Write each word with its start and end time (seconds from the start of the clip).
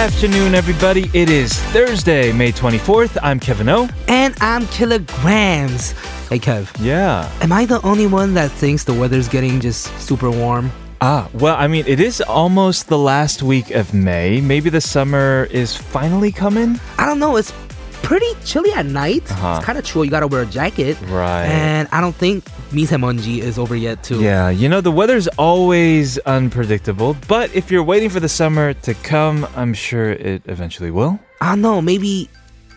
afternoon, 0.00 0.54
everybody. 0.54 1.10
It 1.12 1.28
is 1.28 1.52
Thursday, 1.74 2.32
May 2.32 2.52
24th. 2.52 3.18
I'm 3.22 3.38
Kevin 3.38 3.68
O. 3.68 3.86
And 4.08 4.34
I'm 4.40 4.62
Killagramz. 4.68 5.92
Hey 6.30 6.38
Kev, 6.38 6.68
Yeah. 6.80 7.28
am 7.42 7.52
I 7.52 7.66
the 7.66 7.82
only 7.82 8.06
one 8.06 8.32
that 8.32 8.50
thinks 8.50 8.84
the 8.84 8.94
weather's 8.94 9.28
getting 9.28 9.60
just 9.60 9.92
super 10.00 10.30
warm? 10.30 10.72
Ah, 11.02 11.28
well, 11.34 11.54
I 11.54 11.66
mean, 11.66 11.84
it 11.86 12.00
is 12.00 12.22
almost 12.22 12.88
the 12.88 12.96
last 12.96 13.42
week 13.42 13.72
of 13.72 13.92
May. 13.92 14.40
Maybe 14.40 14.70
the 14.70 14.80
summer 14.80 15.46
is 15.50 15.76
finally 15.76 16.32
coming. 16.32 16.80
I 16.96 17.04
don't 17.04 17.18
know, 17.18 17.36
it's 17.36 17.52
pretty 18.02 18.32
chilly 18.42 18.72
at 18.72 18.86
night. 18.86 19.30
Uh-huh. 19.30 19.56
It's 19.58 19.66
kind 19.66 19.78
of 19.78 19.84
chill. 19.84 20.02
You 20.04 20.10
gotta 20.10 20.26
wear 20.28 20.42
a 20.42 20.46
jacket. 20.46 20.96
Right. 21.08 21.44
And 21.44 21.88
I 21.92 22.00
don't 22.00 22.16
think 22.16 22.44
Misemonji 22.70 23.38
is 23.38 23.58
over 23.58 23.74
yet 23.74 24.02
too. 24.02 24.20
Yeah, 24.22 24.48
you 24.50 24.68
know 24.68 24.80
the 24.80 24.92
weather's 24.92 25.28
always 25.38 26.18
unpredictable, 26.18 27.16
but 27.26 27.54
if 27.54 27.70
you're 27.70 27.82
waiting 27.82 28.10
for 28.10 28.20
the 28.20 28.28
summer 28.28 28.74
to 28.74 28.94
come, 28.94 29.46
I'm 29.56 29.74
sure 29.74 30.10
it 30.10 30.42
eventually 30.46 30.90
will. 30.90 31.18
I 31.40 31.56
know, 31.56 31.82
maybe 31.82 32.28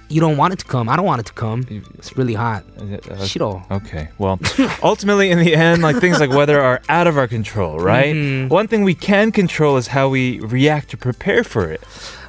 you 0.10 0.22
don't 0.22 0.38
want 0.38 0.54
it 0.54 0.60
to 0.60 0.66
come. 0.66 0.90
I 0.90 0.96
don't 0.96 1.06
want 1.06 1.22
it 1.22 1.26
to 1.28 1.34
come. 1.34 1.66
It's 1.98 2.16
really 2.16 2.34
hot. 2.34 2.64
Uh, 2.80 3.26
okay. 3.72 4.10
Well, 4.18 4.40
ultimately, 4.84 5.32
in 5.32 5.40
the 5.40 5.56
end, 5.56 5.82
like 5.82 5.98
things 5.98 6.20
like 6.20 6.30
weather 6.30 6.62
are 6.62 6.82
out 6.90 7.08
of 7.08 7.18
our 7.18 7.28
control, 7.28 7.80
right? 7.80 8.16
Mm-hmm. 8.16 8.48
One 8.50 8.68
thing 8.68 8.84
we 8.84 8.96
can 8.96 9.32
control 9.32 9.78
is 9.78 9.88
how 9.88 10.10
we 10.10 10.40
react 10.40 10.90
to 10.92 10.98
prepare 10.98 11.44
for 11.44 11.70
it. 11.70 11.82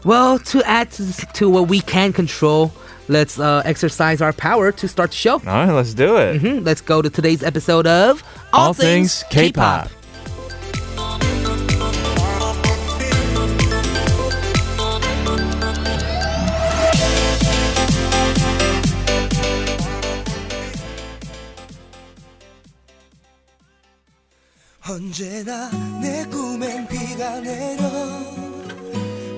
Well, 0.04 0.38
to 0.38 0.62
add 0.64 0.90
to, 0.92 1.12
to 1.34 1.48
what 1.48 1.68
we 1.68 1.80
can 1.80 2.12
control, 2.12 2.72
let's 3.07 3.39
uh, 3.39 3.61
exercise 3.65 4.21
our 4.21 4.33
power 4.33 4.71
to 4.71 4.87
start 4.87 5.11
the 5.11 5.17
show. 5.17 5.33
All 5.33 5.39
right, 5.45 5.71
let's 5.71 5.93
do 5.93 6.17
it. 6.17 6.41
Mhm, 6.41 6.65
Let's 6.65 6.81
go 6.81 7.01
to 7.01 7.09
today's 7.09 7.43
episode 7.43 7.87
of 7.87 8.23
All 8.53 8.73
Things 8.73 9.23
K-Pop. 9.29 9.89
언제나 24.87 25.69
내 26.01 26.25
꿈엔 26.25 26.87
비가 26.87 27.39
내려 27.41 28.42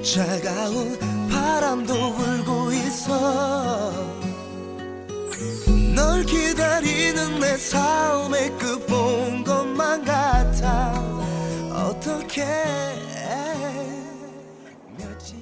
차가운 0.06 0.98
바람도 1.30 2.14
불고 2.16 2.72
있어 2.72 3.92
널 5.96 6.24
기다리는 6.24 7.40
내 7.40 7.56
삶의 7.58 8.50
끝본 8.58 9.44
것만 9.44 10.04
같아 10.04 10.94
어떻게 11.74 12.44
며칠이 14.98 15.42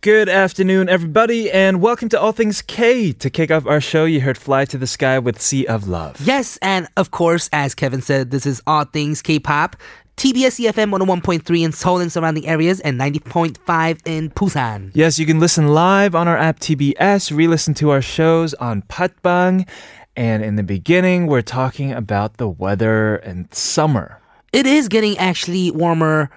Good 0.00 0.28
afternoon, 0.28 0.88
everybody, 0.88 1.50
and 1.50 1.80
welcome 1.80 2.08
to 2.10 2.20
All 2.20 2.32
Things 2.32 2.62
K. 2.62 3.12
To 3.12 3.28
kick 3.28 3.50
off 3.50 3.66
our 3.66 3.80
show, 3.80 4.04
you 4.04 4.20
heard 4.20 4.38
Fly 4.38 4.64
to 4.66 4.78
the 4.78 4.86
Sky 4.86 5.18
with 5.18 5.40
Sea 5.40 5.66
of 5.66 5.88
Love. 5.88 6.20
Yes, 6.20 6.58
and 6.62 6.86
of 6.96 7.10
course, 7.10 7.50
as 7.52 7.74
Kevin 7.74 8.02
said, 8.02 8.30
this 8.30 8.46
is 8.46 8.62
All 8.68 8.84
Things 8.84 9.20
K-Pop. 9.20 9.74
TBS 10.17 10.59
EFM 10.69 10.91
101.3 10.95 11.65
in 11.65 11.71
Seoul 11.71 11.99
and 11.99 12.11
surrounding 12.11 12.47
areas 12.47 12.79
and 12.81 12.99
90.5 12.99 13.99
in 14.05 14.29
Busan. 14.31 14.91
Yes, 14.93 15.17
you 15.17 15.25
can 15.25 15.39
listen 15.39 15.69
live 15.69 16.13
on 16.13 16.27
our 16.27 16.37
app 16.37 16.59
TBS, 16.59 17.35
re 17.35 17.47
listen 17.47 17.73
to 17.75 17.89
our 17.89 18.01
shows 18.03 18.53
on 18.55 18.83
Podbbang. 18.83 19.67
And 20.15 20.43
in 20.43 20.57
the 20.57 20.63
beginning, 20.63 21.25
we're 21.25 21.41
talking 21.41 21.91
about 21.91 22.37
the 22.37 22.47
weather 22.47 23.15
and 23.15 23.51
summer. 23.53 24.19
It 24.53 24.67
is 24.67 24.89
getting 24.89 25.17
actually 25.17 25.71
warmer, 25.71 26.29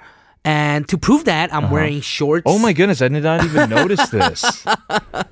and 0.45 0.89
to 0.89 0.97
prove 0.97 1.25
that, 1.25 1.53
I'm 1.53 1.71
wearing 1.71 2.01
shorts. 2.01 2.45
Oh 2.47 2.59
my 2.61 2.73
goodness, 2.73 3.03
I 3.03 3.09
did 3.09 3.25
not 3.25 3.45
even 3.45 3.69
notice 3.83 4.09
this. 4.09 4.65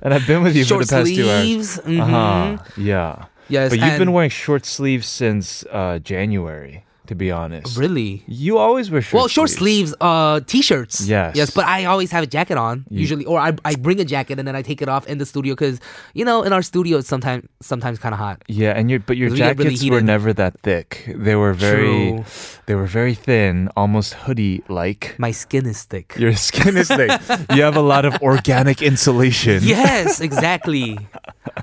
And 0.01 0.13
I've 0.13 0.27
been 0.27 0.43
with 0.43 0.55
you 0.55 0.65
Short 0.65 0.81
for 0.81 0.85
the 0.87 0.91
past 0.95 1.07
sleeves. 1.07 1.75
two 1.75 1.81
hours. 1.81 1.87
mhm. 1.87 2.01
Uh-huh. 2.01 2.63
Yeah. 2.77 3.25
Yes, 3.47 3.69
But 3.71 3.79
you've 3.79 3.97
been 3.99 4.11
wearing 4.11 4.29
short 4.29 4.65
sleeves 4.65 5.07
since 5.07 5.63
uh, 5.71 5.99
January, 5.99 6.85
to 7.13 7.17
be 7.17 7.31
honest. 7.31 7.77
Really? 7.77 8.23
You 8.27 8.57
always 8.57 8.89
wear 8.89 9.01
short 9.01 9.19
Well, 9.19 9.27
short 9.27 9.49
sleeves, 9.51 9.93
uh, 10.01 10.39
t-shirts. 10.41 11.05
Yes. 11.05 11.35
Yes, 11.35 11.51
but 11.51 11.65
I 11.65 11.85
always 11.85 12.09
have 12.11 12.23
a 12.23 12.27
jacket 12.27 12.57
on 12.57 12.85
usually, 12.89 13.23
or 13.25 13.39
I, 13.39 13.53
I 13.63 13.75
bring 13.75 13.99
a 13.99 14.05
jacket 14.05 14.39
and 14.39 14.47
then 14.47 14.55
I 14.55 14.63
take 14.63 14.81
it 14.81 14.89
off 14.89 15.05
in 15.05 15.19
the 15.19 15.25
studio 15.25 15.53
because 15.53 15.79
you 16.13 16.25
know 16.25 16.41
in 16.41 16.51
our 16.51 16.63
studio 16.63 16.97
it's 16.97 17.07
sometimes 17.07 17.47
sometimes 17.61 17.99
kind 17.99 18.13
of 18.13 18.19
hot. 18.19 18.41
Yeah, 18.47 18.73
and 18.77 18.89
your 18.89 18.99
but 18.99 19.17
your 19.17 19.29
we 19.29 19.39
really 19.41 19.75
jackets 19.77 19.89
were 19.89 20.01
never 20.01 20.33
that 20.33 20.59
thick. 20.61 21.05
They 21.15 21.35
were 21.35 21.53
very 21.53 22.17
True. 22.17 22.25
they 22.65 22.75
were 22.75 22.87
very 22.89 23.13
thin, 23.13 23.69
almost 23.77 24.15
hoodie 24.25 24.63
like. 24.67 25.15
My 25.19 25.31
skin 25.31 25.65
is 25.67 25.83
thick. 25.83 26.15
Your 26.17 26.33
skin 26.35 26.75
is 26.77 26.87
thick. 26.87 27.11
you 27.53 27.61
have 27.61 27.77
a 27.77 27.85
lot 27.93 28.05
of 28.05 28.17
organic 28.21 28.81
insulation. 28.81 29.61
yes, 29.77 30.19
exactly. 30.19 30.97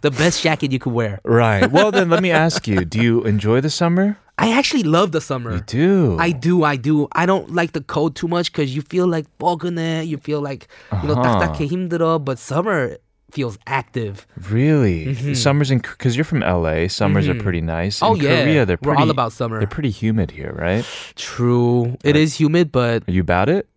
the 0.02 0.12
best 0.12 0.42
jacket 0.42 0.70
you 0.70 0.78
could 0.78 0.92
wear. 0.92 1.18
Right. 1.24 1.66
Well, 1.70 1.90
then 1.90 2.08
let 2.08 2.22
me 2.22 2.30
ask 2.30 2.68
you: 2.68 2.84
Do 2.84 3.02
you 3.02 3.24
enjoy 3.24 3.60
the 3.60 3.70
summer? 3.70 4.18
I 4.39 4.51
actually 4.51 4.83
love 4.83 5.11
the 5.13 5.21
summer. 5.21 5.53
You 5.55 5.61
do. 5.61 6.17
I 6.19 6.31
do, 6.31 6.63
I 6.63 6.75
do. 6.75 7.07
I 7.13 7.25
don't 7.25 7.51
like 7.55 7.71
the 7.71 7.79
cold 7.81 8.15
too 8.15 8.27
much 8.27 8.51
because 8.51 8.75
you 8.75 8.81
feel 8.81 9.07
like 9.07 9.25
뻐근해. 9.39 10.05
You 10.05 10.17
feel 10.17 10.41
like 10.41 10.67
you 11.01 11.07
know 11.07 11.15
Uh-huh. 11.15 11.23
딱딱해 11.23 11.67
힘들어. 11.71 12.19
But 12.23 12.37
summer 12.37 12.97
feels 13.31 13.57
active. 13.67 14.27
really. 14.51 15.13
Summers 15.35 15.71
in 15.71 15.79
because 15.79 16.15
you're 16.15 16.23
from 16.27 16.39
LA. 16.43 16.87
Summers 16.87 17.27
are 17.27 17.35
pretty 17.35 17.59
nice. 17.61 17.99
Mm-hmm. 17.99 18.05
Oh 18.11 18.15
in 18.15 18.21
yeah, 18.21 18.43
Korea, 18.43 18.65
they're 18.65 18.79
we're 18.81 18.93
pretty, 18.95 19.03
all 19.03 19.09
about 19.09 19.31
summer. 19.33 19.59
They're 19.59 19.67
pretty 19.71 19.89
humid 19.91 20.31
here, 20.31 20.51
right? 20.55 20.83
True, 21.15 21.97
it 22.03 22.15
is 22.15 22.35
humid, 22.39 22.71
but 22.71 23.03
Are 23.07 23.11
you 23.11 23.21
about 23.21 23.49
it? 23.49 23.67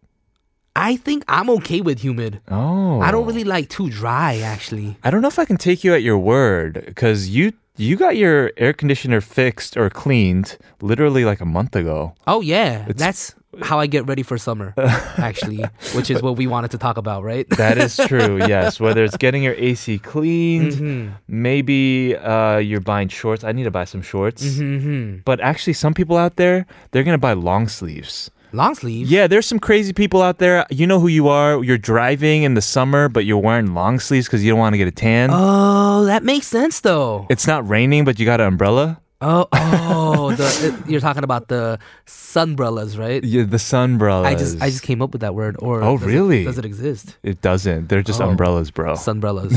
I 0.76 0.94
think 0.94 1.24
I'm 1.26 1.50
okay 1.58 1.80
with 1.80 1.98
humid. 2.04 2.40
Oh, 2.48 3.00
I 3.00 3.10
don't 3.10 3.26
really 3.26 3.42
like 3.42 3.68
too 3.68 3.90
dry, 3.90 4.38
actually. 4.38 4.96
I 5.02 5.10
don't 5.10 5.22
know 5.22 5.28
if 5.28 5.38
I 5.40 5.44
can 5.44 5.56
take 5.56 5.82
you 5.82 5.92
at 5.92 6.02
your 6.02 6.18
word 6.18 6.84
because 6.86 7.28
you 7.28 7.50
you 7.77 7.95
got 7.95 8.15
your 8.17 8.51
air 8.57 8.73
conditioner 8.73 9.21
fixed 9.21 9.75
or 9.77 9.89
cleaned 9.89 10.57
literally 10.81 11.25
like 11.25 11.41
a 11.41 11.45
month 11.45 11.75
ago. 11.75 12.13
Oh 12.27 12.41
yeah, 12.41 12.85
that's 12.95 13.33
how 13.61 13.79
I 13.79 13.85
get 13.87 14.07
ready 14.07 14.23
for 14.23 14.37
summer, 14.37 14.73
actually, 15.17 15.63
which 15.95 16.09
is 16.09 16.21
what 16.21 16.37
we 16.37 16.47
wanted 16.47 16.71
to 16.71 16.77
talk 16.77 16.97
about, 16.97 17.23
right? 17.23 17.47
That 17.57 17.77
is 17.77 17.97
true. 18.07 18.37
yes, 18.47 18.79
whether 18.79 19.03
it's 19.03 19.17
getting 19.17 19.43
your 19.43 19.53
AC 19.57 19.99
cleaned, 19.99 20.73
Mm-hmm. 20.73 21.11
maybe 21.27 22.15
uh, 22.17 22.57
you're 22.57 22.79
buying 22.81 23.09
shorts. 23.09 23.43
I 23.43 23.51
need 23.51 23.63
to 23.65 23.71
buy 23.71 23.85
some 23.85 24.01
shorts. 24.01 24.41
hmm 24.57 25.17
But 25.25 25.39
actually, 25.39 25.73
some 25.73 25.93
people 25.93 26.17
out 26.17 26.35
there 26.37 26.65
they're 26.91 27.03
gonna 27.03 27.17
buy 27.17 27.33
long 27.33 27.67
sleeves. 27.67 28.29
Long 28.53 28.75
sleeves. 28.75 29.09
Yeah, 29.09 29.25
there's 29.25 29.47
some 29.47 29.57
crazy 29.59 29.93
people 29.93 30.21
out 30.21 30.37
there. 30.37 30.65
You 30.69 30.85
know 30.85 30.99
who 30.99 31.07
you 31.07 31.27
are. 31.27 31.63
You're 31.63 31.77
driving 31.79 32.43
in 32.43 32.53
the 32.53 32.61
summer, 32.61 33.09
but 33.09 33.25
you're 33.25 33.39
wearing 33.39 33.73
long 33.73 33.99
sleeves 33.99 34.27
because 34.27 34.43
you 34.43 34.51
don't 34.51 34.59
want 34.59 34.73
to 34.73 34.77
get 34.77 34.87
a 34.87 34.91
tan. 34.91 35.31
Oh, 35.33 36.05
that 36.05 36.23
makes 36.23 36.45
sense 36.47 36.79
though. 36.81 37.25
It's 37.31 37.47
not 37.47 37.67
raining, 37.67 38.05
but 38.05 38.19
you 38.19 38.25
got 38.25 38.39
an 38.39 38.47
umbrella. 38.47 38.99
Oh, 39.25 39.47
oh, 39.53 40.33
the, 40.35 40.43
it, 40.85 40.89
you're 40.91 40.99
talking 40.99 41.23
about 41.23 41.47
the 41.47 41.79
sunbrellas, 42.05 42.99
right? 42.99 43.23
Yeah, 43.23 43.43
the 43.43 43.55
sunbrellas. 43.57 44.25
I 44.25 44.35
just 44.35 44.61
I 44.61 44.69
just 44.69 44.83
came 44.83 45.01
up 45.01 45.13
with 45.13 45.21
that 45.21 45.33
word. 45.33 45.55
Or 45.59 45.81
Oh, 45.81 45.97
does 45.97 46.05
it- 46.07 46.11
really? 46.11 46.43
does 46.43 46.57
it 46.59 46.65
exist? 46.65 47.17
It 47.23 47.41
doesn't. 47.41 47.87
They're 47.89 48.03
just 48.03 48.21
Oh. 48.21 48.29
umbrellas, 48.29 48.69
bro. 48.69 48.93
Sunbrellas. 48.95 49.49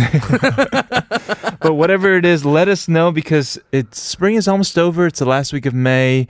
but 1.60 1.74
whatever 1.74 2.14
it 2.16 2.24
is, 2.24 2.44
let 2.46 2.68
us 2.68 2.88
know 2.88 3.10
because 3.12 3.58
it's 3.72 4.00
spring 4.00 4.36
is 4.36 4.48
almost 4.48 4.78
over. 4.78 5.06
It's 5.06 5.18
the 5.18 5.26
last 5.26 5.52
week 5.52 5.66
of 5.66 5.74
May. 5.74 6.28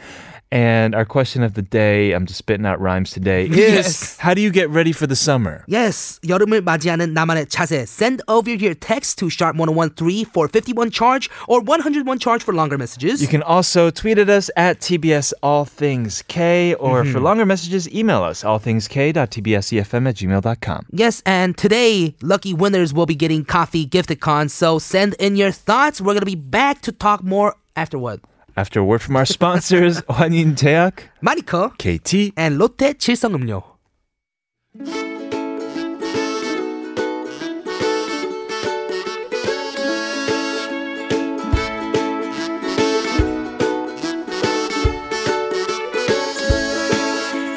And 0.57 0.95
our 0.95 1.05
question 1.05 1.43
of 1.43 1.53
the 1.53 1.61
day, 1.61 2.13
I'm 2.13 2.25
just 2.25 2.39
spitting 2.39 2.65
out 2.65 2.81
rhymes 2.81 3.11
today, 3.11 3.45
is 3.51 3.57
yes. 3.59 4.17
how 4.17 4.33
do 4.33 4.41
you 4.41 4.51
get 4.51 4.71
ready 4.71 4.91
for 4.91 5.07
the 5.07 5.15
summer? 5.15 5.65
Yes, 5.69 6.19
여름을 6.25 6.63
맞이하는 6.63 7.13
나만의 7.13 7.49
자세. 7.51 7.87
Send 7.87 8.23
over 8.27 8.49
your 8.49 8.73
text 8.73 9.19
to 9.19 9.27
sharp1013 9.27 10.25
for 10.33 10.49
51 10.49 10.91
charge 10.91 11.29
or 11.47 11.61
101 11.61 12.19
charge 12.19 12.43
for 12.43 12.55
longer 12.55 12.79
messages. 12.79 13.21
You 13.21 13.29
can 13.29 13.43
also 13.43 13.91
tweet 13.91 14.17
at 14.17 14.31
us 14.31 14.49
at 14.57 14.81
TBS 14.81 15.35
All 15.43 15.67
Things 15.67 16.23
K 16.27 16.73
or 16.81 17.03
mm-hmm. 17.03 17.13
for 17.13 17.21
longer 17.21 17.45
messages, 17.45 17.87
email 17.93 18.23
us 18.23 18.43
allthingsk.tbsefm 18.43 20.09
at 20.09 20.15
gmail.com. 20.17 20.87
Yes, 20.91 21.23
and 21.27 21.55
today, 21.55 22.15
lucky 22.23 22.55
winners 22.55 22.95
will 22.95 23.05
be 23.05 23.15
getting 23.15 23.45
coffee 23.45 23.87
gifticons. 23.87 24.53
So 24.53 24.79
send 24.79 25.17
in 25.21 25.37
your 25.37 25.51
thoughts. 25.51 26.01
We're 26.01 26.15
going 26.15 26.21
to 26.21 26.25
be 26.25 26.35
back 26.35 26.81
to 26.89 26.93
talk 26.93 27.23
more 27.23 27.57
after 27.77 27.99
what? 27.99 28.21
After 28.56 28.82
a 28.82 28.84
word 28.84 29.02
from 29.02 29.16
our 29.16 29.26
sponsors, 29.26 30.04
환인 30.10 30.56
제약, 30.56 31.10
마니커 31.22 31.72
KT, 31.78 32.34
and 32.38 32.58
롯데 32.58 32.94
칠성음료. 32.94 33.64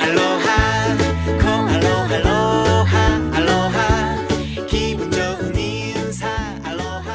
알로하 0.01 0.97
콩알로 1.41 1.89
알로하 2.13 2.97
알로하 3.33 4.27
기분 4.69 5.11
좋은 5.11 5.57
인사 5.57 6.29
알로하 6.63 7.13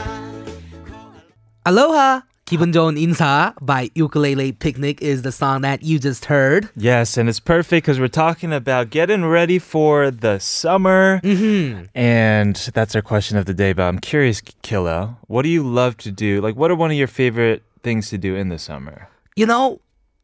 Aloha 1.65 2.23
기분 2.49 2.71
좋은 2.71 2.97
인사 2.97 3.53
by 3.61 3.91
Ukulele 3.93 4.51
Picnic 4.51 5.03
is 5.03 5.21
the 5.21 5.31
song 5.31 5.61
that 5.61 5.83
you 5.83 5.99
just 5.99 6.25
heard. 6.25 6.67
Yes, 6.75 7.15
and 7.15 7.29
it's 7.29 7.39
perfect 7.39 7.85
because 7.85 7.99
we're 7.99 8.07
talking 8.07 8.51
about 8.51 8.89
getting 8.89 9.23
ready 9.23 9.59
for 9.59 10.09
the 10.09 10.39
summer. 10.39 11.21
Mm-hmm. 11.23 11.93
And 11.93 12.55
that's 12.73 12.95
our 12.95 13.03
question 13.03 13.37
of 13.37 13.45
the 13.45 13.53
day. 13.53 13.73
But 13.73 13.83
I'm 13.83 13.99
curious, 13.99 14.41
Killa, 14.63 15.17
what 15.27 15.43
do 15.43 15.49
you 15.49 15.61
love 15.61 15.97
to 15.97 16.11
do? 16.11 16.41
Like, 16.41 16.55
what 16.55 16.71
are 16.71 16.75
one 16.75 16.89
of 16.89 16.97
your 16.97 17.05
favorite 17.05 17.61
things 17.83 18.09
to 18.09 18.17
do 18.17 18.35
in 18.35 18.49
the 18.49 18.57
summer? 18.57 19.09
You 19.35 19.45
know, 19.45 19.79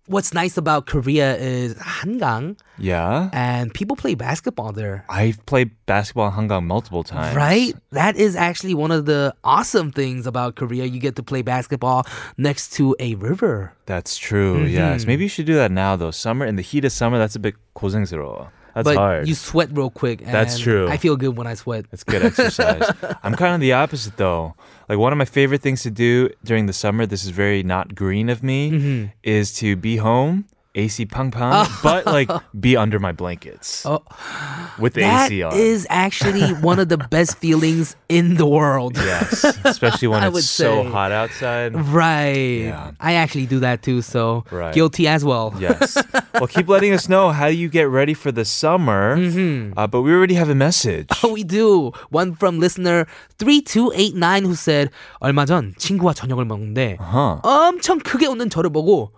what's 0.07 0.34
nice 0.34 0.56
about 0.56 0.86
Korea 0.86 1.36
is 1.38 1.74
한강, 1.75 2.57
Yeah. 2.78 3.30
and 3.34 3.74
people 3.74 3.96
play 3.96 4.13
basketball 4.13 4.72
there. 4.72 5.04
I've 5.10 5.44
played 5.48 5.72
basketball 5.88 6.28
in 6.28 6.34
Hangang 6.34 6.66
multiple 6.66 7.04
times. 7.04 7.36
Right? 7.36 7.74
That 7.92 8.16
is 8.16 8.36
actually 8.36 8.75
one 8.75 8.92
of 8.92 9.06
the 9.06 9.34
awesome 9.44 9.92
things 9.92 10.28
about 10.28 10.56
Korea. 10.56 10.86
You 10.86 11.00
get 11.00 11.16
to 11.16 11.24
play 11.24 11.42
basketball 11.42 12.06
next 12.38 12.74
to 12.74 12.96
a 13.00 13.16
river. 13.16 13.74
That's 13.88 14.16
true. 14.18 14.57
Mm-hmm. 14.60 14.78
Yes. 14.78 15.06
Maybe 15.07 15.24
you 15.24 15.30
should 15.30 15.48
do 15.48 15.56
that 15.56 15.72
now, 15.72 15.96
though. 15.96 16.12
Summer, 16.12 16.46
in 16.46 16.56
the 16.56 16.62
heat 16.62 16.86
of 16.86 16.92
summer, 16.92 17.18
that's 17.18 17.36
a 17.36 17.40
bit 17.40 17.56
고생스러워. 17.75 18.50
That's 18.75 18.84
but 18.92 18.98
hard. 18.98 19.28
you 19.28 19.36
sweat 19.36 19.69
real 19.72 19.90
quick. 19.90 20.19
And 20.22 20.34
That's 20.36 20.60
true. 20.60 20.90
I 20.90 20.98
feel 20.98 21.16
good 21.16 21.38
when 21.38 21.48
I 21.48 21.54
sweat. 21.54 21.86
It's 21.94 22.04
good 22.04 22.25
exercise. 22.25 22.84
I'm 23.24 23.34
kind 23.36 23.56
of 23.56 23.62
the 23.62 23.72
opposite 23.72 24.18
though. 24.18 24.54
Like 24.91 24.99
one 24.99 25.13
of 25.13 25.19
my 25.19 25.25
favorite 25.39 25.63
things 25.63 25.85
to 25.85 25.91
do 26.07 26.31
during 26.43 26.67
the 26.67 26.73
summer, 26.73 27.07
this 27.07 27.23
is 27.25 27.31
very 27.31 27.63
not 27.63 27.95
green 27.95 28.29
of 28.29 28.43
me, 28.43 28.61
Mm-hmm. 28.73 29.05
is 29.23 29.53
to 29.63 29.77
be 29.77 29.95
home, 29.99 30.47
AC 30.75 31.06
pang 31.07 31.31
pang, 31.31 31.63
but 31.81 32.06
like 32.06 32.28
be 32.52 32.75
under 32.75 33.00
my 33.00 33.13
blankets 33.16 33.86
Oh, 33.88 34.04
with 34.78 34.94
the 34.96 35.07
that 35.07 35.31
AC 35.31 35.40
on. 35.42 35.56
is 35.56 35.88
actually 35.90 36.52
one 36.60 36.80
of 36.84 36.90
the 36.92 36.98
best 37.00 37.38
feelings 37.40 37.96
in 38.12 38.36
the 38.36 38.44
world. 38.46 38.98
yes, 39.00 39.46
especially 39.63 40.10
when 40.12 40.19
I 40.22 40.28
it's 40.28 40.34
would 40.36 40.44
so 40.44 40.84
say. 40.84 40.90
hot 40.92 41.13
outside. 41.16 41.80
Right. 41.80 42.68
Yeah. 42.75 42.92
I 43.00 43.13
actually 43.16 43.46
do 43.48 43.63
that 43.63 43.84
too, 43.88 44.02
so 44.04 44.44
Right. 44.52 44.75
guilty 44.75 45.07
as 45.07 45.24
well. 45.24 45.56
Yes. 45.57 45.96
well, 46.36 46.48
keep 46.52 46.68
letting 46.68 46.92
us 46.92 47.07
know 47.07 47.31
how 47.31 47.48
you 47.48 47.69
get 47.72 47.88
ready 47.88 48.12
for 48.13 48.34
the 48.36 48.44
summer. 48.44 49.16
Uh, 49.80 49.88
but 49.88 50.02
we 50.04 50.12
already 50.12 50.36
have 50.36 50.50
a 50.52 50.56
message. 50.60 51.07
Oh, 51.24 51.31
we 51.31 51.48
do. 51.48 51.96
One 52.12 52.36
from 52.36 52.60
listener 52.60 53.07
3289 53.40 54.44
who 54.44 54.56
said 54.56 54.90
얼마 55.24 55.46
전 55.48 55.74
친구와 55.80 56.12
저녁을 56.13 56.44
먹는데 56.44 56.98
Huh. 57.00 57.40
엄청 57.48 58.00
크게 58.04 58.28
웃는 58.28 58.50
저를 58.52 58.69
보고 58.69 59.12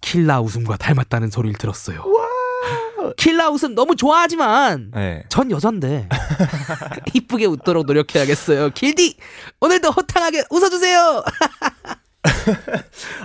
킬라 0.00 0.40
웃음과 0.40 0.76
닮 0.78 0.93
았다는 0.99 1.29
소리를 1.29 1.57
들었어요. 1.57 2.03
킬라 3.17 3.49
웃음 3.49 3.75
너무 3.75 3.95
좋아하지만 3.95 4.91
네. 4.93 5.23
전 5.29 5.51
여잔데 5.51 6.09
이쁘게 7.13 7.45
웃도록 7.45 7.85
노력해야겠어요. 7.85 8.71
길디 8.71 9.17
오늘도 9.61 9.89
호탕하게 9.91 10.45
웃어주세요. 10.49 11.23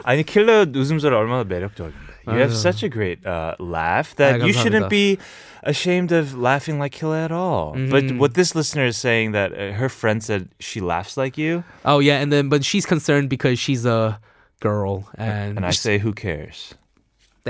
아니 0.05 0.23
킬러 0.23 0.67
웃음소리 0.75 1.15
얼마나 1.15 1.45
매력적인데. 1.45 2.11
You 2.27 2.37
have 2.39 2.53
such 2.55 2.85
a 2.85 2.91
great 2.91 3.27
uh, 3.27 3.55
laugh 3.59 4.15
that 4.17 4.41
아, 4.41 4.45
you 4.45 4.53
shouldn't 4.53 4.91
be 4.91 5.19
ashamed 5.65 6.13
of 6.13 6.37
laughing 6.37 6.79
like 6.79 6.93
Killa 6.93 7.25
at 7.25 7.33
all. 7.33 7.75
But 7.75 8.13
what 8.19 8.35
this 8.35 8.55
listener 8.55 8.85
is 8.87 8.99
saying 8.99 9.33
that 9.33 9.53
uh, 9.53 9.73
her 9.73 9.89
friend 9.89 10.23
said 10.23 10.51
she 10.61 10.81
laughs 10.81 11.17
like 11.17 11.39
you, 11.39 11.65
oh 11.85 11.99
yeah, 11.99 12.21
and 12.21 12.31
then 12.31 12.49
but 12.49 12.63
she's 12.63 12.85
concerned 12.85 13.31
because 13.31 13.59
she's 13.59 13.87
a 13.87 14.21
girl 14.61 15.09
and, 15.17 15.57
and 15.57 15.67
I 15.67 15.71
say, 15.71 15.99
who 15.99 16.13
cares? 16.13 16.75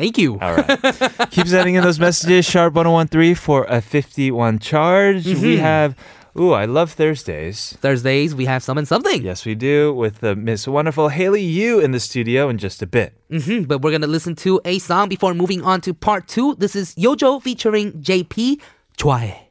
Thank 0.00 0.16
you. 0.16 0.38
All 0.40 0.54
right. 0.56 1.28
Keep 1.30 1.46
sending 1.46 1.74
in 1.74 1.84
those 1.84 2.00
messages, 2.00 2.46
sharp 2.46 2.72
1013 2.72 3.34
for 3.34 3.64
a 3.68 3.82
51 3.82 4.58
charge. 4.58 5.24
Mm-hmm. 5.24 5.42
We 5.42 5.58
have. 5.58 5.94
Ooh, 6.38 6.52
I 6.52 6.64
love 6.64 6.92
Thursdays. 6.92 7.76
Thursdays, 7.82 8.34
we 8.34 8.46
have 8.46 8.62
Some 8.62 8.78
and 8.78 8.88
Something. 8.88 9.22
Yes, 9.22 9.44
we 9.44 9.54
do, 9.54 9.92
with 9.92 10.24
uh, 10.24 10.34
Miss 10.36 10.66
Wonderful 10.66 11.08
Hailey 11.10 11.42
Yoo 11.42 11.80
in 11.80 11.90
the 11.90 12.00
studio 12.00 12.48
in 12.48 12.56
just 12.56 12.80
a 12.80 12.86
bit. 12.86 13.12
Mm-hmm, 13.30 13.64
but 13.64 13.82
we're 13.82 13.90
going 13.90 14.00
to 14.00 14.06
listen 14.06 14.34
to 14.36 14.58
a 14.64 14.78
song 14.78 15.10
before 15.10 15.34
moving 15.34 15.60
on 15.62 15.82
to 15.82 15.92
part 15.92 16.26
two. 16.26 16.54
This 16.54 16.74
is 16.74 16.94
Yojo 16.94 17.42
featuring 17.42 17.92
JP. 18.00 18.58
좋아해. 18.96 19.49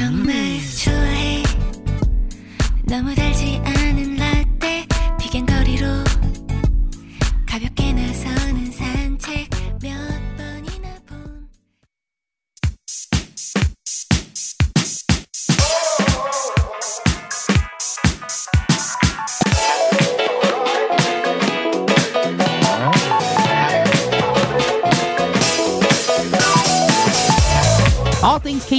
정말 0.00 0.32
좋아해. 0.82 1.42
너무 2.84 3.14
달지 3.14 3.60
않은 3.62 3.79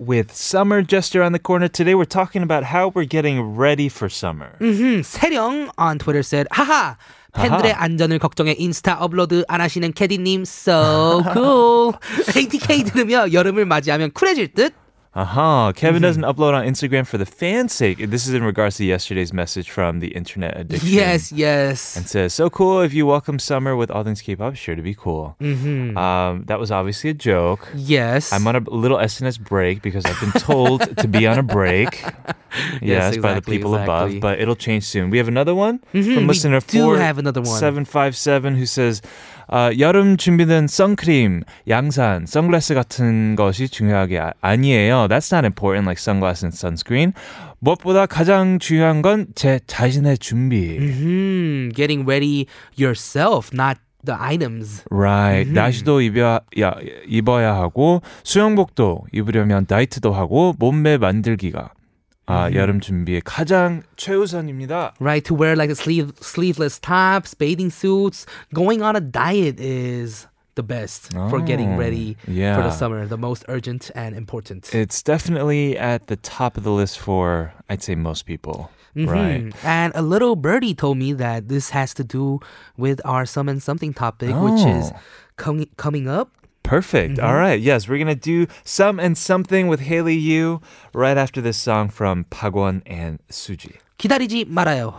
With 0.00 0.30
summer 0.34 0.82
just 0.82 1.16
around 1.16 1.32
the 1.32 1.38
corner, 1.38 1.68
today 1.68 1.94
we're 1.94 2.04
talking 2.04 2.42
about 2.42 2.64
how 2.64 2.92
we're 2.94 3.08
getting 3.08 3.56
ready 3.56 3.88
for 3.88 4.10
summer. 4.10 4.56
Hmm, 4.58 5.00
세령 5.00 5.70
on 5.78 5.98
Twitter 5.98 6.22
said, 6.22 6.46
하하, 6.50 6.98
팬들의 7.32 7.72
안전을 7.72 8.18
걱정해 8.18 8.54
인스타 8.58 8.98
업로드 9.00 9.44
안 9.48 9.60
하시는 9.62 9.90
캐디님 9.92 10.42
so 10.42 11.22
cool. 11.32 11.94
ATK 12.36 12.84
들으며 12.84 13.32
여름을 13.32 13.64
맞이하면 13.64 14.10
쿨해질 14.12 14.52
듯. 14.52 14.74
Uh-huh. 15.13 15.73
Kevin 15.75 16.01
doesn't 16.01 16.23
upload 16.23 16.53
on 16.53 16.65
Instagram 16.65 17.05
for 17.05 17.17
the 17.17 17.25
fans' 17.25 17.73
sake. 17.73 17.97
This 17.97 18.25
is 18.27 18.33
in 18.33 18.43
regards 18.43 18.77
to 18.77 18.85
yesterday's 18.85 19.33
message 19.33 19.69
from 19.69 19.99
the 19.99 20.07
internet 20.09 20.55
addiction. 20.57 20.87
Yes, 20.89 21.33
yes. 21.33 21.97
And 21.97 22.07
says, 22.07 22.33
so 22.33 22.49
cool 22.49 22.79
if 22.79 22.93
you 22.93 23.05
welcome 23.05 23.37
summer 23.37 23.75
with 23.75 23.91
all 23.91 24.05
things 24.05 24.21
K-pop, 24.21 24.55
sure 24.55 24.73
to 24.75 24.81
be 24.81 24.95
cool. 24.95 25.35
Mm-hmm. 25.41 25.97
Um, 25.97 26.45
that 26.45 26.59
was 26.59 26.71
obviously 26.71 27.09
a 27.09 27.13
joke. 27.13 27.67
Yes. 27.75 28.31
I'm 28.31 28.47
on 28.47 28.55
a 28.55 28.59
little 28.61 28.97
SNS 28.97 29.41
break 29.41 29.81
because 29.81 30.05
I've 30.05 30.19
been 30.21 30.31
told 30.41 30.95
to 30.97 31.07
be 31.09 31.27
on 31.27 31.37
a 31.39 31.43
break. 31.43 32.03
Yes, 32.81 33.15
Yes, 33.15 33.17
by 33.17 33.33
the 33.35 33.41
people 33.41 33.73
exactly. 33.75 34.17
above, 34.17 34.19
but 34.21 34.41
it'll 34.41 34.57
change 34.57 34.83
soon. 34.83 35.09
We 35.09 35.19
have 35.19 35.29
another 35.29 35.55
one 35.55 35.79
Mhm, 35.93 36.03
from 36.15 36.23
we 36.23 36.27
listener 36.27 36.59
do 36.59 36.91
have 36.95 37.17
another 37.17 37.39
one. 37.39 37.47
4757 37.47 38.55
who 38.57 38.65
says 38.65 39.01
어, 39.51 39.69
여름 39.79 40.15
준비는 40.15 40.67
선크림, 40.67 41.41
양산, 41.67 42.25
선글라스 42.25 42.73
같은 42.73 43.35
것이 43.35 43.67
중요하게 43.67 44.19
아, 44.19 44.31
아니에요. 44.39 45.07
That's 45.09 45.33
not 45.33 45.45
important 45.45 45.85
like 45.85 45.99
sunglasses 45.99 46.45
and 46.45 46.55
sunscreen. 46.57 47.11
무엇보다 47.59 48.05
가장 48.05 48.59
중요한 48.59 49.01
건 49.01 49.27
제 49.35 49.59
자신의 49.67 50.19
준비. 50.19 50.77
Hmm, 50.77 51.69
getting 51.75 52.05
ready 52.09 52.45
yourself, 52.79 53.51
not 53.53 53.77
the 54.05 54.17
items. 54.17 54.83
Right. 54.89 55.51
나시도 55.51 55.99
입어야, 56.01 56.39
야, 56.59 56.73
입어야 57.07 57.53
하고 57.53 58.01
수영복도 58.23 59.05
입으려면 59.11 59.65
다이트도 59.65 60.13
하고 60.13 60.55
몸매 60.59 60.97
만들기가 60.97 61.71
아, 62.31 62.53
여름 62.53 62.79
준비의 62.79 63.21
가장 63.25 63.83
최우선입니다. 63.97 64.93
Right 65.01 65.25
to 65.25 65.35
wear 65.35 65.55
like 65.57 65.69
a 65.69 65.75
sleeve, 65.75 66.13
sleeveless 66.21 66.79
tops, 66.79 67.35
bathing 67.35 67.69
suits, 67.69 68.25
going 68.53 68.81
on 68.81 68.95
a 68.95 69.01
diet 69.01 69.59
is 69.59 70.27
the 70.55 70.63
best 70.63 71.11
oh, 71.13 71.27
for 71.29 71.41
getting 71.41 71.75
ready 71.75 72.15
yeah. 72.27 72.55
for 72.55 72.63
the 72.63 72.71
summer, 72.71 73.05
the 73.05 73.17
most 73.17 73.43
urgent 73.49 73.91
and 73.95 74.15
important. 74.15 74.73
It's 74.73 75.03
definitely 75.03 75.77
at 75.77 76.07
the 76.07 76.15
top 76.15 76.55
of 76.55 76.63
the 76.63 76.71
list 76.71 76.99
for 76.99 77.53
I'd 77.69 77.83
say 77.83 77.95
most 77.95 78.25
people. 78.25 78.71
Mm-hmm. 78.95 79.09
Right. 79.09 79.65
And 79.65 79.91
a 79.95 80.01
little 80.01 80.35
birdie 80.35 80.73
told 80.73 80.97
me 80.97 81.11
that 81.13 81.49
this 81.49 81.69
has 81.71 81.93
to 81.95 82.03
do 82.03 82.39
with 82.77 82.99
our 83.05 83.25
Some 83.25 83.49
and 83.49 83.61
Something 83.61 83.93
topic, 83.93 84.31
oh. 84.33 84.51
which 84.51 84.65
is 84.65 84.91
oh. 84.95 84.99
coming 85.35 85.69
coming 85.75 86.07
up 86.07 86.31
Perfect. 86.63 87.17
Mm-hmm. 87.17 87.25
All 87.25 87.35
right. 87.35 87.59
Yes, 87.59 87.87
we're 87.87 87.97
going 87.97 88.07
to 88.07 88.15
do 88.15 88.47
some 88.63 88.99
and 88.99 89.17
something 89.17 89.67
with 89.67 89.81
Hailey 89.81 90.15
Yoo 90.15 90.61
right 90.93 91.17
after 91.17 91.41
this 91.41 91.57
song 91.57 91.89
from 91.89 92.25
Pagwon 92.25 92.81
and 92.85 93.19
Suji. 93.29 93.77
기다리지 93.97 94.45
말아요. 94.45 94.93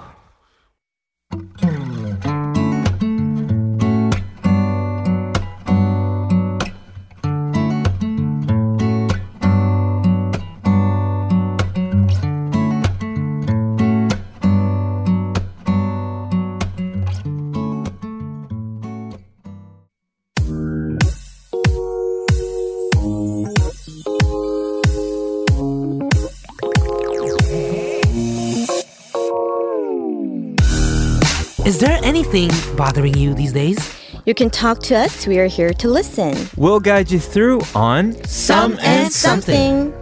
Bothering 32.82 33.14
you 33.14 33.32
these 33.32 33.52
days? 33.52 33.78
You 34.26 34.34
can 34.34 34.50
talk 34.50 34.80
to 34.90 34.96
us. 34.96 35.24
We 35.24 35.38
are 35.38 35.46
here 35.46 35.72
to 35.72 35.88
listen. 35.88 36.34
We'll 36.56 36.80
guide 36.80 37.12
you 37.12 37.20
through 37.20 37.60
on 37.76 38.12
Some 38.24 38.76
and 38.80 39.12
something. 39.12 39.94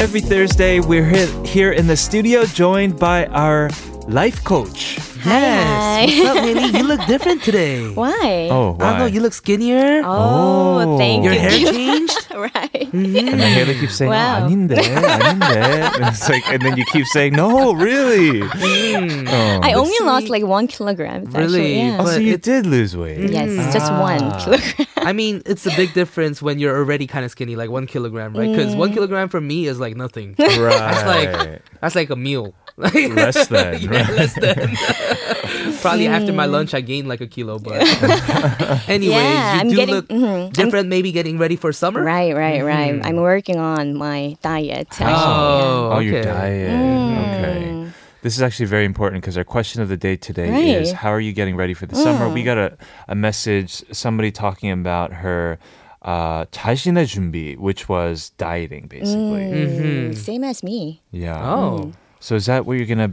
Every 0.00 0.22
Thursday, 0.22 0.80
we're 0.80 1.04
here 1.44 1.72
in 1.72 1.86
the 1.86 1.98
studio 1.98 2.46
joined 2.46 2.98
by 2.98 3.26
our 3.26 3.68
life 4.08 4.42
coach. 4.42 4.83
Yes. 5.24 5.64
Hi. 5.64 6.04
What's 6.04 6.38
up, 6.38 6.44
Hailey? 6.44 6.78
You 6.78 6.84
look 6.84 7.06
different 7.06 7.42
today. 7.42 7.88
Why? 7.88 8.48
Oh, 8.50 8.72
why? 8.72 8.84
I 8.84 8.90
don't 8.90 8.98
know. 8.98 9.06
You 9.06 9.20
look 9.20 9.32
skinnier. 9.32 10.02
Oh, 10.04 10.84
oh. 10.84 10.98
thank 10.98 11.24
Your 11.24 11.32
you. 11.32 11.40
Your 11.40 11.50
hair 11.50 11.72
changed. 11.72 12.26
right. 12.30 12.90
Mm. 12.92 13.32
And 13.32 13.40
then 13.40 13.52
Hailey 13.54 13.74
keeps 13.80 13.96
saying, 13.96 14.10
oh, 14.10 14.14
wow. 14.14 14.44
oh, 14.44 14.48
아닌데, 14.48 14.76
아닌데. 14.76 15.96
And 15.96 16.04
it's 16.14 16.28
like, 16.28 16.46
and 16.48 16.60
then 16.62 16.76
you 16.76 16.84
keep 16.92 17.06
saying, 17.06 17.32
no, 17.32 17.72
really. 17.72 18.40
Mm. 18.40 19.28
Oh. 19.28 19.60
I 19.62 19.72
only 19.72 19.96
see, 19.96 20.04
lost 20.04 20.28
like 20.28 20.44
one 20.44 20.66
kilogram. 20.66 21.24
Really? 21.26 21.44
Actually, 21.44 21.76
yeah. 21.78 21.98
Oh, 22.00 22.06
so 22.06 22.18
you 22.18 22.36
did 22.36 22.66
lose 22.66 22.96
weight. 22.96 23.30
Yes, 23.30 23.48
mm. 23.48 23.72
just 23.72 23.90
one 23.92 24.22
ah. 24.22 24.44
kilogram. 24.44 24.86
I 24.96 25.12
mean, 25.12 25.42
it's 25.46 25.66
a 25.66 25.74
big 25.76 25.94
difference 25.94 26.42
when 26.42 26.58
you're 26.58 26.76
already 26.76 27.06
kind 27.06 27.24
of 27.24 27.30
skinny, 27.30 27.56
like 27.56 27.70
one 27.70 27.86
kilogram, 27.86 28.36
right? 28.36 28.50
Because 28.50 28.74
mm. 28.74 28.78
one 28.78 28.92
kilogram 28.92 29.28
for 29.28 29.40
me 29.40 29.66
is 29.66 29.80
like 29.80 29.96
nothing. 29.96 30.34
Right. 30.38 30.78
That's 30.78 31.06
like 31.06 31.62
that's 31.80 31.94
like 31.94 32.10
a 32.10 32.16
meal 32.16 32.54
less 32.77 33.47
than. 33.47 33.81
yeah, 33.81 33.89
right? 33.91 34.09
less 34.15 34.33
than. 34.39 34.75
Probably 35.81 36.07
after 36.07 36.31
my 36.33 36.45
lunch, 36.45 36.73
I 36.73 36.81
gained 36.81 37.07
like 37.07 37.21
a 37.21 37.27
kilo. 37.27 37.59
But 37.59 37.81
anyways, 38.89 39.15
Yeah, 39.15 39.53
you 39.55 39.59
I'm 39.61 39.69
do 39.69 39.75
getting- 39.75 39.95
look 39.95 40.07
mhm. 40.07 40.23
I'm- 40.27 40.49
different. 40.51 40.87
Maybe 40.89 41.11
getting 41.11 41.37
ready 41.37 41.55
for 41.55 41.71
summer. 41.71 42.03
right, 42.03 42.35
right, 42.35 42.63
right. 42.63 42.99
I'm 43.03 43.17
working 43.17 43.57
on 43.57 43.95
my 43.95 44.37
diet. 44.41 44.87
Actually. 44.91 45.13
Oh, 45.13 45.91
Oh, 45.93 45.99
your 45.99 46.19
okay. 46.19 46.29
diet. 46.29 46.71
Okay. 46.73 47.91
This 48.21 48.35
is 48.35 48.41
actually 48.41 48.65
very 48.67 48.83
important 48.83 49.21
because 49.23 49.37
our 49.37 49.45
question 49.47 49.81
of 49.81 49.87
the 49.87 49.95
day 49.95 50.17
today 50.17 50.51
Right. 50.51 50.81
is 50.83 50.91
how 50.91 51.09
are 51.11 51.21
you 51.23 51.31
getting 51.31 51.55
ready 51.55 51.73
for 51.73 51.85
the 51.85 51.95
summer? 51.95 52.27
We 52.27 52.43
got 52.43 52.57
a, 52.57 52.75
a 53.07 53.15
message, 53.15 53.81
somebody 53.95 54.29
talking 54.31 54.71
about 54.71 55.23
her 55.23 55.57
uh, 56.01 56.43
자신의 56.51 57.07
준비, 57.07 57.55
which 57.57 57.87
was 57.87 58.31
dieting 58.37 58.87
basically. 58.87 59.51
Mm, 59.51 60.15
Same 60.15 60.43
as 60.43 60.63
me. 60.63 61.01
Yeah. 61.11 61.39
Oh, 61.39 61.91
So 62.24 62.36
is 62.36 62.46
that 62.46 62.64
what 62.64 62.78
you're 62.78 62.86
going 62.86 63.12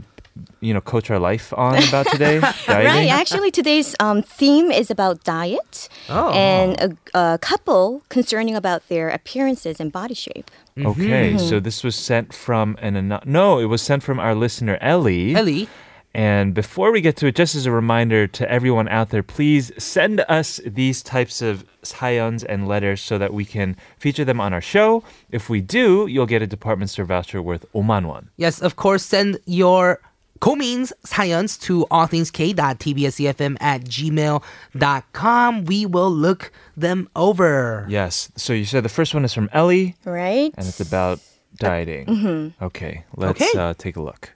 you 0.60 0.72
know, 0.72 0.80
coach 0.80 1.10
our 1.10 1.18
life 1.18 1.52
on 1.52 1.76
about 1.86 2.06
today? 2.06 2.40
Right. 2.68 3.10
Actually, 3.10 3.50
today's 3.50 3.94
um, 4.00 4.22
theme 4.22 4.70
is 4.72 4.90
about 4.90 5.22
diet 5.24 5.90
Oh. 6.08 6.30
and 6.32 6.80
a, 6.80 6.96
a 7.34 7.38
couple 7.38 8.02
concerning 8.08 8.54
about 8.56 8.88
their 8.88 9.10
appearances 9.10 9.80
and 9.80 9.92
body 9.92 10.14
shape. 10.14 10.50
Okay, 10.78 11.36
so 11.36 11.60
this 11.60 11.84
was 11.84 11.94
sent 11.94 12.32
from 12.32 12.78
an 12.80 12.96
ano- 12.96 13.20
no, 13.26 13.58
it 13.58 13.66
was 13.66 13.82
sent 13.82 14.02
from 14.02 14.18
our 14.18 14.34
listener 14.34 14.78
Ellie. 14.80 15.34
Ellie. 15.34 15.68
And 16.14 16.52
before 16.52 16.92
we 16.92 17.00
get 17.00 17.16
to 17.16 17.26
it, 17.26 17.34
just 17.34 17.54
as 17.54 17.64
a 17.64 17.70
reminder 17.70 18.26
to 18.26 18.50
everyone 18.50 18.88
out 18.88 19.10
there, 19.10 19.22
please 19.22 19.72
send 19.78 20.20
us 20.28 20.60
these 20.66 21.02
types 21.02 21.40
of 21.40 21.64
sayons 21.82 22.44
and 22.44 22.68
letters 22.68 23.00
so 23.00 23.16
that 23.18 23.32
we 23.32 23.44
can 23.44 23.76
feature 23.98 24.24
them 24.24 24.40
on 24.40 24.52
our 24.52 24.60
show. 24.60 25.02
If 25.30 25.48
we 25.48 25.60
do, 25.60 26.06
you'll 26.06 26.26
get 26.26 26.42
a 26.42 26.46
department 26.46 26.90
store 26.90 27.06
voucher 27.06 27.40
worth 27.40 27.64
Oman 27.74 28.06
won. 28.08 28.30
Yes, 28.36 28.60
of 28.60 28.76
course, 28.76 29.04
send 29.04 29.38
your 29.46 30.00
Komins 30.42 30.92
sayons 31.04 31.56
to 31.60 31.86
allthingsk.tbsefm 31.90 33.56
at 33.60 33.84
gmail.com. 33.84 35.64
We 35.64 35.86
will 35.86 36.10
look 36.10 36.52
them 36.76 37.08
over. 37.14 37.86
Yes. 37.88 38.28
So 38.36 38.52
you 38.52 38.64
said 38.64 38.82
the 38.82 38.88
first 38.88 39.14
one 39.14 39.24
is 39.24 39.32
from 39.32 39.48
Ellie. 39.52 39.94
Right. 40.04 40.52
And 40.58 40.66
it's 40.66 40.80
about 40.80 41.18
uh, 41.18 41.20
dieting. 41.58 42.08
Uh, 42.08 42.12
mm-hmm. 42.12 42.64
Okay. 42.64 43.04
Let's 43.16 43.40
okay. 43.40 43.56
Uh, 43.56 43.74
take 43.78 43.94
a 43.94 44.02
look. 44.02 44.32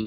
I've 0.00 0.06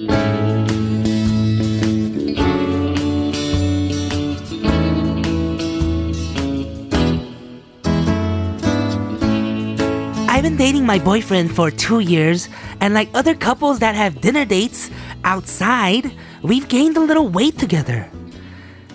been 10.43 10.55
dating 10.55 10.85
my 10.85 10.97
boyfriend 10.97 11.53
for 11.53 11.69
two 11.69 11.99
years, 11.99 12.47
and 12.79 12.93
like 12.93 13.09
other 13.13 13.35
couples 13.35 13.79
that 13.79 13.95
have 13.95 14.21
dinner 14.21 14.45
dates 14.45 14.89
outside, 15.25 16.09
we've 16.41 16.69
gained 16.69 16.95
a 16.95 17.01
little 17.01 17.27
weight 17.27 17.57
together. 17.57 18.09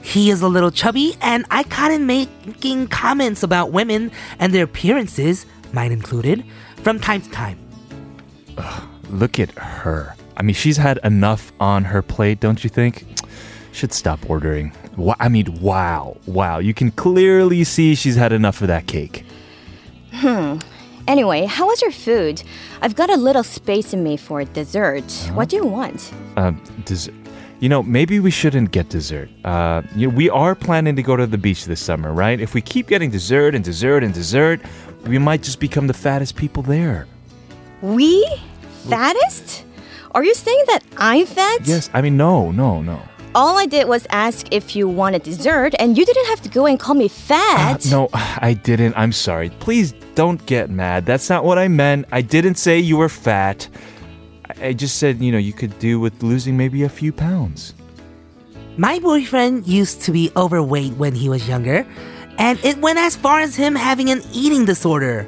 He 0.00 0.30
is 0.30 0.40
a 0.40 0.48
little 0.48 0.70
chubby, 0.70 1.14
and 1.20 1.44
I 1.50 1.64
caught 1.64 1.90
him 1.90 2.06
making 2.06 2.88
comments 2.88 3.42
about 3.42 3.70
women 3.70 4.10
and 4.38 4.54
their 4.54 4.64
appearances, 4.64 5.44
mine 5.74 5.92
included, 5.92 6.42
from 6.76 7.00
time 7.00 7.20
to 7.20 7.30
time. 7.30 7.58
Look 9.10 9.38
at 9.38 9.50
her. 9.50 10.16
I 10.36 10.42
mean, 10.42 10.54
she's 10.54 10.76
had 10.76 10.98
enough 11.02 11.52
on 11.60 11.84
her 11.84 12.02
plate, 12.02 12.40
don't 12.40 12.62
you 12.62 12.70
think? 12.70 13.06
Should 13.72 13.92
stop 13.92 14.28
ordering. 14.28 14.72
I 15.18 15.28
mean, 15.28 15.60
wow, 15.60 16.16
wow. 16.26 16.58
You 16.58 16.74
can 16.74 16.90
clearly 16.90 17.64
see 17.64 17.94
she's 17.94 18.16
had 18.16 18.32
enough 18.32 18.62
of 18.62 18.68
that 18.68 18.86
cake. 18.86 19.24
Hmm. 20.12 20.58
Anyway, 21.06 21.44
how 21.44 21.66
was 21.66 21.80
your 21.82 21.92
food? 21.92 22.42
I've 22.82 22.96
got 22.96 23.10
a 23.10 23.16
little 23.16 23.44
space 23.44 23.92
in 23.92 24.02
me 24.02 24.16
for 24.16 24.44
dessert. 24.44 25.04
What 25.34 25.48
do 25.48 25.56
you 25.56 25.66
want? 25.66 26.12
Um, 26.36 26.60
des- 26.84 27.12
you 27.60 27.68
know, 27.68 27.82
maybe 27.82 28.18
we 28.18 28.30
shouldn't 28.30 28.72
get 28.72 28.88
dessert. 28.88 29.30
Uh, 29.44 29.82
you 29.94 30.08
know, 30.08 30.14
we 30.14 30.28
are 30.28 30.54
planning 30.54 30.96
to 30.96 31.02
go 31.02 31.16
to 31.16 31.26
the 31.26 31.38
beach 31.38 31.64
this 31.66 31.80
summer, 31.80 32.12
right? 32.12 32.40
If 32.40 32.54
we 32.54 32.60
keep 32.60 32.88
getting 32.88 33.10
dessert 33.10 33.54
and 33.54 33.64
dessert 33.64 34.02
and 34.02 34.12
dessert, 34.12 34.60
we 35.06 35.18
might 35.18 35.42
just 35.42 35.60
become 35.60 35.86
the 35.86 35.94
fattest 35.94 36.36
people 36.36 36.62
there. 36.62 37.06
We? 37.80 38.26
Fattest? 38.88 39.64
Are 40.16 40.24
you 40.24 40.32
saying 40.34 40.64
that 40.68 40.80
I'm 40.96 41.26
fat? 41.26 41.60
Yes, 41.66 41.90
I 41.92 42.00
mean, 42.00 42.16
no, 42.16 42.50
no, 42.50 42.80
no. 42.80 43.02
All 43.34 43.58
I 43.58 43.66
did 43.66 43.86
was 43.86 44.06
ask 44.08 44.46
if 44.50 44.74
you 44.74 44.88
wanted 44.88 45.22
dessert, 45.22 45.74
and 45.78 45.98
you 45.98 46.06
didn't 46.06 46.24
have 46.28 46.40
to 46.40 46.48
go 46.48 46.64
and 46.64 46.80
call 46.80 46.94
me 46.94 47.04
Uh, 47.04 47.08
fat. 47.28 47.84
no, 47.90 48.08
I 48.50 48.54
didn't. 48.54 48.94
I'm 48.96 49.12
sorry. 49.12 49.50
Please 49.60 49.92
don't 50.14 50.40
get 50.46 50.70
mad. 50.70 51.04
That's 51.04 51.28
not 51.28 51.44
what 51.44 51.58
I 51.58 51.68
meant. 51.68 52.06
I 52.10 52.22
didn't 52.22 52.54
say 52.56 52.78
you 52.78 52.96
were 52.96 53.10
fat. 53.10 53.68
I- 54.48 54.68
I 54.68 54.72
just 54.72 54.96
said, 54.96 55.20
you 55.20 55.30
know, 55.32 55.42
you 55.48 55.52
could 55.52 55.78
do 55.78 56.00
with 56.00 56.22
losing 56.22 56.56
maybe 56.56 56.82
a 56.84 56.88
few 56.88 57.12
pounds. 57.12 57.74
My 58.78 58.98
boyfriend 58.98 59.66
used 59.66 60.00
to 60.06 60.12
be 60.12 60.30
overweight 60.34 60.94
when 60.96 61.14
he 61.14 61.28
was 61.28 61.46
younger, 61.46 61.84
and 62.38 62.58
it 62.64 62.78
went 62.80 62.98
as 62.98 63.16
far 63.16 63.40
as 63.40 63.54
him 63.54 63.74
having 63.74 64.08
an 64.08 64.22
eating 64.32 64.64
disorder. 64.64 65.26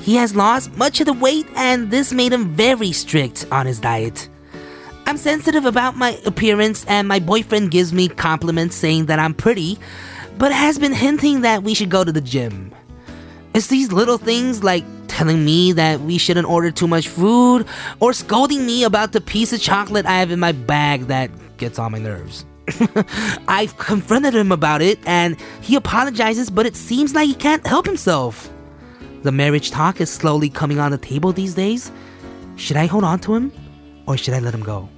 He 0.00 0.16
has 0.16 0.34
lost 0.34 0.76
much 0.76 1.00
of 1.00 1.06
the 1.06 1.12
weight, 1.12 1.46
and 1.56 1.90
this 1.90 2.12
made 2.12 2.32
him 2.32 2.48
very 2.48 2.92
strict 2.92 3.46
on 3.52 3.66
his 3.66 3.78
diet. 3.78 4.28
I'm 5.06 5.16
sensitive 5.16 5.66
about 5.66 5.96
my 5.96 6.18
appearance, 6.24 6.84
and 6.86 7.06
my 7.06 7.18
boyfriend 7.18 7.70
gives 7.70 7.92
me 7.92 8.08
compliments 8.08 8.76
saying 8.76 9.06
that 9.06 9.18
I'm 9.18 9.34
pretty, 9.34 9.78
but 10.38 10.52
has 10.52 10.78
been 10.78 10.92
hinting 10.92 11.42
that 11.42 11.62
we 11.62 11.74
should 11.74 11.90
go 11.90 12.02
to 12.02 12.12
the 12.12 12.20
gym. 12.20 12.74
It's 13.52 13.66
these 13.66 13.92
little 13.92 14.18
things 14.18 14.62
like 14.62 14.84
telling 15.08 15.44
me 15.44 15.72
that 15.72 16.00
we 16.00 16.16
shouldn't 16.16 16.48
order 16.48 16.70
too 16.70 16.86
much 16.86 17.08
food 17.08 17.66
or 17.98 18.12
scolding 18.12 18.64
me 18.64 18.84
about 18.84 19.12
the 19.12 19.20
piece 19.20 19.52
of 19.52 19.60
chocolate 19.60 20.06
I 20.06 20.18
have 20.20 20.30
in 20.30 20.40
my 20.40 20.52
bag 20.52 21.08
that 21.08 21.30
gets 21.58 21.78
on 21.78 21.92
my 21.92 21.98
nerves. 21.98 22.46
I've 23.48 23.76
confronted 23.76 24.34
him 24.34 24.52
about 24.52 24.80
it 24.80 24.98
and 25.04 25.38
he 25.60 25.74
apologizes, 25.74 26.48
but 26.48 26.64
it 26.64 26.76
seems 26.76 27.14
like 27.14 27.26
he 27.26 27.34
can't 27.34 27.66
help 27.66 27.84
himself. 27.84 28.48
The 29.22 29.32
marriage 29.32 29.70
talk 29.70 30.00
is 30.00 30.10
slowly 30.10 30.48
coming 30.48 30.78
on 30.78 30.92
the 30.92 30.98
table 30.98 31.32
these 31.32 31.54
days. 31.54 31.92
Should 32.56 32.78
I 32.78 32.86
hold 32.86 33.04
on 33.04 33.18
to 33.20 33.34
him 33.34 33.52
or 34.06 34.16
should 34.16 34.32
I 34.32 34.40
let 34.40 34.54
him 34.54 34.62
go? 34.62 34.88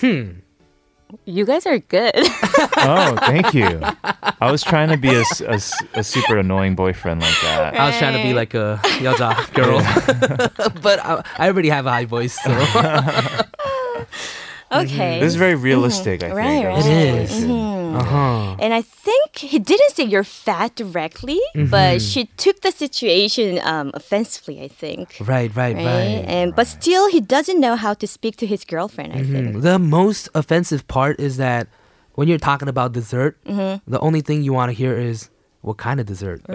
Hmm. 0.00 0.43
You 1.24 1.44
guys 1.44 1.66
are 1.66 1.78
good. 1.78 2.14
Oh, 2.86 3.16
thank 3.16 3.54
you. 3.54 3.80
I 4.40 4.50
was 4.50 4.62
trying 4.62 4.90
to 4.90 4.98
be 4.98 5.14
a 5.14 6.04
super 6.04 6.36
annoying 6.36 6.74
boyfriend 6.74 7.22
like 7.22 7.40
that. 7.42 7.74
I 7.74 7.86
was 7.86 7.96
trying 7.96 8.14
to 8.14 8.22
be 8.22 8.34
like 8.34 8.52
a 8.52 8.78
여자 9.00 9.34
girl, 9.54 9.78
but 10.82 10.98
I, 11.00 11.24
I 11.38 11.48
already 11.48 11.70
have 11.70 11.86
a 11.86 11.90
high 11.90 12.04
voice, 12.04 12.34
so. 12.34 12.50
okay. 14.70 15.20
This 15.20 15.28
is 15.28 15.36
very 15.36 15.54
realistic, 15.54 16.22
I 16.22 16.28
mm-hmm. 16.28 16.36
think. 16.36 16.64
Right, 16.64 16.66
I 16.66 16.76
was 16.76 16.86
right. 16.86 17.26
just 17.26 17.40
like, 17.40 17.50
mm-hmm. 17.50 17.73
Uh-huh. 17.96 18.56
And 18.58 18.72
I 18.74 18.82
think 18.82 19.36
he 19.36 19.58
didn't 19.58 19.92
say 19.92 20.04
you're 20.04 20.24
fat 20.24 20.74
directly, 20.76 21.40
but 21.70 22.00
she 22.02 22.26
took 22.36 22.60
the 22.60 22.70
situation 22.72 23.60
um, 23.62 23.90
offensively, 23.94 24.62
I 24.62 24.68
think. 24.68 25.16
Right, 25.20 25.54
right, 25.54 25.74
Right? 25.76 25.84
right. 25.84 26.24
And 26.26 26.54
but 26.54 26.66
still 26.66 27.08
he 27.10 27.20
doesn't 27.20 27.58
know 27.60 27.76
how 27.76 27.94
to 27.94 28.06
speak 28.06 28.36
to 28.38 28.46
his 28.46 28.64
girlfriend, 28.64 29.12
I 29.12 29.22
think. 29.22 29.62
The 29.62 29.78
most 29.78 30.28
offensive 30.34 30.86
part 30.88 31.18
is 31.20 31.36
that 31.38 31.68
when 32.14 32.28
you're 32.28 32.38
talking 32.38 32.68
about 32.68 32.92
dessert, 32.92 33.38
the 33.44 33.98
only 34.00 34.20
thing 34.20 34.42
you 34.42 34.52
want 34.52 34.70
to 34.70 34.74
hear 34.74 34.96
is, 34.96 35.30
what 35.64 35.78
kind 35.78 35.98
of 35.98 36.06
dessert? 36.06 36.42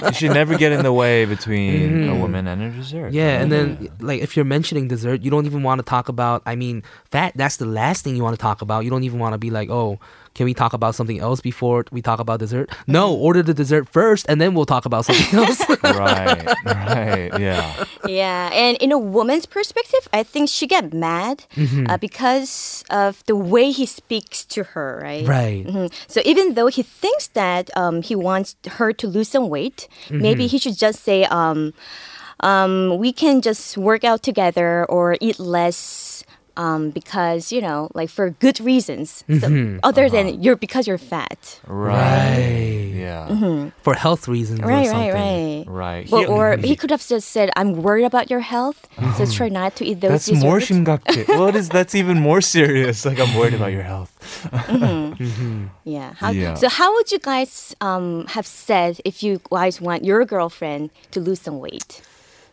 You 0.00 0.12
should 0.14 0.32
never 0.32 0.56
get 0.56 0.72
in 0.72 0.82
the 0.82 0.92
way 0.92 1.24
between 1.24 2.08
a 2.08 2.14
woman 2.14 2.46
and 2.46 2.62
a 2.62 2.70
dessert. 2.70 3.06
Mm-hmm. 3.06 3.14
Yeah, 3.14 3.40
and 3.40 3.52
then 3.52 3.88
like 4.00 4.22
if 4.22 4.36
you're 4.36 4.44
mentioning 4.44 4.88
dessert, 4.88 5.22
you 5.22 5.30
don't 5.30 5.46
even 5.46 5.62
want 5.62 5.78
to 5.78 5.84
talk 5.84 6.08
about. 6.08 6.42
I 6.46 6.56
mean, 6.56 6.82
fat. 7.10 7.32
That's 7.36 7.58
the 7.58 7.66
last 7.66 8.02
thing 8.04 8.16
you 8.16 8.22
want 8.22 8.36
to 8.36 8.40
talk 8.42 8.62
about. 8.62 8.84
You 8.84 8.90
don't 8.90 9.04
even 9.04 9.18
want 9.18 9.34
to 9.34 9.38
be 9.38 9.50
like, 9.50 9.70
oh, 9.70 9.98
can 10.34 10.44
we 10.46 10.54
talk 10.54 10.72
about 10.72 10.94
something 10.94 11.18
else 11.20 11.40
before 11.40 11.84
we 11.90 12.00
talk 12.02 12.20
about 12.20 12.38
dessert? 12.40 12.70
No, 12.86 13.12
order 13.14 13.42
the 13.42 13.52
dessert 13.54 13.88
first, 13.88 14.26
and 14.28 14.40
then 14.40 14.54
we'll 14.54 14.64
talk 14.66 14.84
about 14.86 15.04
something 15.04 15.38
else. 15.38 15.60
right, 15.82 16.46
right, 16.64 17.30
yeah. 17.40 17.84
Yeah, 18.06 18.50
and 18.52 18.76
in 18.78 18.92
a 18.92 18.98
woman's 18.98 19.46
perspective, 19.46 20.08
I 20.12 20.22
think 20.22 20.48
she 20.48 20.66
get 20.66 20.92
mad 20.94 21.44
Mm-hmm. 21.56 21.86
uh, 21.90 21.96
because 21.98 22.84
of 22.90 23.22
the 23.26 23.36
way 23.36 23.70
he 23.70 23.86
speaks 23.86 24.44
to 24.54 24.62
her, 24.72 25.00
right? 25.02 25.26
right. 25.26 25.66
Mhm. 25.66 25.92
So 26.06 26.20
even 26.24 26.54
though 26.54 26.68
he 26.68 26.82
thinks 26.82 27.28
that 27.34 27.68
um, 27.76 28.02
he 28.02 28.14
wants 28.14 28.56
her 28.78 28.92
to 28.92 29.06
lose 29.06 29.28
some 29.28 29.48
weight, 29.48 29.88
Mm-hmm. 30.08 30.22
maybe 30.22 30.46
he 30.46 30.58
should 30.58 30.78
just 30.78 31.02
say, 31.04 31.24
um, 31.24 31.72
um, 32.40 32.96
"We 32.98 33.12
can 33.12 33.40
just 33.42 33.76
work 33.76 34.04
out 34.04 34.22
together 34.22 34.84
or 34.88 35.16
eat 35.20 35.38
less." 35.38 36.09
Um, 36.57 36.89
because 36.95 37.51
you 37.51 37.59
know, 37.59 37.91
like 37.99 38.07
for 38.07 38.29
good 38.39 38.61
reasons, 38.63 39.27
so, 39.27 39.35
Mm-hmm. 39.51 39.83
other 39.83 40.07
Uh-huh. 40.07 40.15
than 40.15 40.39
you're 40.41 40.55
because 40.55 40.87
you're 40.87 40.97
fat, 40.97 41.59
Right. 41.67 42.95
Yeah. 42.95 43.27
For 43.83 43.91
health 43.93 44.27
reasons 44.31 44.61
or 44.63 44.71
right, 44.71 44.87
right, 44.87 45.11
something. 45.11 45.67
right. 45.67 45.67
Right. 45.67 46.03
Well, 46.07 46.21
He- 46.23 46.31
or 46.31 46.55
he 46.55 46.79
could 46.79 46.91
have 46.95 47.03
just 47.03 47.27
said, 47.35 47.51
"I'm 47.59 47.83
worried 47.83 48.07
about 48.07 48.31
your 48.31 48.39
health, 48.39 48.87
so 49.19 49.27
try 49.27 49.49
not 49.51 49.75
to 49.77 49.83
eat 49.83 49.99
those 49.99 50.31
That's 50.31 50.31
more 50.39 50.63
desserts." 50.63 50.71
심각해. 50.71 51.27
What 51.35 51.59
is 51.59 51.67
that's 51.67 51.91
even 51.91 52.23
more 52.23 52.39
serious? 52.39 53.03
Like 53.03 53.19
I'm 53.19 53.35
worried 53.35 53.53
about 53.59 53.75
your 53.75 53.83
health. 53.83 54.15
Yeah. 55.83 56.13
How, 56.15 56.31
Yeah. 56.31 56.55
So 56.55 56.69
how 56.69 56.93
would 56.95 57.11
you 57.11 57.19
guys 57.19 57.75
um, 57.81 58.25
have 58.31 58.47
said 58.47 58.99
if 59.05 59.23
you 59.23 59.39
guys 59.51 59.79
want 59.81 60.03
your 60.05 60.23
girlfriend 60.25 60.89
to 61.11 61.19
lose 61.19 61.41
some 61.41 61.59
weight? 61.59 62.01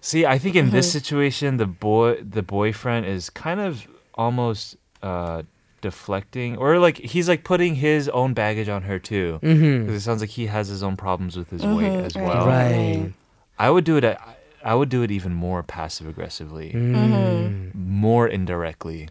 See, 0.10 0.26
I 0.26 0.38
think 0.38 0.56
in 0.56 0.66
Mm-hmm. 0.68 0.76
this 0.78 0.90
situation, 1.00 1.58
the 1.58 1.66
boy, 1.68 2.08
the 2.38 2.42
boyfriend 2.42 3.06
is 3.06 3.30
kind 3.30 3.60
of 3.60 3.86
almost 4.16 4.78
uh, 5.04 5.44
deflecting, 5.82 6.56
or 6.58 6.80
like 6.80 6.98
he's 7.14 7.28
like 7.28 7.44
putting 7.44 7.76
his 7.76 8.08
own 8.10 8.34
baggage 8.34 8.70
on 8.70 8.84
her 8.84 9.00
too. 9.00 9.40
Because 9.42 9.96
it 10.00 10.02
sounds 10.08 10.22
like 10.22 10.30
he 10.42 10.46
has 10.48 10.70
his 10.70 10.82
own 10.82 10.96
problems 10.96 11.36
with 11.36 11.50
his 11.50 11.64
weight 11.66 11.92
as 12.08 12.14
Mm-hmm. 12.14 12.26
well. 12.26 12.48
Right. 12.48 13.12
I 13.60 13.70
would 13.70 13.84
do 13.84 13.98
it. 13.98 14.06
I, 14.06 14.16
I 14.64 14.74
would 14.76 14.90
do 14.90 15.04
it 15.04 15.12
even 15.12 15.34
more 15.34 15.62
passive 15.62 16.08
aggressively, 16.08 16.72
Mm-hmm. 16.72 17.78
more 18.02 18.28
indirectly. 18.30 19.10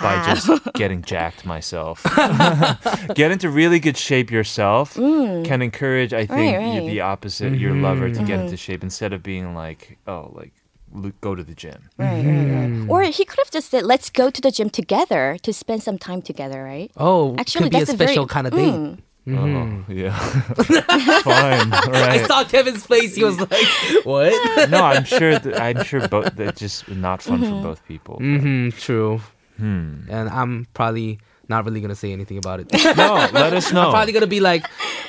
By 0.00 0.24
just 0.24 0.48
getting 0.74 1.02
jacked 1.02 1.44
myself. 1.46 2.02
get 3.14 3.30
into 3.30 3.48
really 3.50 3.80
good 3.80 3.96
shape 3.96 4.30
yourself 4.30 4.94
can 4.94 5.62
encourage, 5.62 6.12
I 6.12 6.26
think, 6.26 6.30
Mm. 6.30 6.36
Right, 6.36 6.50
you- 6.52 6.58
right. 6.58 6.76
Mm-hmm. 6.78 6.86
the 6.86 7.00
opposite, 7.00 7.54
your 7.54 7.74
lover, 7.74 8.08
to 8.10 8.22
get 8.22 8.40
into 8.40 8.56
shape 8.56 8.82
instead 8.82 9.12
of 9.12 9.22
being 9.22 9.54
like, 9.54 9.98
oh, 10.06 10.32
like, 10.34 10.52
go 11.20 11.34
to 11.34 11.42
the 11.44 11.54
gym. 11.54 11.88
Right, 11.98 12.24
right, 12.24 12.68
right. 12.80 12.88
Or 12.88 13.02
he 13.04 13.24
could 13.24 13.38
have 13.38 13.50
just 13.50 13.70
said, 13.70 13.84
"Let's 13.84 14.10
go 14.10 14.28
to 14.30 14.40
the 14.40 14.50
gym 14.50 14.70
together 14.70 15.36
to 15.42 15.52
spend 15.52 15.82
some 15.82 15.98
time 15.98 16.20
together." 16.22 16.64
Right? 16.64 16.90
Oh, 16.96 17.36
Actually, 17.38 17.64
could 17.64 17.70
be 17.72 17.76
a 17.76 17.80
that's 17.80 17.92
a 17.94 17.96
very- 17.96 18.26
kind 18.26 18.46
of 18.48 18.52
date. 18.54 18.74
Mm. 18.74 18.98
Oh, 19.32 19.84
yeah. 19.92 20.16
Fine. 21.22 21.72
All 21.72 21.94
I 21.94 22.24
saw 22.26 22.42
Kevin's 22.44 22.84
face. 22.86 23.14
He 23.14 23.22
was 23.22 23.38
like, 23.38 24.04
"What?" 24.04 24.32
no, 24.70 24.82
I'm 24.82 25.04
sure. 25.04 25.38
That, 25.38 25.60
I'm 25.60 25.84
sure 25.84 26.08
both. 26.08 26.34
That 26.36 26.56
just 26.56 26.88
not 26.88 27.22
fun 27.22 27.40
for 27.44 27.62
both 27.62 27.86
people. 27.86 28.18
mm-hmm, 28.20 28.70
true. 28.78 29.20
Hmm. 29.60 30.10
And 30.10 30.28
I'm 30.28 30.66
probably 30.74 31.18
not 31.48 31.64
really 31.64 31.80
gonna 31.80 31.94
say 31.94 32.12
anything 32.12 32.38
about 32.38 32.60
it. 32.60 32.66
No, 32.96 33.28
let 33.32 33.52
us 33.52 33.72
know. 33.72 33.82
I'm 33.86 33.90
probably 33.92 34.12
gonna 34.12 34.26
be 34.26 34.40
like, 34.40 34.64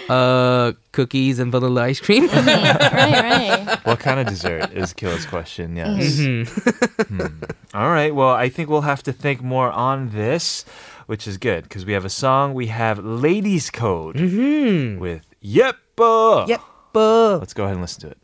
uh, 0.09 0.73
cookies 0.91 1.39
and 1.39 1.51
vanilla 1.51 1.83
ice 1.83 1.99
cream. 1.99 2.27
right, 2.27 2.91
right. 2.91 3.79
What 3.85 3.99
kind 3.99 4.19
of 4.19 4.27
dessert 4.27 4.71
is 4.73 4.91
Killa's 4.93 5.25
question? 5.25 5.75
Yes. 5.75 6.17
Hmm. 6.19 7.27
All 7.73 7.89
right. 7.89 8.13
Well, 8.13 8.29
I 8.29 8.49
think 8.49 8.69
we'll 8.69 8.81
have 8.81 9.03
to 9.03 9.13
think 9.13 9.41
more 9.41 9.71
on 9.71 10.09
this, 10.09 10.65
which 11.05 11.27
is 11.27 11.37
good 11.37 11.63
because 11.63 11.85
we 11.85 11.93
have 11.93 12.05
a 12.05 12.09
song. 12.09 12.53
We 12.53 12.67
have 12.67 12.99
Ladies 12.99 13.69
Code 13.69 14.15
with 14.19 15.21
Yepa. 15.43 16.47
yep. 16.47 16.61
Uh, 16.93 17.37
Let's 17.37 17.53
go 17.53 17.63
ahead 17.63 17.75
and 17.75 17.81
listen 17.81 18.01
to 18.01 18.07
it. 18.09 18.17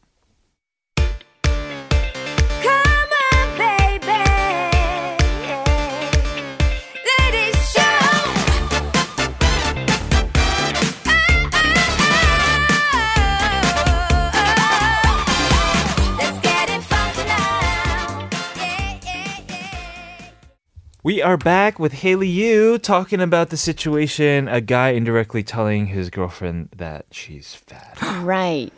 We 21.03 21.21
are 21.21 21.37
back 21.37 21.79
with 21.79 21.93
Hailey 21.93 22.27
Yoo 22.27 22.77
talking 22.79 23.21
about 23.21 23.49
the 23.49 23.57
situation. 23.57 24.47
A 24.47 24.59
guy 24.59 24.89
indirectly 24.89 25.43
telling 25.43 25.87
his 25.87 26.09
girlfriend 26.09 26.69
that 26.75 27.05
she's 27.11 27.53
fat. 27.55 27.97
Right. 28.23 28.73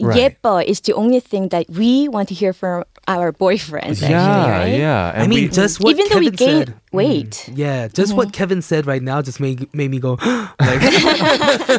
Right. 0.00 0.36
Yepo 0.42 0.64
is 0.64 0.80
the 0.80 0.92
only 0.94 1.20
thing 1.20 1.50
that 1.50 1.70
we 1.70 2.08
want 2.08 2.28
to 2.30 2.34
hear 2.34 2.52
from 2.52 2.82
our 3.06 3.32
boyfriends. 3.32 4.02
Actually, 4.02 4.10
yeah, 4.10 4.50
right? 4.50 4.78
yeah. 4.78 5.12
I 5.14 5.26
mean, 5.28 5.44
we- 5.44 5.48
just 5.48 5.78
what 5.80 5.90
Even 5.90 6.06
though 6.10 6.18
we 6.18 6.30
Kevin 6.32 6.36
gain 6.36 6.66
said. 6.66 6.74
weight. 6.92 7.30
Mm, 7.30 7.58
yeah, 7.58 7.88
just 7.88 8.12
what 8.12 8.28
mm-hmm. 8.28 8.32
Kevin 8.32 8.62
said 8.62 8.86
right 8.86 9.02
now 9.02 9.22
just 9.22 9.38
made 9.38 9.72
made 9.72 9.90
me 9.92 10.00
go 10.00 10.12
like 10.22 10.58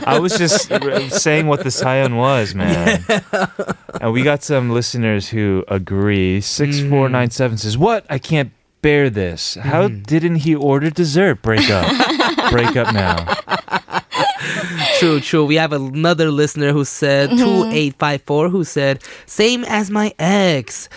I 0.08 0.18
was 0.22 0.38
just 0.38 0.70
saying 1.22 1.48
what 1.48 1.64
the 1.64 1.72
Sion 1.72 2.16
was, 2.16 2.56
man. 2.56 3.04
And 4.00 4.14
we 4.14 4.24
got 4.24 4.44
some 4.44 4.70
listeners 4.70 5.28
who 5.30 5.66
agree. 5.68 6.40
Mm. 6.40 6.44
6497 6.44 7.58
says, 7.58 7.78
What? 7.78 8.06
I 8.10 8.18
can't 8.20 8.52
bear 8.86 9.10
this. 9.10 9.56
How 9.56 9.88
mm. 9.88 10.06
didn't 10.06 10.46
he 10.46 10.54
order 10.54 10.92
dessert? 10.92 11.42
Break 11.42 11.72
up. 11.72 11.90
Break 12.52 12.78
up 12.78 12.94
now. 12.94 13.26
true, 15.00 15.20
true. 15.20 15.44
We 15.44 15.56
have 15.56 15.74
another 15.74 16.30
listener 16.30 16.72
who 16.72 16.86
said 16.86 17.32
mm-hmm. 17.32 17.42
two 17.42 17.66
eight 17.74 17.96
five 17.98 18.22
four 18.22 18.50
who 18.50 18.64
said 18.64 19.02
same 19.26 19.66
as 19.66 19.90
my 19.90 20.14
ex. 20.20 20.88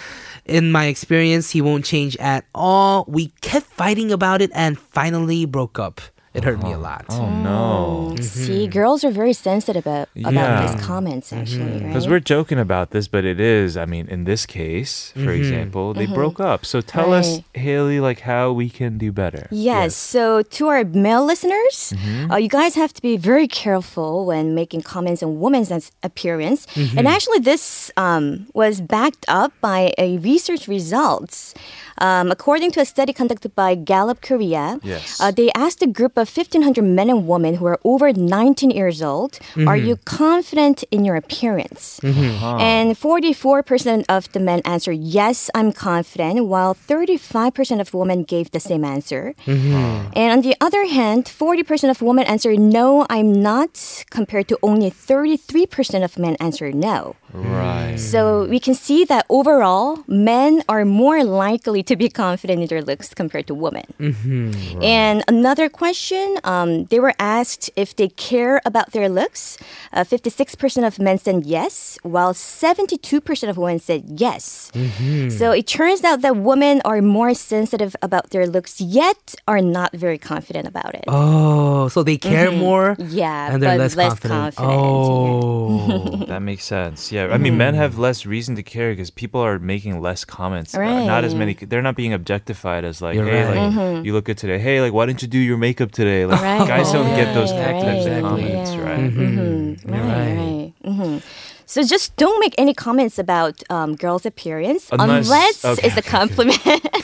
In 0.44 0.70
my 0.70 0.86
experience, 0.86 1.50
he 1.50 1.60
won't 1.60 1.84
change 1.84 2.16
at 2.18 2.44
all. 2.54 3.04
We 3.08 3.32
kept 3.40 3.66
fighting 3.66 4.12
about 4.12 4.40
it 4.40 4.50
and 4.54 4.78
finally 4.78 5.46
broke 5.46 5.78
up. 5.78 6.00
It 6.34 6.44
hurt 6.44 6.62
me 6.62 6.70
a 6.70 6.74
uh-huh. 6.74 6.80
lot. 6.82 7.04
Oh, 7.08 7.30
no. 7.30 8.12
Mm. 8.12 8.18
Mm-hmm. 8.18 8.22
See, 8.22 8.66
girls 8.66 9.04
are 9.04 9.10
very 9.10 9.32
sensitive 9.32 9.86
about, 9.86 10.08
about 10.16 10.32
Yeah. 10.32 10.66
these 10.66 10.84
comments, 10.84 11.30
mm-hmm. 11.30 11.40
actually, 11.40 11.72
right? 11.72 11.86
Because 11.88 12.08
we're 12.08 12.20
joking 12.20 12.58
about 12.58 12.90
this, 12.90 13.08
but 13.08 13.24
it 13.24 13.40
is. 13.40 13.76
I 13.76 13.86
mean, 13.86 14.06
in 14.08 14.24
this 14.24 14.46
case, 14.46 15.12
for 15.12 15.20
mm-hmm. 15.20 15.30
example, 15.30 15.94
they 15.94 16.06
broke 16.06 16.40
up. 16.40 16.64
So 16.64 16.80
tell 16.80 17.12
us, 17.12 17.40
Hailey, 17.54 18.00
like 18.00 18.20
how 18.20 18.52
we 18.52 18.68
can 18.68 18.98
do 18.98 19.12
better. 19.12 19.48
Yes. 19.50 19.96
So 19.96 20.42
to 20.42 20.68
our 20.68 20.84
male 20.84 21.24
listeners, 21.24 21.94
uh, 22.30 22.36
you 22.36 22.48
guys 22.48 22.74
have 22.74 22.92
to 22.92 23.02
be 23.02 23.16
very 23.16 23.48
careful 23.48 24.26
when 24.26 24.54
making 24.54 24.82
comments 24.82 25.22
on 25.22 25.40
women's 25.40 25.70
as- 25.70 25.92
appearance. 26.02 26.66
And 26.96 27.08
actually, 27.08 27.38
this 27.38 27.90
um, 27.96 28.46
was 28.54 28.80
backed 28.80 29.24
up 29.28 29.52
by 29.60 29.92
a 29.98 30.18
research 30.18 30.68
results. 30.68 31.54
Um, 32.00 32.30
according 32.30 32.70
to 32.72 32.80
a 32.80 32.84
study 32.84 33.12
conducted 33.12 33.54
by 33.54 33.74
Gallup 33.74 34.20
Korea, 34.22 34.78
Yes. 34.82 35.20
uh, 35.20 35.30
they 35.30 35.50
asked 35.54 35.82
a 35.82 35.86
group 35.86 36.16
of 36.16 36.28
1,500 36.28 36.82
men 36.82 37.08
and 37.10 37.26
women 37.26 37.54
who 37.58 37.66
are 37.66 37.78
over 37.84 38.12
19 38.12 38.70
years 38.70 39.02
old, 39.02 39.38
"Are 39.66 39.76
you 39.76 39.96
mm-hmm. 39.96 40.16
confident 40.26 40.84
in 40.90 41.04
your 41.04 41.16
appearance?" 41.16 42.00
Mm-hmm. 42.02 42.28
Uh-huh. 42.38 42.56
And 42.58 42.86
44% 42.96 44.04
of 44.08 44.30
the 44.32 44.40
men 44.40 44.60
answered, 44.64 44.98
"Yes, 45.00 45.50
I'm 45.54 45.72
confident," 45.72 46.46
while 46.52 46.74
35% 46.74 47.80
of 47.80 47.94
women 47.94 48.22
gave 48.24 48.46
the 48.50 48.60
same 48.60 48.84
answer. 48.84 49.34
Mm-hmm. 49.46 49.74
Uh-huh. 49.74 50.20
And 50.22 50.28
on 50.36 50.40
the 50.42 50.54
other 50.60 50.84
hand, 50.86 51.24
40% 51.26 51.90
of 51.90 52.02
women 52.02 52.24
answered 52.26 52.58
no, 52.58 53.06
I'm 53.10 53.30
not, 53.50 54.04
compared 54.10 54.46
to 54.48 54.56
only 54.62 54.90
33% 54.90 56.04
of 56.04 56.18
men 56.18 56.34
answered 56.46 56.74
no. 56.74 57.16
Right. 57.32 57.77
So 57.98 58.46
mm. 58.46 58.48
we 58.48 58.58
can 58.60 58.74
see 58.74 59.04
that 59.04 59.26
overall, 59.28 60.04
men 60.06 60.62
are 60.68 60.84
more 60.84 61.22
likely 61.24 61.82
to 61.84 61.96
be 61.96 62.08
confident 62.08 62.62
in 62.62 62.68
their 62.68 62.82
looks 62.82 63.12
compared 63.12 63.46
to 63.48 63.54
women. 63.54 63.84
Mm-hmm. 64.00 64.82
And 64.82 65.22
another 65.28 65.68
question, 65.68 66.38
um, 66.44 66.84
they 66.86 67.00
were 67.00 67.14
asked 67.18 67.70
if 67.76 67.94
they 67.96 68.08
care 68.08 68.60
about 68.64 68.92
their 68.92 69.08
looks. 69.08 69.58
Uh, 69.92 70.04
56% 70.04 70.86
of 70.86 70.98
men 70.98 71.18
said 71.18 71.44
yes, 71.44 71.98
while 72.02 72.32
72% 72.32 73.48
of 73.48 73.56
women 73.56 73.78
said 73.78 74.04
yes. 74.06 74.72
Mm-hmm. 74.74 75.30
So 75.30 75.52
it 75.52 75.66
turns 75.66 76.02
out 76.04 76.22
that 76.22 76.36
women 76.36 76.80
are 76.84 77.02
more 77.02 77.34
sensitive 77.34 77.94
about 78.02 78.30
their 78.30 78.46
looks, 78.46 78.80
yet 78.80 79.34
are 79.46 79.60
not 79.60 79.92
very 79.92 80.18
confident 80.18 80.66
about 80.66 80.94
it. 80.94 81.04
Oh, 81.08 81.88
so 81.88 82.02
they 82.02 82.16
care 82.16 82.48
mm-hmm. 82.48 82.58
more 82.58 82.96
Yeah, 82.98 83.52
and 83.52 83.62
they're 83.62 83.76
but 83.76 83.78
less, 83.78 83.96
less 83.96 84.18
confident. 84.18 84.56
confident, 84.56 84.70
yeah. 84.70 86.22
Oh. 86.22 86.24
that 86.28 86.40
makes 86.40 86.64
sense. 86.64 87.12
Yeah, 87.12 87.18
Yeah, 87.18 87.34
I 87.34 87.36
hmm. 87.36 87.42
mean, 87.42 87.56
men 87.56 87.74
have 87.74 87.87
less 87.96 88.26
reason 88.26 88.56
to 88.56 88.62
care 88.62 88.90
because 88.92 89.08
people 89.10 89.40
are 89.40 89.58
making 89.58 90.00
less 90.00 90.24
comments. 90.24 90.74
Uh, 90.74 91.04
not 91.06 91.22
as 91.24 91.34
many. 91.34 91.54
They're 91.54 91.80
not 91.80 91.94
being 91.96 92.12
objectified 92.12 92.84
as 92.84 93.00
like, 93.00 93.14
You're 93.14 93.24
hey, 93.24 93.44
right. 93.44 93.72
like 93.72 94.04
you 94.04 94.12
look 94.12 94.24
good 94.24 94.36
today. 94.36 94.58
Hey, 94.58 94.80
like 94.80 94.92
why 94.92 95.06
didn't 95.06 95.22
you 95.22 95.28
do 95.28 95.38
your 95.38 95.56
makeup 95.56 95.92
today? 95.92 96.26
Like 96.26 96.42
Right. 96.42 96.66
guys 96.66 96.92
don't 96.92 97.06
get 97.16 97.32
those 97.34 97.52
Right, 97.52 97.80
types 97.80 98.06
right, 98.06 98.16
of 98.18 98.22
comments, 98.24 98.72
yeah. 98.72 98.80
right? 98.82 98.98
Mm-hmm. 99.12 99.94
You're 99.94 100.02
right, 100.04 100.72
right. 100.84 101.22
right. 101.67 101.67
hmm 101.67 101.67
So 101.67 101.81
just 101.81 102.13
don't 102.17 102.37
make 102.39 102.53
any 102.59 102.73
comments 102.75 103.17
about 103.17 103.63
um, 103.71 103.95
girls' 103.95 104.25
appearance 104.27 104.89
Unless- 104.91 105.25
unless, 105.25 105.65
okay, 105.65 105.87
it's 105.87 105.97
a 105.97 106.03
compliment. 106.05 106.59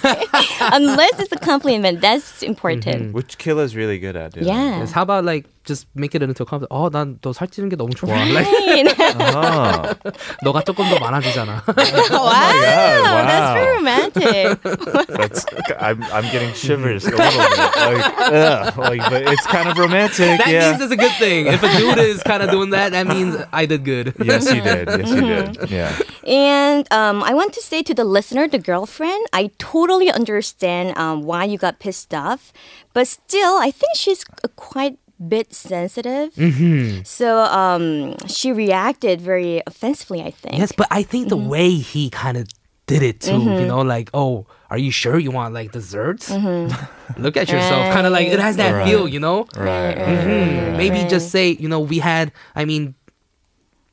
unless 0.71 1.19
it's 1.19 1.31
a 1.31 1.37
compliment, 1.39 2.01
that's 2.01 2.43
important. 2.43 3.13
Which 3.13 3.37
Killa's 3.37 3.75
really 3.75 3.97
good 3.97 4.15
at. 4.15 4.33
doing. 4.33 4.45
Yeah. 4.47 4.79
Yes, 4.79 4.91
how 4.91 5.01
about 5.03 5.25
like 5.25 5.45
just 5.65 5.87
make 5.95 6.13
it 6.13 6.21
into 6.21 6.43
a 6.43 6.45
compliment? 6.45 6.69
어, 6.71 6.89
난너 6.91 7.33
살찌는 7.33 7.69
게 7.69 7.75
너무 7.75 7.95
좋아. 7.95 8.13
Like, 8.13 8.45
Right. 8.45 8.85
Oh. 9.33 9.95
너가 10.43 10.61
조금 10.63 10.85
더 10.89 10.99
많아지잖아. 10.99 11.63
wow, 11.65 12.21
wow. 12.21 13.25
that's 13.25 13.53
very 13.55 13.71
romantic. 13.75 14.61
That's 15.09 15.45
I'm 15.79 16.03
I'm 16.13 16.27
getting 16.31 16.53
shivers 16.53 17.05
a 17.05 17.11
little 17.11 17.25
bit. 17.25 17.57
Like, 17.57 18.05
ugh, 18.19 18.77
like 18.77 19.01
but 19.09 19.21
it's 19.33 19.47
kind 19.47 19.69
of 19.69 19.77
romantic. 19.79 20.37
that 20.37 20.47
yeah. 20.47 20.71
means 20.71 20.81
it's 20.83 20.91
a 20.93 20.97
good 20.99 21.15
thing. 21.17 21.47
If 21.47 21.63
a 21.63 21.69
dude 21.77 21.97
is 21.97 22.21
kind 22.23 22.43
of 22.43 22.51
doing 22.51 22.69
that, 22.71 22.91
that 22.91 23.07
means 23.07 23.35
I 23.51 23.65
did 23.65 23.83
good. 23.85 24.13
yes, 24.30 24.54
you 24.54 24.60
did. 24.62 24.88
Yes, 24.88 25.10
you 25.10 25.20
did. 25.20 25.46
Mm-hmm. 25.56 25.74
Yeah. 25.74 25.98
And 26.26 26.92
um, 26.92 27.22
I 27.22 27.34
want 27.34 27.52
to 27.54 27.62
say 27.62 27.82
to 27.82 27.94
the 27.94 28.04
listener, 28.04 28.46
the 28.48 28.58
girlfriend, 28.58 29.26
I 29.32 29.50
totally 29.58 30.10
understand 30.10 30.96
um, 30.96 31.22
why 31.24 31.44
you 31.44 31.58
got 31.58 31.78
pissed 31.78 32.14
off, 32.14 32.52
but 32.92 33.06
still, 33.06 33.58
I 33.58 33.70
think 33.70 33.94
she's 33.94 34.24
a 34.44 34.48
quite 34.48 34.98
bit 35.28 35.52
sensitive. 35.54 36.32
Mm-hmm. 36.34 37.02
So 37.04 37.40
um, 37.40 38.16
she 38.26 38.52
reacted 38.52 39.20
very 39.20 39.62
offensively, 39.66 40.22
I 40.22 40.30
think. 40.30 40.56
Yes, 40.58 40.72
but 40.72 40.86
I 40.90 41.02
think 41.02 41.28
the 41.28 41.36
way 41.36 41.70
he 41.74 42.08
kind 42.10 42.36
of 42.36 42.48
did 42.86 43.02
it 43.02 43.20
too, 43.20 43.38
you 43.40 43.66
know, 43.66 43.82
like, 43.82 44.10
oh, 44.14 44.46
are 44.70 44.78
you 44.78 44.90
sure 44.90 45.18
you 45.18 45.30
want 45.30 45.54
like 45.54 45.70
desserts? 45.72 46.30
Look 47.18 47.36
at 47.36 47.48
yourself. 47.48 47.92
Kind 47.92 48.06
of 48.06 48.12
like 48.12 48.28
it 48.28 48.40
has 48.40 48.56
that 48.56 48.72
Right. 48.72 48.88
feel, 48.88 49.06
you 49.06 49.20
know? 49.20 49.46
Right. 49.56 49.94
Hmm, 49.94 50.76
Maybe 50.76 51.06
just 51.08 51.30
say, 51.30 51.50
you 51.52 51.68
know, 51.68 51.80
we 51.80 51.98
had, 51.98 52.32
I 52.56 52.64
mean, 52.64 52.94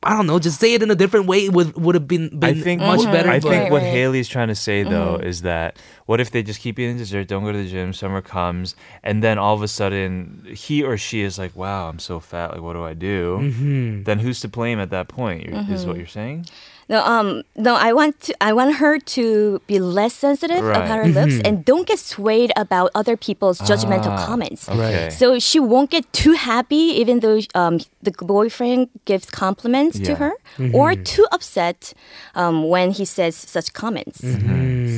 I 0.07 0.15
don't 0.15 0.25
know, 0.25 0.39
just 0.39 0.59
say 0.59 0.73
it 0.73 0.81
in 0.81 0.89
a 0.89 0.95
different 0.95 1.25
way 1.27 1.49
would 1.49 1.75
would 1.75 1.93
have 1.95 2.07
been, 2.07 2.39
I 2.41 2.53
think 2.53 2.81
much 2.81 3.03
better. 3.03 3.29
I 3.29 3.39
but- 3.41 3.49
think 3.49 3.71
what 3.71 3.81
right. 3.81 3.91
Hailey's 3.91 4.29
trying 4.29 4.47
to 4.47 4.55
say 4.55 4.83
though 4.83 5.15
is 5.17 5.41
that 5.41 5.77
what 6.05 6.21
if 6.21 6.31
they 6.31 6.41
just 6.41 6.61
keep 6.61 6.79
eating 6.79 6.97
dessert, 6.97 7.27
don't 7.27 7.43
go 7.43 7.51
to 7.51 7.57
the 7.57 7.67
gym, 7.69 7.91
summer 7.91 8.21
comes, 8.21 8.75
and 9.03 9.21
then 9.21 9.37
all 9.37 9.53
of 9.53 9.61
a 9.61 9.67
sudden 9.67 10.47
he 10.55 10.81
or 10.81 10.97
she 10.97 11.21
is 11.21 11.37
like, 11.37 11.53
"Wow, 11.55 11.89
I'm 11.89 11.99
so 11.99 12.19
fat. 12.21 12.51
Like, 12.53 12.61
what 12.61 12.73
do 12.73 12.83
I 12.85 12.93
do?" 12.93 13.37
Mm-hmm. 13.41 14.03
Then 14.03 14.19
who's 14.19 14.39
to 14.41 14.47
blame 14.47 14.79
at 14.79 14.89
that 14.91 15.09
point? 15.09 15.43
You're- 15.45 15.65
Is 15.73 15.85
what 15.85 15.97
you're 15.97 16.07
saying? 16.07 16.45
No, 16.89 17.03
um, 17.03 17.43
no, 17.57 17.75
I 17.75 17.91
want 17.91 18.21
to, 18.21 18.33
I 18.39 18.53
want 18.53 18.75
her 18.77 18.97
to 19.17 19.61
be 19.67 19.77
less 19.79 20.13
sensitive 20.13 20.63
Right. 20.63 20.77
about 20.85 20.97
her 21.03 21.07
looks 21.09 21.35
and 21.43 21.65
don't 21.65 21.85
get 21.85 21.99
swayed 21.99 22.51
about 22.55 22.91
other 22.95 23.17
people's 23.17 23.59
judgmental 23.59 24.13
Ah, 24.15 24.25
comments. 24.25 24.69
Okay. 24.69 25.09
So 25.09 25.37
she 25.37 25.59
won't 25.59 25.89
get 25.89 26.05
too 26.13 26.33
happy, 26.33 26.83
even 27.01 27.19
though 27.19 27.39
um, 27.55 27.79
the 28.01 28.11
boyfriend 28.11 28.87
gives 29.03 29.29
compliments 29.29 29.99
to 29.99 30.11
Yeah. 30.11 30.15
her, 30.23 30.33
or 30.73 30.95
too 30.95 31.25
upset 31.31 31.93
um, 32.35 32.55
when 32.69 32.91
he 32.91 33.03
says 33.03 33.35
such 33.35 33.73
comments. 33.73 34.19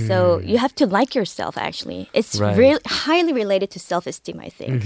So 0.08 0.40
you 0.52 0.58
have 0.60 0.74
to 0.76 0.86
like 0.86 1.16
yourself. 1.16 1.58
Actually, 1.58 2.10
it's 2.14 2.40
Right. 2.40 2.56
really 2.58 2.82
highly 2.86 3.34
related 3.34 3.70
to 3.72 3.80
self-esteem. 3.80 4.40
I 4.40 4.50
think. 4.50 4.84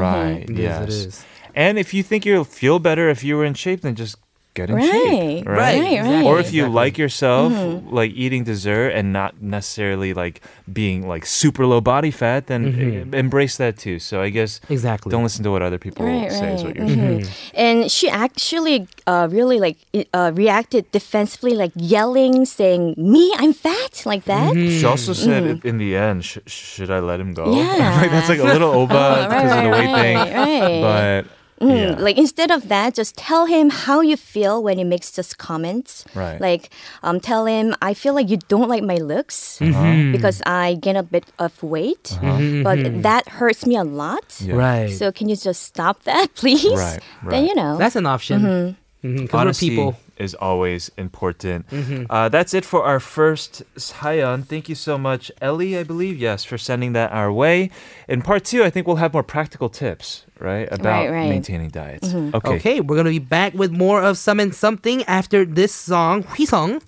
right. 0.00 0.46
Yes, 0.48 0.58
Yes. 0.58 0.82
it 0.82 0.88
is. 0.90 1.24
And 1.54 1.78
if 1.78 1.92
you 1.94 2.02
think 2.02 2.24
you'll 2.26 2.44
feel 2.44 2.78
better 2.78 3.08
if 3.08 3.24
you 3.24 3.36
were 3.36 3.44
in 3.44 3.54
shape, 3.54 3.80
then 3.82 3.94
just 3.94 4.16
get 4.58 4.66
in 4.70 4.76
Right. 4.76 4.90
shape. 4.90 5.46
Right, 5.46 5.78
Right. 5.80 5.98
exactly. 6.02 6.26
Or 6.28 6.34
if 6.44 6.50
you 6.56 6.62
Exactly. 6.64 6.82
like 6.82 6.94
yourself, 7.04 7.48
mm-hmm. 7.52 7.94
like 8.00 8.10
eating 8.24 8.42
dessert 8.52 8.88
and 8.98 9.06
not 9.20 9.30
necessarily 9.56 10.10
like 10.22 10.36
being 10.80 10.98
like 11.12 11.24
super 11.42 11.64
low 11.72 11.80
body 11.92 12.10
fat, 12.20 12.40
then 12.50 12.60
mm-hmm. 12.72 13.14
e- 13.14 13.18
embrace 13.24 13.54
that 13.62 13.74
too. 13.84 13.96
So 14.08 14.14
I 14.26 14.28
guess 14.36 14.60
Exactly. 14.68 15.10
don't 15.12 15.22
listen 15.28 15.42
to 15.46 15.50
what 15.54 15.62
other 15.68 15.78
people 15.78 16.02
Right, 16.06 16.30
say. 16.40 16.54
Is 16.54 16.62
what 16.64 16.74
you're 16.76 16.88
saying. 16.88 17.20
Mm-hmm. 17.22 17.56
And 17.66 17.76
she 17.96 18.06
actually 18.24 18.78
uh, 19.06 19.26
really 19.30 19.58
like 19.66 19.78
uh, 20.12 20.30
reacted 20.34 20.82
defensively, 20.92 21.54
like 21.62 21.72
yelling, 21.74 22.44
saying, 22.44 22.94
"Me, 22.98 23.24
I'm 23.40 23.52
fat," 23.66 23.94
like 24.04 24.24
that. 24.32 24.52
She 24.54 24.84
also 24.84 25.12
said 25.14 25.42
i- 25.44 25.68
in 25.70 25.78
the 25.78 25.96
end, 25.96 26.24
sh- 26.24 26.44
should 26.46 26.90
I 26.90 27.00
let 27.00 27.18
him 27.20 27.32
go? 27.34 27.44
Yeah. 27.54 27.98
like 28.02 28.10
that's 28.10 28.28
like 28.28 28.42
a 28.42 28.48
little 28.54 28.72
oba 28.80 28.94
right, 28.94 29.28
because 29.28 29.52
of 29.56 29.62
the 29.64 29.70
weight 29.76 29.92
right, 29.92 30.02
thing. 30.02 30.16
right. 30.34 30.80
But 30.86 31.37
Mm, 31.60 31.76
yeah. 31.98 32.02
Like 32.02 32.16
instead 32.18 32.50
of 32.50 32.68
that, 32.68 32.94
just 32.94 33.16
tell 33.16 33.46
him 33.46 33.70
how 33.70 34.00
you 34.00 34.16
feel 34.16 34.62
when 34.62 34.78
he 34.78 34.84
makes 34.84 35.10
just 35.10 35.38
comments. 35.38 36.04
Right. 36.14 36.40
Like, 36.40 36.70
um, 37.02 37.18
tell 37.20 37.46
him 37.46 37.74
I 37.82 37.94
feel 37.94 38.14
like 38.14 38.28
you 38.30 38.38
don't 38.48 38.68
like 38.68 38.82
my 38.82 38.96
looks 38.96 39.60
Uh-huh. 39.60 40.12
because 40.12 40.40
I 40.46 40.74
gain 40.80 40.96
a 40.96 41.02
bit 41.02 41.26
of 41.38 41.60
weight, 41.62 42.16
but 42.62 43.02
that 43.02 43.28
hurts 43.28 43.66
me 43.66 43.76
a 43.76 43.84
lot. 43.84 44.38
Yeah. 44.40 44.54
Right. 44.54 44.90
So 44.90 45.10
can 45.10 45.28
you 45.28 45.36
just 45.36 45.62
stop 45.64 46.02
that, 46.04 46.34
please? 46.40 46.64
Right, 46.64 47.00
right. 47.22 47.30
Then 47.30 47.46
you 47.46 47.54
know. 47.54 47.76
That's 47.76 47.96
an 47.96 48.06
option. 48.06 48.38
Because 48.42 48.87
we're 49.03 49.27
Honesty 49.33 49.69
people. 49.69 49.97
is 50.17 50.33
always 50.35 50.89
important. 50.97 51.65
Uh, 52.09 52.29
that's 52.29 52.53
it 52.53 52.63
for 52.63 52.83
our 52.85 53.01
first 53.01 53.63
Sayan. 53.75 54.45
Thank 54.47 54.69
you 54.69 54.75
so 54.75 54.97
much, 54.97 55.29
Ellie, 55.41 55.75
I 55.77 55.83
believe, 55.83 56.15
yes, 56.17 56.45
for 56.45 56.57
sending 56.57 56.93
that 56.93 57.11
our 57.11 57.27
way. 57.31 57.69
In 58.07 58.21
part 58.21 58.45
two, 58.45 58.63
I 58.63 58.69
think 58.69 58.87
we'll 58.87 59.03
have 59.03 59.11
more 59.13 59.23
practical 59.23 59.67
tips, 59.67 60.23
right, 60.39 60.71
about 60.71 61.09
Right, 61.11 61.11
right. 61.11 61.29
maintaining 61.29 61.67
diets. 61.69 62.13
Okay. 62.15 62.55
Okay. 62.55 62.75
we're 62.79 62.95
gonna 62.95 63.09
be 63.11 63.19
back 63.19 63.53
with 63.53 63.71
more 63.75 63.99
of 64.01 64.17
some 64.17 64.39
and 64.39 64.55
something 64.55 65.03
after 65.03 65.43
this 65.43 65.75
song, 65.75 66.23
휘성. 66.23 66.79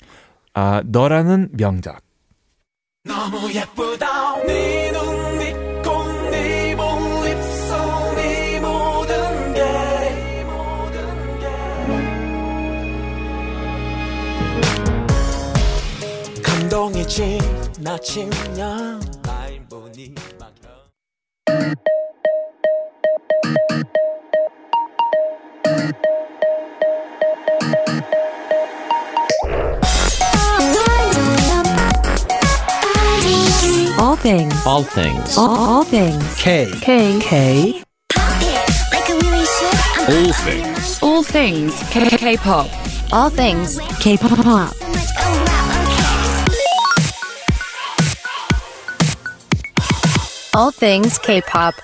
아, 0.55 0.81
너라는 0.89 1.49
명작. 1.51 1.99
너무 3.03 3.51
예쁘다 3.53 4.41
네 4.47 4.88
감동이 16.79 17.05
지나치면 17.05 19.01
날 19.23 19.59
보니 19.69 20.15
막혀 20.39 20.69
All 33.99 34.15
things. 34.15 34.65
All 34.65 34.83
things. 34.83 35.37
All, 35.37 35.57
all 35.57 35.83
things. 35.83 36.23
K. 36.37 36.71
K. 36.79 37.19
K. 37.19 37.83
All 40.07 40.31
things. 40.31 40.99
All 41.03 41.21
things. 41.21 41.73
K. 41.89 42.17
K-pop. 42.17 42.67
All 43.11 43.29
things. 43.29 43.77
K-pop. 43.99 44.88
all 50.54 50.70
things 50.70 51.18
K-pop. 51.18 51.74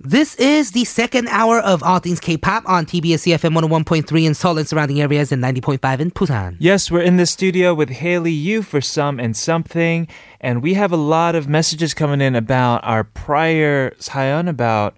This 0.00 0.36
is 0.36 0.72
the 0.72 0.84
second 0.84 1.28
hour 1.28 1.58
of 1.60 1.82
All 1.82 1.98
Things 1.98 2.20
K-pop 2.20 2.66
on 2.68 2.86
TBS 2.86 3.26
EFM 3.26 3.52
101.3 3.68 4.24
in 4.24 4.32
Seoul 4.34 4.56
and 4.56 4.66
surrounding 4.66 5.00
areas 5.00 5.32
and 5.32 5.42
90.5 5.42 6.00
in 6.00 6.10
Busan. 6.12 6.56
Yes, 6.60 6.90
we're 6.90 7.02
in 7.02 7.16
the 7.16 7.26
studio 7.26 7.74
with 7.74 7.90
Hailey 7.90 8.32
Yoo 8.32 8.62
for 8.62 8.80
Some 8.80 9.18
and 9.18 9.36
Something, 9.36 10.06
and 10.40 10.62
we 10.62 10.74
have 10.74 10.92
a 10.92 10.96
lot 10.96 11.34
of 11.34 11.48
messages 11.48 11.94
coming 11.94 12.20
in 12.20 12.36
about 12.36 12.80
our 12.84 13.04
prior 13.04 13.92
사연 13.98 14.48
about 14.48 14.94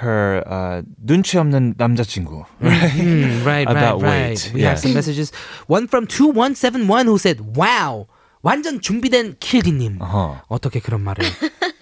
her 0.00 0.42
uh, 0.46 0.82
눈치 1.02 1.38
없는 1.38 1.74
남자친구, 1.76 2.44
right? 2.60 2.90
Mm, 2.92 3.44
right, 3.44 3.66
right, 3.66 3.68
About 3.68 4.02
right. 4.02 4.30
weight. 4.30 4.50
We 4.54 4.62
have 4.62 4.78
some 4.78 4.92
messages. 4.94 5.30
One 5.66 5.86
from 5.88 6.06
2171 6.06 7.06
who 7.06 7.18
said, 7.18 7.56
wow! 7.56 8.06
완전 8.41 8.79
준비된 8.81 9.35
킬디님. 9.39 9.99
Uh-huh. 9.99 10.39
어떻게 10.47 10.79
그런 10.79 11.01
말을. 11.01 11.25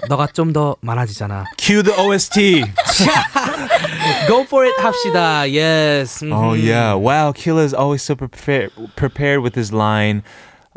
너가 0.07 0.27
좀 0.27 0.53
더 0.53 0.75
많아지잖아. 0.81 1.45
Cue 1.57 1.81
the 1.83 1.93
OST. 1.99 2.63
Go 4.27 4.41
for 4.43 4.65
it 4.65 4.75
합시다. 4.79 5.45
Yes. 5.47 6.23
Oh 6.23 6.53
Mhm. 6.53 6.61
yeah! 6.63 6.93
Wow, 6.93 7.31
Killa 7.33 7.63
is 7.63 7.73
always 7.73 8.01
so 8.03 8.15
prepared 8.15 8.71
prepared 8.95 9.41
with 9.41 9.55
his 9.55 9.73
line. 9.73 10.21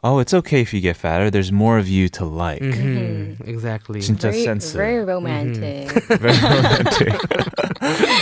Oh, 0.03 0.18
it's 0.21 0.33
okay 0.33 0.61
if 0.62 0.73
you 0.73 0.81
get 0.81 0.97
fatter. 0.97 1.29
There's 1.31 1.51
more 1.53 1.77
of 1.79 1.88
you 1.88 2.09
to 2.16 2.25
like. 2.25 2.62
Mhm. 2.62 3.37
Exactly. 3.47 4.01
진짜 4.01 4.31
very, 4.31 4.44
sense. 4.44 4.73
very 4.73 5.03
romantic. 5.05 5.90
Very 6.09 6.38
romantic. 6.38 7.12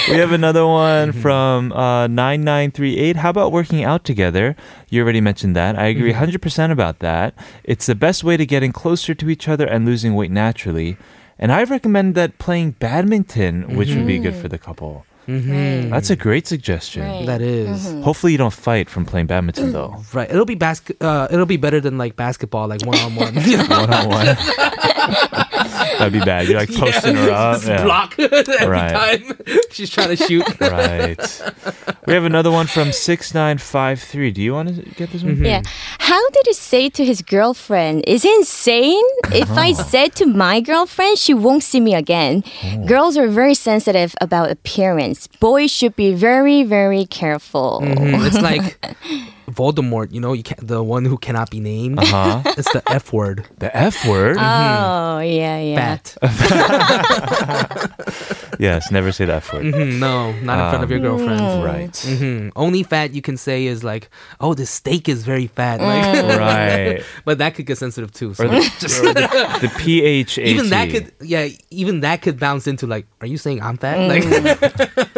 we 0.10 0.16
have 0.18 0.32
another 0.32 0.66
one 0.66 1.12
mm-hmm. 1.12 1.22
from 1.22 1.72
uh, 1.74 2.08
9938. 2.08 3.18
How 3.18 3.30
about 3.30 3.52
working 3.52 3.84
out 3.84 4.04
together? 4.04 4.56
You 4.90 5.04
already 5.04 5.22
mentioned 5.22 5.56
that. 5.56 5.78
I 5.78 5.86
agree 5.86 6.14
mm-hmm. 6.14 6.24
100% 6.32 6.72
about 6.72 7.00
that. 7.00 7.36
It's 7.64 7.86
the 7.86 7.96
best 7.96 8.24
way 8.24 8.38
to 8.38 8.46
getting 8.46 8.72
closer 8.72 9.14
to 9.14 9.30
each 9.30 9.48
other 9.48 9.66
and 9.66 9.86
losing 9.86 10.16
weight 10.16 10.32
naturally. 10.32 10.98
And 11.38 11.52
I 11.52 11.64
recommend 11.64 12.16
that 12.16 12.40
playing 12.40 12.72
badminton, 12.72 13.76
which 13.76 13.90
would 13.90 14.08
be 14.08 14.20
good 14.20 14.34
for 14.34 14.40
mm-hmm. 14.40 14.48
the 14.50 14.58
couple. 14.58 15.06
Right. 15.28 15.90
That's 15.90 16.10
a 16.10 16.16
great 16.16 16.48
suggestion. 16.48 17.04
Right. 17.04 17.26
That 17.26 17.42
is. 17.42 17.92
Hopefully 18.04 18.32
you 18.32 18.38
don't 18.38 18.54
fight 18.54 18.90
from 18.90 19.06
playing 19.06 19.28
badminton 19.28 19.72
though. 19.72 20.04
Right. 20.14 20.30
It'll 20.30 20.46
be 20.46 20.56
basket. 20.56 20.98
Uh, 21.02 21.28
it'll 21.32 21.46
be 21.46 21.58
better 21.58 21.80
than 21.80 21.98
like 21.98 22.16
basketball, 22.16 22.68
like 22.68 22.86
one 22.86 22.98
on 23.00 23.16
one. 23.16 23.36
One 23.36 23.94
on 23.94 24.10
one. 24.10 24.38
That'd 25.98 26.14
be 26.14 26.20
bad. 26.20 26.48
You're 26.48 26.60
like 26.60 26.74
posting 26.74 27.16
her 27.16 27.32
up. 27.32 27.56
Just 27.58 27.68
Yeah. 27.68 27.84
block 27.84 28.16
every 28.20 28.68
Right. 28.68 28.92
time 29.26 29.38
she's 29.72 29.90
trying 29.90 30.10
to 30.10 30.16
shoot. 30.16 30.44
Right. 30.60 31.20
We 32.08 32.14
have 32.14 32.26
another 32.26 32.52
one 32.52 32.68
from 32.68 32.92
6953. 32.92 34.32
Do 34.32 34.42
you 34.42 34.54
want 34.54 34.70
to 34.76 34.82
get 34.96 35.12
this 35.12 35.24
one? 35.24 35.44
Yeah. 35.44 35.62
How 36.00 36.30
did 36.30 36.44
he 36.48 36.54
say 36.54 36.90
to 36.90 37.06
his 37.06 37.22
girlfriend? 37.22 38.04
Is 38.08 38.24
he 38.24 38.34
insane? 38.36 39.04
If 39.32 39.50
I 39.52 39.74
said 39.74 40.16
to 40.16 40.26
my 40.26 40.62
girlfriend, 40.62 41.18
she 41.18 41.34
won't 41.34 41.64
see 41.64 41.80
me 41.80 41.94
again. 41.96 42.44
Girls 42.86 43.18
are 43.18 43.28
very 43.28 43.54
sensitive 43.54 44.16
about 44.22 44.50
appearance. 44.52 45.28
Boys 45.40 45.72
should 45.72 45.96
be 45.96 46.14
very, 46.14 46.64
very 46.64 47.06
careful. 47.06 47.82
Mhm. 47.84 48.26
It's 48.28 48.42
like 48.42 48.78
Voldemort. 49.54 50.12
You 50.12 50.20
know, 50.22 50.34
you 50.34 50.44
can't, 50.44 50.66
the 50.66 50.82
one 50.84 51.06
who 51.06 51.18
cannot 51.18 51.50
be 51.50 51.60
named. 51.60 52.00
Uh-huh. 52.00 52.42
It's 52.58 52.72
the 52.74 52.84
F 52.90 53.14
word. 53.14 53.46
The 53.60 53.76
F 53.76 54.06
word? 54.08 54.38
Oh, 54.40 55.20
yeah, 55.20 55.60
yeah. 55.60 55.98
Fat. 55.98 56.18
yes, 58.60 58.92
never 58.92 59.12
say 59.12 59.26
that 59.26 59.52
word. 59.54 59.66
Mhm, 59.66 60.00
No, 60.00 60.32
not 60.42 60.60
in 60.60 60.70
front 60.72 60.84
of 60.84 60.92
your 60.92 61.00
girlfriend. 61.00 61.64
Right. 61.64 61.96
hmm 61.98 62.50
Only 62.56 62.84
fat 62.84 63.14
you 63.14 63.22
can 63.22 63.38
say 63.38 63.66
is 63.66 63.84
like, 63.84 64.10
oh, 64.40 64.54
this 64.54 64.70
steak 64.70 65.10
is 65.10 65.24
very 65.24 65.48
fat. 65.48 65.80
Like, 65.82 66.38
Right. 66.38 67.04
but 67.26 67.38
that 67.40 67.56
could 67.56 67.66
get 67.66 67.78
sensitive 67.78 68.12
too. 68.12 68.34
So 68.34 68.46
Or 68.46 68.48
the, 68.50 68.58
or 68.58 69.14
the, 69.14 69.60
the 69.62 69.68
PHAT. 69.70 70.38
even 70.46 70.70
that 70.70 70.90
could, 70.90 71.12
yeah, 71.22 71.48
even 71.70 72.02
that 72.02 72.22
could 72.22 72.40
bounce 72.40 72.68
into 72.68 72.88
like, 72.88 73.06
are 73.22 73.28
you 73.28 73.38
saying 73.38 73.62
I'm 73.62 73.78
fat? 73.78 73.98
Like, 74.08 74.26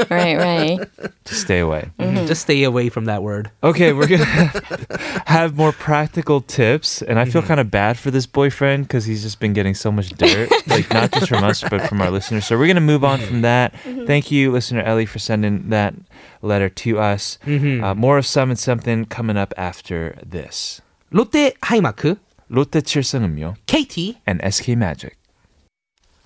Right, 0.09 0.37
right. 0.37 0.79
Just 1.25 1.41
stay 1.41 1.59
away. 1.59 1.89
just 2.27 2.41
stay 2.41 2.63
away 2.63 2.89
from 2.89 3.05
that 3.05 3.23
word. 3.23 3.49
Okay, 3.63 3.93
we're 3.93 4.07
gonna 4.07 4.22
have 5.25 5.55
more 5.55 5.71
practical 5.71 6.41
tips. 6.41 7.01
And 7.01 7.19
I 7.19 7.25
feel 7.25 7.41
mm-hmm. 7.41 7.47
kind 7.47 7.59
of 7.59 7.71
bad 7.71 7.97
for 7.97 8.11
this 8.11 8.25
boyfriend 8.25 8.87
because 8.87 9.05
he's 9.05 9.23
just 9.23 9.39
been 9.39 9.53
getting 9.53 9.75
so 9.75 9.91
much 9.91 10.09
dirt, 10.09 10.49
like 10.67 10.89
not 10.91 11.11
just 11.11 11.29
from 11.29 11.43
us, 11.43 11.61
but 11.61 11.87
from 11.87 12.01
our 12.01 12.11
listeners. 12.11 12.45
So 12.45 12.57
we're 12.57 12.67
going 12.67 12.75
to 12.75 12.81
move 12.81 13.03
on 13.03 13.19
from 13.19 13.35
mm-hmm. 13.35 13.41
that. 13.41 13.73
Mm-hmm. 13.73 14.05
Thank 14.05 14.31
you, 14.31 14.51
listener 14.51 14.81
Ellie, 14.81 15.05
for 15.05 15.19
sending 15.19 15.69
that 15.69 15.93
letter 16.41 16.69
to 16.69 16.99
us. 16.99 17.37
Mm-hmm. 17.45 17.83
Uh, 17.83 17.95
more 17.95 18.17
of 18.17 18.25
some 18.25 18.49
and 18.49 18.59
something 18.59 19.05
coming 19.05 19.37
up 19.37 19.53
after 19.57 20.17
this. 20.25 20.81
Lotte 21.11 21.53
하이마크, 21.61 22.17
Lotte 22.49 22.81
칠성음료, 22.81 23.55
KT, 23.67 24.17
and 24.25 24.41
SK 24.43 24.69
Magic. 24.69 25.17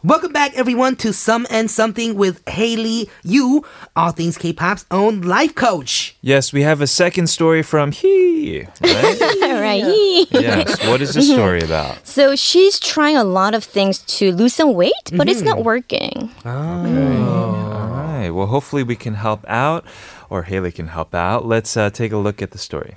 Welcome 0.08 0.32
back, 0.32 0.58
everyone, 0.58 0.96
to 0.98 1.12
Some 1.12 1.46
and 1.50 1.70
Something 1.70 2.16
with 2.16 2.42
Hailey 2.48 3.10
Yoo, 3.26 3.66
all 3.94 4.12
things 4.12 4.38
K-pop's 4.38 4.86
own 4.90 5.20
life 5.20 5.54
coach. 5.54 6.16
Yes, 6.22 6.54
we 6.54 6.62
have 6.62 6.80
a 6.80 6.88
second 6.88 7.28
story 7.28 7.62
from 7.62 7.92
Hee. 7.92 8.68
Right? 8.80 9.20
right. 9.42 9.84
yes. 10.32 10.88
What 10.88 11.02
is 11.02 11.14
the 11.14 11.22
story 11.34 11.60
about? 11.60 12.08
So 12.08 12.38
she's 12.38 12.80
trying 12.80 13.18
a 13.18 13.26
lot 13.26 13.54
of 13.54 13.66
things 13.66 14.00
to 14.20 14.32
lose 14.32 14.54
some 14.54 14.76
weight, 14.76 14.94
but 15.12 15.28
it's 15.28 15.42
not 15.42 15.66
working. 15.66 16.32
All 16.46 16.86
right. 16.86 18.30
Well, 18.30 18.48
hopefully 18.48 18.84
we 18.84 18.96
can 18.96 19.16
help 19.16 19.44
out, 19.50 19.84
or 20.30 20.44
Hailey 20.44 20.72
can 20.72 20.88
help 20.88 21.14
out. 21.14 21.46
Let's 21.46 21.76
uh, 21.76 21.90
take 21.90 22.14
a 22.14 22.18
look 22.18 22.42
at 22.42 22.52
the 22.52 22.58
story. 22.58 22.96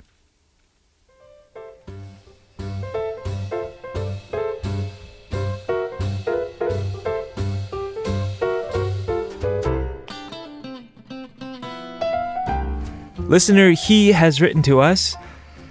Listener 13.31 13.71
Hee 13.71 14.09
has 14.09 14.41
written 14.41 14.61
to 14.63 14.81
us 14.81 15.15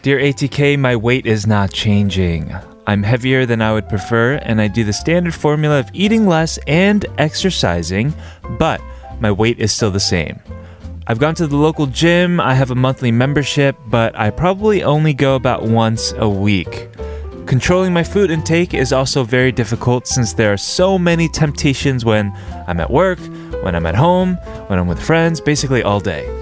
Dear 0.01 0.19
ATK, 0.19 0.79
my 0.79 0.97
weight 0.97 1.27
is 1.27 1.47
not 1.47 1.71
changing. 1.71 2.57
I'm 2.87 3.03
heavier 3.03 3.45
than 3.45 3.61
I 3.61 3.75
would 3.75 3.87
prefer, 3.87 4.37
and 4.37 4.63
I 4.63 4.67
do 4.67 4.83
the 4.83 4.95
standard 4.95 5.35
formula 5.35 5.79
of 5.79 5.91
eating 5.93 6.27
less 6.27 6.59
and 6.67 7.05
exercising, 7.19 8.15
but 8.59 8.81
my 9.21 9.31
weight 9.31 9.59
is 9.59 9.75
still 9.75 9.91
the 9.91 10.01
same. 10.01 10.41
I've 11.07 11.19
gone 11.19 11.35
to 11.35 11.47
the 11.47 11.59
local 11.59 11.85
gym, 11.85 12.41
I 12.41 12.55
have 12.55 12.71
a 12.71 12.75
monthly 12.75 13.13
membership, 13.13 13.77
but 13.89 14.19
I 14.19 14.31
probably 14.31 14.83
only 14.83 15.13
go 15.13 15.35
about 15.35 15.65
once 15.65 16.15
a 16.17 16.31
week. 16.31 16.89
Controlling 17.45 17.93
my 17.93 18.03
food 18.03 18.31
intake 18.31 18.73
is 18.73 18.91
also 18.91 19.23
very 19.23 19.53
difficult 19.53 20.07
since 20.07 20.33
there 20.33 20.51
are 20.51 20.57
so 20.57 20.99
many 20.99 21.29
temptations 21.29 22.07
when 22.07 22.35
I'm 22.67 22.81
at 22.81 22.91
work, 22.91 23.19
when 23.63 23.77
I'm 23.77 23.85
at 23.85 23.97
home, 23.97 24.37
when 24.69 24.79
I'm 24.79 24.87
with 24.87 25.03
friends, 25.03 25.43
basically 25.43 25.83
all 25.83 26.01
day. 26.01 26.40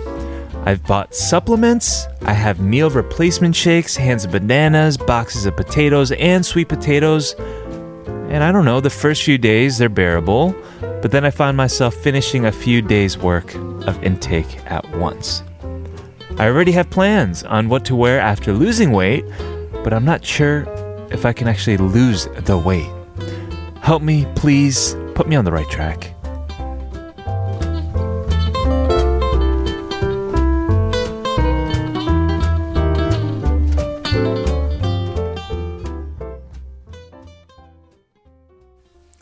I've 0.68 0.85
bought 0.85 1.14
supplements. 1.14 2.07
I 2.26 2.35
have 2.35 2.61
meal 2.61 2.90
replacement 2.90 3.57
shakes, 3.57 3.96
hands 3.96 4.26
of 4.26 4.33
bananas, 4.33 4.98
boxes 4.98 5.46
of 5.46 5.57
potatoes, 5.57 6.12
and 6.12 6.44
sweet 6.44 6.68
potatoes. 6.68 7.35
And 8.28 8.44
I 8.44 8.52
don't 8.52 8.66
know, 8.66 8.78
the 8.78 8.90
first 8.90 9.22
few 9.22 9.38
days 9.38 9.78
they're 9.78 9.88
bearable, 9.88 10.54
but 11.00 11.11
then 11.11 11.24
I 11.24 11.31
find 11.31 11.57
myself 11.57 11.94
finishing 11.94 12.44
a 12.44 12.52
few 12.52 12.83
days' 12.83 13.16
work 13.16 13.54
of 13.87 14.04
intake 14.04 14.62
at 14.66 14.87
once. 14.94 15.42
I 16.37 16.48
already 16.48 16.72
have 16.72 16.90
plans 16.90 17.44
on 17.44 17.70
what 17.70 17.87
to 17.87 17.96
wear 17.96 18.20
after 18.20 18.52
losing 18.52 18.92
weight, 18.92 19.24
but 19.83 19.94
I'm 19.94 20.04
not 20.04 20.22
sure 20.22 20.66
if 21.11 21.24
I 21.24 21.33
can 21.33 21.48
actually 21.48 21.78
lose 21.78 22.26
the 22.44 22.59
weight. 22.59 22.90
Help 23.81 24.02
me, 24.02 24.26
please. 24.35 24.94
Put 25.14 25.28
me 25.28 25.37
on 25.37 25.46
the 25.46 25.52
right 25.52 25.70
track. 25.70 26.14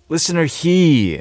Listener 0.08 0.44
Hee. 0.44 1.20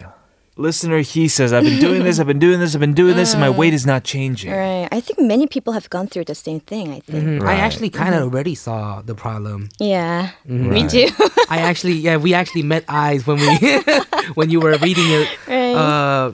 Listener 0.58 1.00
Hee 1.00 1.28
says, 1.28 1.52
I've 1.52 1.64
been 1.64 1.82
doing 1.82 2.04
this, 2.04 2.18
I've 2.18 2.28
been 2.28 2.40
doing 2.40 2.62
this, 2.62 2.76
I've 2.76 2.80
been 2.80 2.94
doing 2.94 3.18
this, 3.18 3.34
and 3.34 3.42
my 3.42 3.50
weight 3.60 3.74
is 3.74 3.86
not 3.86 4.06
changing. 4.06 4.52
Right. 4.54 4.88
I 4.90 5.02
think 5.02 5.20
many 5.20 5.48
people 5.48 5.74
have 5.74 5.90
gone 5.90 6.08
through 6.08 6.26
the 6.26 6.36
same 6.36 6.62
thing, 6.62 6.94
I 6.94 7.02
think. 7.02 7.44
I 7.44 7.56
actually 7.56 7.90
kind 7.90 8.16
of 8.16 8.22
already 8.24 8.56
saw 8.56 9.02
the 9.02 9.16
problem. 9.16 9.68
Yeah. 9.80 10.30
Me 10.46 10.88
too. 10.88 11.08
I 11.50 11.58
actually, 11.60 11.94
yeah, 11.94 12.16
we 12.16 12.34
actually 12.34 12.64
met 12.64 12.86
eyes 12.88 13.28
when 13.28 13.38
we 13.38 13.82
when 14.36 14.50
you 14.50 14.62
were 14.62 14.78
reading 14.78 15.10
it. 15.10 15.28
right. 15.48 15.76
Uh, 15.76 16.34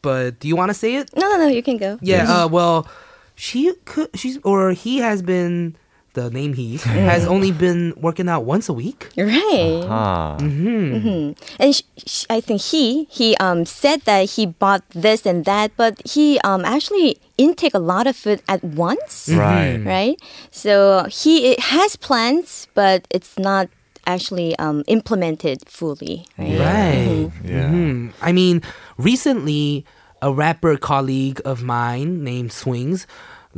but 0.00 0.38
do 0.40 0.48
you 0.48 0.56
want 0.56 0.70
to 0.70 0.74
say 0.74 0.94
it? 0.94 1.10
no, 1.14 1.28
no, 1.28 1.36
no, 1.36 1.46
you 1.48 1.62
can 1.62 1.76
go. 1.76 1.98
Yeah. 2.00 2.24
Uh, 2.44 2.48
well, 2.48 2.88
she 3.34 3.74
could. 3.84 4.08
She's 4.14 4.38
or 4.44 4.70
he 4.72 4.98
has 4.98 5.20
been. 5.20 5.76
The 6.14 6.30
name 6.30 6.54
Hee 6.54 6.76
has 6.82 7.26
only 7.26 7.52
been 7.52 7.94
working 8.00 8.28
out 8.28 8.44
once 8.44 8.68
a 8.68 8.72
week. 8.72 9.08
Right. 9.16 9.84
Ah. 9.86 10.36
And 10.40 11.36
sh- 11.74 11.82
sh- 12.06 12.24
I 12.30 12.40
think 12.40 12.60
he 12.60 13.04
he 13.10 13.36
um 13.38 13.64
said 13.66 14.02
that 14.02 14.30
he 14.30 14.46
bought 14.46 14.82
this 14.90 15.26
and 15.26 15.44
that, 15.44 15.72
but 15.76 16.00
he 16.08 16.40
um 16.42 16.64
actually 16.64 17.18
intake 17.36 17.74
a 17.74 17.78
lot 17.78 18.06
of 18.06 18.16
food 18.16 18.42
at 18.48 18.64
once, 18.64 19.28
Right. 19.30 19.78
right? 19.84 20.16
So 20.50 21.06
he 21.10 21.54
has 21.60 21.94
plans, 21.96 22.66
but 22.74 23.06
it's 23.10 23.38
not 23.38 23.68
actually 24.06 24.56
um 24.58 24.82
implemented 24.88 25.68
fully, 25.68 26.26
right? 26.38 26.58
Right. 26.58 27.30
Yeah. 27.44 27.68
Hmm. 27.70 28.08
I 28.22 28.32
mean, 28.32 28.62
recently, 28.96 29.84
a 30.22 30.32
rapper 30.32 30.76
colleague 30.76 31.40
of 31.44 31.62
mine 31.62 32.24
named 32.24 32.50
Swings 32.52 33.06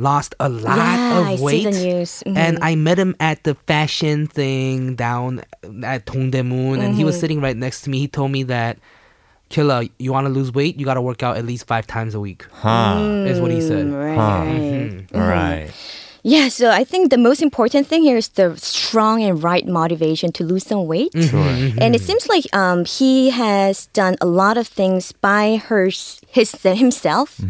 lost 0.01 0.33
a 0.39 0.49
lot 0.49 0.77
Yeah, 0.77 1.19
of 1.19 1.25
I 1.27 1.35
see 1.35 1.43
weight. 1.43 1.63
the 1.65 1.71
news. 1.71 2.23
And 2.25 2.57
Mhm. 2.57 2.59
I 2.69 2.75
met 2.75 2.97
him 2.97 3.15
at 3.19 3.43
the 3.43 3.55
fashion 3.67 4.27
thing 4.27 4.95
down 4.95 5.41
at 5.83 6.05
Dongdaemun, 6.05 6.79
and 6.83 6.95
he 6.95 7.03
was 7.03 7.15
Mm-hmm. 7.15 7.21
sitting 7.21 7.39
right 7.41 7.55
next 7.57 7.81
to 7.83 7.89
me. 7.89 7.99
He 7.99 8.07
told 8.07 8.31
me 8.31 8.43
that, 8.43 8.77
Killa, 9.49 9.83
you 9.99 10.11
want 10.13 10.25
to 10.27 10.33
lose 10.33 10.51
weight? 10.53 10.79
You 10.79 10.85
got 10.85 10.95
to 10.95 11.01
work 11.01 11.21
out 11.23 11.35
at 11.37 11.45
least 11.45 11.67
five 11.67 11.85
times 11.85 12.15
a 12.15 12.19
week. 12.19 12.45
Huh. 12.51 13.25
Is 13.27 13.39
what 13.39 13.51
he 13.51 13.59
said. 13.61 13.85
Mm, 13.87 13.93
Right, 13.93 14.17
Huh. 14.17 15.19
right. 15.19 15.27
Right. 15.29 15.69
Yeah, 16.23 16.49
so 16.49 16.69
I 16.69 16.83
think 16.85 17.09
the 17.09 17.17
most 17.17 17.41
important 17.41 17.87
thing 17.87 18.03
here 18.03 18.15
is 18.15 18.29
the 18.29 18.53
strong 18.55 19.23
and 19.23 19.41
right 19.43 19.65
motivation 19.67 20.31
to 20.33 20.43
lose 20.45 20.63
some 20.63 20.85
weight. 20.85 21.09
Sure. 21.17 21.49
And 21.81 21.95
it 21.97 22.01
seems 22.01 22.29
like 22.29 22.45
um, 22.53 22.85
he 22.85 23.31
has 23.31 23.87
done 23.93 24.15
a 24.21 24.27
lot 24.27 24.55
of 24.55 24.67
things 24.67 25.11
by 25.13 25.57
her, 25.67 25.89
his 26.29 26.53
himself, 26.61 27.41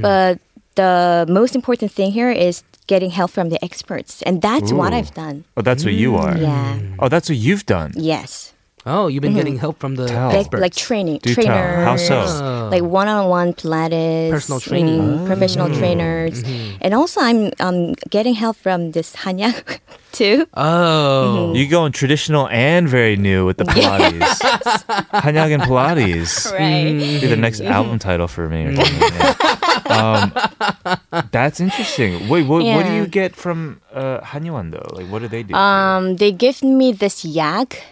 but 0.00 0.38
the 0.74 1.26
most 1.28 1.54
important 1.54 1.92
thing 1.92 2.12
here 2.12 2.30
is 2.30 2.62
getting 2.86 3.10
help 3.10 3.30
from 3.30 3.48
the 3.48 3.62
experts, 3.64 4.22
and 4.22 4.42
that's 4.42 4.72
what 4.72 4.92
I've 4.92 5.14
done. 5.14 5.44
Oh, 5.56 5.62
that's 5.62 5.84
what 5.84 5.94
you 5.94 6.12
mm. 6.12 6.20
are. 6.20 6.36
Yeah. 6.36 6.78
Oh, 6.98 7.08
that's 7.08 7.28
what 7.28 7.38
you've 7.38 7.66
done. 7.66 7.92
Yes, 7.94 8.52
Oh, 8.84 9.06
you've 9.06 9.22
been 9.22 9.30
mm-hmm. 9.30 9.38
getting 9.38 9.58
help 9.58 9.78
from 9.78 9.94
the 9.94 10.08
Tell. 10.08 10.28
like, 10.28 10.38
experts. 10.38 10.60
like 10.60 10.74
training, 10.74 11.20
Do 11.22 11.34
tell. 11.34 11.44
trainers, 11.44 11.84
How 11.84 11.96
so? 11.96 12.24
Oh. 12.26 12.68
like 12.68 12.82
one-on-one 12.82 13.54
Pilates, 13.54 14.30
Personal 14.30 14.58
training. 14.58 15.00
mm, 15.00 15.26
professional 15.26 15.68
mm. 15.68 15.78
trainers, 15.78 16.42
mm-hmm. 16.42 16.78
and 16.80 16.92
also 16.92 17.20
I'm 17.20 17.52
um, 17.60 17.92
getting 18.10 18.34
help 18.34 18.56
from 18.56 18.90
this 18.90 19.14
Hanyang 19.14 19.54
too. 20.12 20.48
oh. 20.54 21.46
Mm-hmm. 21.46 21.56
You 21.56 21.68
going 21.68 21.92
traditional 21.92 22.48
and 22.48 22.88
very 22.88 23.14
new 23.16 23.46
with 23.46 23.58
the 23.58 23.64
Pilates. 23.64 24.38
Hanyag 25.22 25.54
and 25.54 25.62
Pilates. 25.62 26.50
Right. 26.50 26.90
Mm. 26.90 27.20
Be 27.20 27.26
the 27.28 27.36
next 27.36 27.60
album 27.60 28.00
title 28.00 28.26
for 28.26 28.48
me. 28.48 28.64
Or 28.64 28.74
something, 28.74 28.98
yeah. 28.98 29.58
um, 29.92 30.32
that's 31.30 31.60
interesting. 31.60 32.28
Wait, 32.28 32.46
what, 32.46 32.64
what 32.64 32.86
do 32.86 32.92
you 32.94 33.06
get 33.06 33.36
from 33.36 33.80
uh, 33.92 34.20
Hanyuan 34.20 34.70
though? 34.72 34.88
Like, 34.96 35.06
what 35.10 35.20
do 35.22 35.28
they 35.28 35.42
do? 35.42 35.54
Um, 35.54 36.16
they 36.16 36.32
give 36.32 36.62
me 36.62 36.92
this 36.92 37.24
yak 37.24 37.84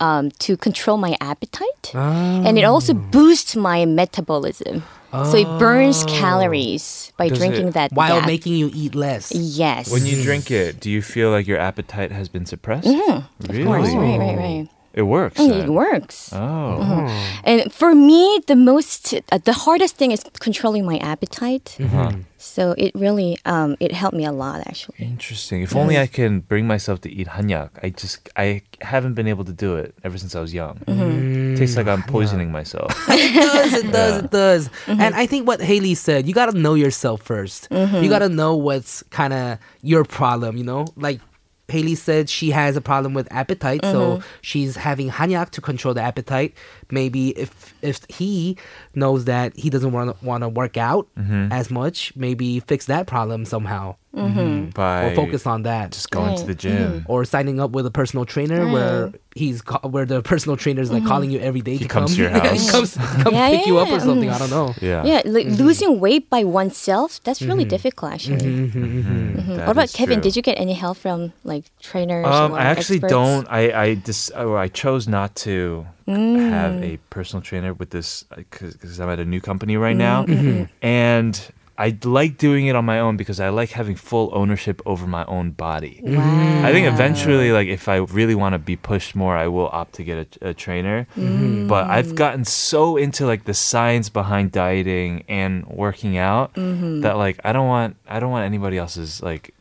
um, 0.00 0.30
to 0.44 0.56
control 0.56 0.96
my 0.96 1.16
appetite, 1.20 1.94
and 1.94 2.58
it 2.58 2.64
also 2.64 2.94
boosts 2.94 3.54
my 3.56 3.84
metabolism. 3.84 4.82
So 5.14 5.36
it 5.36 5.46
burns 5.60 6.02
calories 6.06 7.12
by 7.16 7.28
Does 7.28 7.38
drinking 7.38 7.68
it- 7.68 7.74
that 7.74 7.92
While 7.92 8.16
yak. 8.18 8.26
making 8.26 8.54
you 8.54 8.68
eat 8.74 8.96
less. 8.96 9.30
yes. 9.32 9.88
when 9.92 10.04
you 10.04 10.20
drink 10.24 10.50
it, 10.50 10.80
do 10.80 10.90
you 10.90 11.02
feel 11.02 11.30
like 11.30 11.46
your 11.46 11.58
appetite 11.58 12.10
has 12.10 12.28
been 12.28 12.46
suppressed? 12.46 12.88
Mm-hmm. 12.88 13.46
Really? 13.46 13.60
of 13.62 13.66
course, 13.68 13.94
right, 13.94 14.18
right, 14.18 14.36
right. 14.36 14.68
It 14.94 15.02
works. 15.02 15.40
And 15.40 15.50
then. 15.50 15.60
it 15.64 15.68
works. 15.70 16.30
Oh. 16.32 17.08
And 17.42 17.72
for 17.72 17.94
me, 17.94 18.40
the 18.46 18.54
most, 18.54 19.12
uh, 19.14 19.38
the 19.44 19.52
hardest 19.52 19.96
thing 19.96 20.12
is 20.12 20.24
controlling 20.38 20.86
my 20.86 20.98
appetite. 20.98 21.76
Uh-huh. 21.80 22.12
So 22.38 22.74
it 22.78 22.94
really, 22.94 23.38
um, 23.44 23.76
it 23.80 23.90
helped 23.90 24.16
me 24.16 24.24
a 24.24 24.30
lot 24.30 24.60
actually. 24.66 24.96
Interesting. 24.98 25.62
If 25.62 25.74
only 25.74 25.98
I 25.98 26.06
can 26.06 26.40
bring 26.40 26.66
myself 26.66 27.00
to 27.00 27.10
eat 27.10 27.26
hanyak. 27.26 27.70
I 27.82 27.88
just 27.90 28.28
I 28.36 28.62
haven't 28.82 29.14
been 29.14 29.26
able 29.26 29.44
to 29.44 29.52
do 29.52 29.76
it 29.76 29.94
ever 30.04 30.18
since 30.18 30.36
I 30.36 30.40
was 30.40 30.52
young. 30.52 30.76
Mm-hmm. 30.86 31.56
Tastes 31.56 31.76
like 31.76 31.88
I'm 31.88 32.02
poisoning 32.02 32.52
myself. 32.52 32.92
it 33.08 33.34
does, 33.34 33.72
it 33.72 33.90
does, 33.90 34.22
it 34.24 34.30
does. 34.30 34.68
Mm-hmm. 34.68 35.00
And 35.00 35.14
I 35.14 35.26
think 35.26 35.46
what 35.46 35.60
Hailey 35.60 35.94
said, 35.94 36.28
you 36.28 36.34
gotta 36.34 36.56
know 36.56 36.74
yourself 36.74 37.24
1st 37.24 37.68
Mm-hmm. 37.68 38.02
You 38.02 38.08
gotta 38.08 38.28
know 38.28 38.54
what's 38.54 39.02
kind 39.10 39.32
of 39.32 39.58
your 39.82 40.04
problem, 40.04 40.56
you 40.56 40.64
know? 40.64 40.86
Like 40.96 41.20
Hailey 41.68 41.94
said, 41.94 42.28
she 42.28 42.50
has 42.50 42.76
a 42.76 42.80
problem 42.80 43.14
with 43.14 43.26
appetite, 43.32 43.80
so 43.84 44.18
Mm-hmm. 44.18 44.26
she's 44.42 44.76
having 44.76 45.08
hanyak 45.10 45.50
to 45.50 45.60
control 45.60 45.94
the 45.94 46.02
appetite. 46.02 46.52
Maybe 46.90 47.30
if 47.30 47.74
if 47.82 48.00
he 48.08 48.56
knows 48.94 49.24
that 49.26 49.56
he 49.56 49.70
doesn't 49.70 49.92
want 49.92 50.18
to 50.18 50.24
want 50.24 50.42
to 50.42 50.48
work 50.48 50.76
out 50.76 51.06
Mm-hmm. 51.18 51.52
as 51.52 51.70
much, 51.70 52.12
maybe 52.16 52.60
fix 52.60 52.86
that 52.86 53.06
problem 53.06 53.44
somehow, 53.44 53.96
mm-hmm. 54.14 54.38
Mm-hmm. 54.38 54.70
By 54.70 55.04
or 55.04 55.14
focus 55.14 55.46
on 55.46 55.62
that. 55.62 55.92
just 55.92 56.10
going 56.10 56.36
to 56.36 56.44
the 56.44 56.54
mm-hmm. 56.54 56.92
gym. 56.94 57.06
or 57.08 57.24
signing 57.24 57.60
up 57.60 57.70
with 57.72 57.86
a 57.86 57.90
personal 57.90 58.24
trainer 58.24 58.64
mm. 58.66 58.72
where 58.72 59.12
he's 59.34 59.62
ca- 59.62 59.86
where 59.88 60.04
the 60.04 60.22
personal 60.22 60.56
trainer 60.56 60.82
is 60.82 60.90
like 60.92 61.04
calling 61.06 61.30
you 61.30 61.38
every 61.40 61.60
day 61.60 61.78
to 61.78 61.86
comes 61.88 62.10
come 62.10 62.16
to 62.16 62.22
your 62.22 62.30
Yeah, 62.36 62.48
house. 62.48 62.70
comes 62.70 62.96
come 63.22 63.32
Yeah, 63.34 63.50
pick 63.50 63.66
you 63.66 63.78
up 63.78 63.88
or 63.88 63.92
yeah, 63.92 63.98
something. 63.98 64.30
I 64.30 64.38
don't 64.38 64.50
know. 64.50 64.74
Yeah. 64.80 65.04
Yeah, 65.04 65.22
like 65.24 65.46
losing 65.46 66.00
weight 66.00 66.28
by 66.30 66.44
oneself, 66.44 67.22
that's 67.22 67.40
really 67.42 67.64
difficult 67.64 68.12
actually. 68.12 68.38
Mm-hmm. 68.38 69.56
That 69.56 69.66
What 69.66 69.72
about 69.76 69.92
Kevin? 69.92 70.16
true. 70.18 70.22
Did 70.22 70.36
you 70.36 70.42
get 70.42 70.58
any 70.58 70.74
help 70.74 70.96
from 70.98 71.32
like 71.44 71.64
trainers? 71.80 72.26
Um, 72.26 72.52
or 72.52 72.58
I 72.58 72.64
actually 72.64 72.96
experts? 73.04 73.12
don't. 73.12 73.46
I 73.50 73.62
I 73.72 73.94
dis, 73.94 74.30
or 74.30 74.58
I 74.58 74.68
chose 74.68 75.06
not 75.08 75.34
to 75.46 75.86
Mm. 76.06 76.50
have 76.50 76.82
a 76.82 76.98
personal 77.10 77.42
trainer 77.42 77.72
with 77.74 77.90
this 77.90 78.24
because 78.36 79.00
I'm 79.00 79.08
at 79.08 79.18
a 79.20 79.24
new 79.24 79.40
company 79.40 79.76
right 79.76 79.96
Mm, 79.96 79.98
now, 79.98 80.24
mm-hmm. 80.26 80.64
and 80.82 81.40
I 81.76 81.96
like 82.04 82.38
doing 82.38 82.66
it 82.66 82.76
on 82.76 82.84
my 82.84 83.00
own 83.00 83.16
because 83.16 83.40
I 83.40 83.48
like 83.48 83.70
having 83.70 83.96
full 83.96 84.30
ownership 84.32 84.80
over 84.86 85.08
my 85.08 85.24
own 85.24 85.50
body. 85.50 85.98
Wow. 86.04 86.62
I 86.64 86.70
think 86.72 86.86
eventually, 86.86 87.50
like 87.50 87.66
if 87.66 87.88
I 87.88 87.96
really 87.96 88.36
want 88.36 88.52
to 88.52 88.60
be 88.60 88.76
pushed 88.76 89.16
more, 89.16 89.36
I 89.36 89.48
will 89.48 89.68
opt 89.72 89.94
to 89.94 90.04
get 90.04 90.38
a, 90.40 90.50
a 90.50 90.54
trainer. 90.54 91.06
Mm. 91.16 91.66
But 91.66 91.90
I've 91.90 92.14
gotten 92.14 92.44
so 92.44 92.96
into 92.96 93.26
like 93.26 93.44
the 93.44 93.54
science 93.54 94.08
behind 94.08 94.52
dieting 94.52 95.24
and 95.28 95.66
working 95.66 96.16
out 96.16 96.54
Mm-hmm. 96.54 97.00
that 97.00 97.16
like 97.16 97.40
I 97.44 97.52
don't 97.52 97.66
want 97.66 97.96
I 98.06 98.20
don't 98.20 98.30
want 98.30 98.44
anybody 98.44 98.78
else's 98.78 99.20
like 99.22 99.52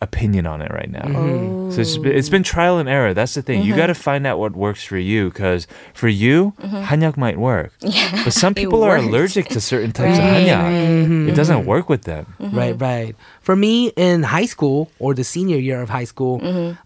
opinion 0.00 0.46
on 0.46 0.62
it 0.62 0.70
right 0.70 0.90
now. 0.90 1.02
Mm-hmm. 1.02 1.72
So 1.72 1.80
it's 1.80 1.98
been, 1.98 2.12
it's 2.14 2.28
been 2.28 2.42
trial 2.44 2.78
and 2.78 2.88
error. 2.88 3.14
That's 3.14 3.34
the 3.34 3.42
thing. 3.42 3.62
You 3.62 3.74
got 3.74 3.88
to 3.88 3.94
find 3.98 4.26
out 4.26 4.38
what 4.38 4.54
works 4.54 4.84
for 4.84 4.96
you 4.96 5.28
because 5.30 5.66
for 5.92 6.06
you, 6.08 6.54
hanyak 6.62 7.16
might 7.16 7.38
work. 7.38 7.72
But 8.24 8.30
some 8.32 8.54
Mm-hmm. 8.54 8.62
People 8.64 8.82
are 8.84 8.96
allergic 8.96 9.48
to 9.50 9.60
certain 9.60 9.90
types 9.92 10.18
of 10.18 10.24
Right, 10.24 10.46
hanyak. 10.46 10.62
right. 10.62 11.28
It 11.30 11.34
doesn't 11.34 11.66
work 11.66 11.88
with 11.90 12.02
them. 12.04 12.26
Right, 12.38 12.78
right. 12.80 13.14
For 13.42 13.54
me 13.56 13.90
in 13.96 14.22
high 14.22 14.46
school 14.46 14.88
or 14.98 15.14
the 15.14 15.24
senior 15.24 15.58
year 15.58 15.82
of 15.82 15.90
high 15.90 16.06
school, 16.06 16.38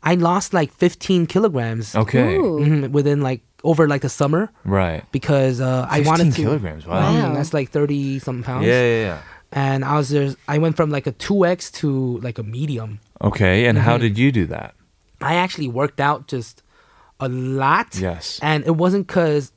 I 0.02 0.14
lost 0.16 0.52
like 0.54 0.72
15 0.72 1.26
kilograms 1.26 1.94
Okay. 1.94 2.36
Ooh. 2.36 2.88
within 2.88 3.20
like 3.20 3.42
over 3.62 3.86
like 3.86 4.02
the 4.02 4.08
summer 4.10 4.50
Right. 4.64 5.04
because 5.12 5.60
uh, 5.60 5.86
I 5.88 6.00
wanted 6.00 6.32
to. 6.34 6.42
kilograms. 6.42 6.82
Wow. 6.84 6.98
Wow. 6.98 7.30
Mhm, 7.30 7.34
That's 7.38 7.54
like 7.54 7.70
30 7.70 8.18
something 8.18 8.42
pounds. 8.42 8.66
Yeah, 8.66 8.82
yeah, 8.82 9.00
yeah. 9.06 9.18
And 9.52 9.84
I 9.84 9.96
was 9.96 10.08
just, 10.10 10.36
I 10.48 10.58
went 10.58 10.76
from 10.76 10.90
like 10.90 11.06
a 11.06 11.12
2x 11.12 11.70
to 11.74 12.18
like 12.20 12.38
a 12.38 12.42
medium. 12.42 13.00
Okay, 13.20 13.66
and 13.66 13.76
Mm-hmm. 13.78 13.84
how 13.84 13.98
did 13.98 14.18
you 14.18 14.32
do 14.32 14.46
that? 14.46 14.74
I 15.20 15.34
actually 15.34 15.68
worked 15.68 16.00
out 16.00 16.26
just 16.26 16.62
a 17.20 17.28
lot. 17.28 17.94
Yes. 17.94 18.40
And 18.42 18.64
it 18.64 18.76
wasn't 18.76 19.06
because, 19.06 19.52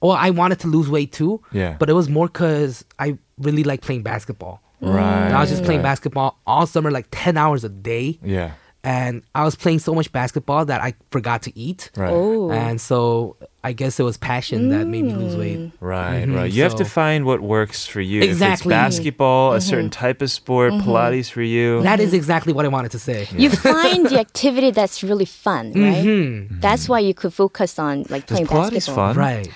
well, 0.00 0.12
I 0.12 0.30
wanted 0.30 0.60
to 0.60 0.68
lose 0.68 0.88
weight 0.88 1.12
too. 1.12 1.42
Yeah. 1.52 1.76
But 1.78 1.90
it 1.90 1.94
was 1.94 2.08
more 2.08 2.28
because 2.28 2.84
I 2.98 3.18
really 3.38 3.64
like 3.64 3.82
playing 3.82 4.02
basketball. 4.02 4.62
Right. 4.80 5.26
And 5.26 5.34
I 5.36 5.40
was 5.40 5.50
just 5.50 5.64
playing 5.64 5.80
right. 5.80 5.90
basketball 5.90 6.38
all 6.46 6.66
summer, 6.66 6.90
like 6.90 7.06
10 7.10 7.36
hours 7.36 7.64
a 7.64 7.68
day. 7.68 8.18
Yeah. 8.22 8.52
And 8.84 9.22
I 9.34 9.44
was 9.44 9.56
playing 9.56 9.78
so 9.78 9.94
much 9.94 10.12
basketball 10.12 10.66
that 10.66 10.82
I 10.82 10.92
forgot 11.10 11.40
to 11.42 11.58
eat. 11.58 11.90
Right. 11.96 12.10
Oh. 12.12 12.50
And 12.50 12.78
so 12.78 13.36
I 13.64 13.72
guess 13.72 13.98
it 13.98 14.02
was 14.02 14.18
passion 14.18 14.68
that 14.68 14.86
made 14.86 15.04
me 15.06 15.14
lose 15.14 15.36
weight. 15.36 15.72
Right, 15.80 16.26
Mhm, 16.28 16.36
right. 16.36 16.52
You 16.52 16.62
have 16.64 16.74
to 16.76 16.84
find 16.84 17.24
what 17.24 17.40
works 17.40 17.86
for 17.86 18.02
you. 18.02 18.20
Exactly. 18.20 18.74
If 18.74 18.78
it's 18.78 18.96
basketball, 18.98 19.52
a 19.54 19.56
Mm-hmm. 19.56 19.68
certain 19.70 19.88
type 19.90 20.20
of 20.20 20.30
sport, 20.30 20.74
Pilates 20.74 21.30
for 21.30 21.40
you. 21.40 21.80
That 21.82 21.98
is 21.98 22.12
exactly 22.12 22.52
what 22.52 22.66
I 22.66 22.68
wanted 22.68 22.90
to 22.92 22.98
say. 22.98 23.26
You 23.32 23.48
find 23.48 24.04
the 24.06 24.20
activity 24.20 24.70
that's 24.70 25.02
really 25.02 25.24
fun, 25.24 25.72
right? 25.72 26.04
Mhm. 26.04 26.60
That's 26.60 26.86
why 26.86 26.98
you 26.98 27.14
could 27.14 27.32
focus 27.32 27.78
on 27.78 28.04
like 28.10 28.24
Is 28.24 28.28
playing 28.28 28.46
Pilates 28.48 28.70
basketball. 28.72 29.14
fun? 29.14 29.16
Right. 29.16 29.48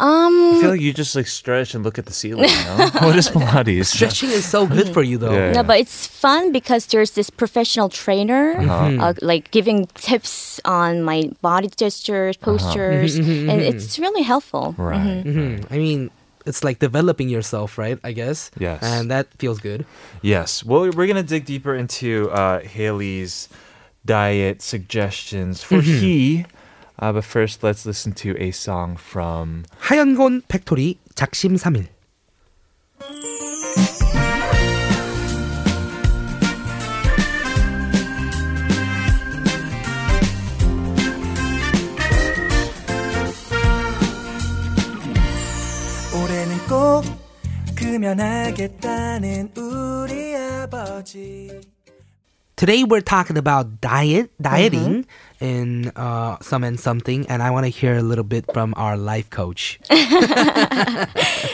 Um, 0.00 0.56
I 0.56 0.60
feel 0.60 0.70
like 0.70 0.80
you 0.80 0.92
just 0.94 1.14
like 1.14 1.26
stretch 1.26 1.74
and 1.74 1.84
look 1.84 1.98
at 1.98 2.06
the 2.06 2.12
ceiling. 2.12 2.48
No? 2.48 2.88
what 3.06 3.16
is 3.16 3.28
Pilates? 3.28 3.86
Stretching 3.94 4.30
is 4.30 4.46
so 4.48 4.66
good 4.76 4.88
for 4.94 5.02
you, 5.02 5.18
though. 5.18 5.34
Yeah. 5.34 5.52
no, 5.52 5.62
but 5.62 5.78
it's 5.78 6.06
fun 6.06 6.52
because 6.52 6.86
there's 6.86 7.10
this 7.12 7.28
professional 7.28 7.88
trainer, 7.90 8.56
Uh-huh. 8.56 8.96
uh, 9.04 9.14
like 9.20 9.50
giving 9.50 9.86
tips 9.94 10.58
on 10.64 11.02
my 11.04 11.30
body 11.42 11.68
gestures, 11.76 12.36
postures, 12.38 13.16
and 13.20 13.60
it's 13.60 13.98
really 13.98 14.22
helpful. 14.22 14.74
Right. 14.78 15.22
Mhm. 15.24 15.66
I 15.70 15.76
mean, 15.76 16.10
it's 16.46 16.64
like 16.64 16.78
developing 16.78 17.28
yourself, 17.28 17.76
right? 17.76 17.98
I 18.02 18.12
guess. 18.12 18.50
Yes. 18.58 18.80
And 18.82 19.10
that 19.10 19.26
feels 19.38 19.60
good. 19.60 19.84
Yes. 20.22 20.64
Well, 20.64 20.88
we're 20.96 21.06
gonna 21.06 21.22
dig 21.22 21.44
deeper 21.44 21.74
into 21.76 22.30
uh, 22.32 22.60
Hailey's 22.64 23.48
diet 24.06 24.62
suggestions 24.62 25.62
for 25.62 25.82
Hee. 25.82 26.46
Uh, 26.99 27.11
but 27.11 27.25
first, 27.25 27.61
let's 27.63 27.85
listen 27.85 28.13
to 28.13 28.35
a 28.39 28.51
song 28.51 28.95
from 28.97 29.63
하연곤 29.79 30.43
팩토리 30.47 30.97
작심 31.13 31.55
3일. 31.55 31.87
올해는 46.15 46.57
꼭 46.69 47.03
금연하겠다는 47.75 49.51
우리 49.57 50.35
아버지 50.35 51.61
Today 52.55 52.85
we're 52.85 53.01
talking 53.01 53.37
about 53.37 53.81
diet, 53.81 54.31
dieting 54.41 55.05
in 55.40 55.88
uh, 55.96 56.36
some 56.40 56.62
and 56.64 56.78
something, 56.78 57.26
and 57.28 57.42
I 57.42 57.50
want 57.50 57.64
to 57.64 57.70
hear 57.70 57.96
a 57.96 58.02
little 58.02 58.24
bit 58.24 58.44
from 58.52 58.74
our 58.76 58.96
life 58.96 59.30
coach. 59.30 59.80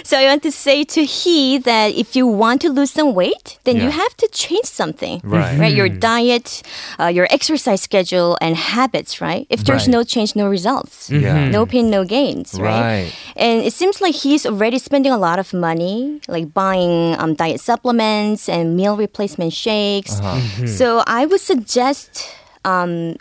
So 0.07 0.17
I 0.17 0.27
want 0.27 0.43
to 0.45 0.53
say 0.53 0.85
to 0.85 1.05
Hee 1.05 1.59
that 1.59 1.93
if 1.95 2.15
you 2.15 2.29
want 2.29 2.61
to 2.63 2.69
lose 2.69 2.93
some 2.93 3.13
weight, 3.15 3.59
then 3.65 3.77
you 3.77 3.91
have 3.91 4.17
to 4.19 4.29
change 4.29 4.67
something. 4.67 5.21
Right. 5.25 5.59
Right. 5.59 5.75
Your 5.75 5.89
diet, 5.89 6.63
uh, 7.01 7.07
your 7.07 7.27
exercise 7.31 7.83
schedule, 7.83 8.39
and 8.41 8.55
habits. 8.55 9.21
Right. 9.21 9.47
If 9.51 9.65
there's 9.65 9.87
Right. 9.89 9.93
no 9.99 10.05
change, 10.05 10.37
no 10.37 10.47
results. 10.47 11.11
Yeah. 11.11 11.49
No 11.49 11.67
pain, 11.67 11.91
no 11.91 12.05
gains. 12.05 12.55
Right. 12.55 12.81
Right. 12.81 13.13
And 13.35 13.63
it 13.67 13.73
seems 13.73 14.01
like 14.01 14.15
he's 14.15 14.47
already 14.47 14.79
spending 14.79 15.11
a 15.13 15.19
lot 15.19 15.39
of 15.41 15.53
money, 15.53 16.21
like 16.29 16.55
buying 16.55 17.17
um, 17.19 17.35
diet 17.35 17.61
supplements 17.61 18.49
and 18.49 18.77
meal 18.77 18.97
replacement 18.97 19.53
shakes. 19.55 20.21
Uh-huh. 20.21 20.67
So 20.67 21.03
I 21.07 21.27
would 21.27 21.41
suggest 21.41 22.29
um, 22.65 23.17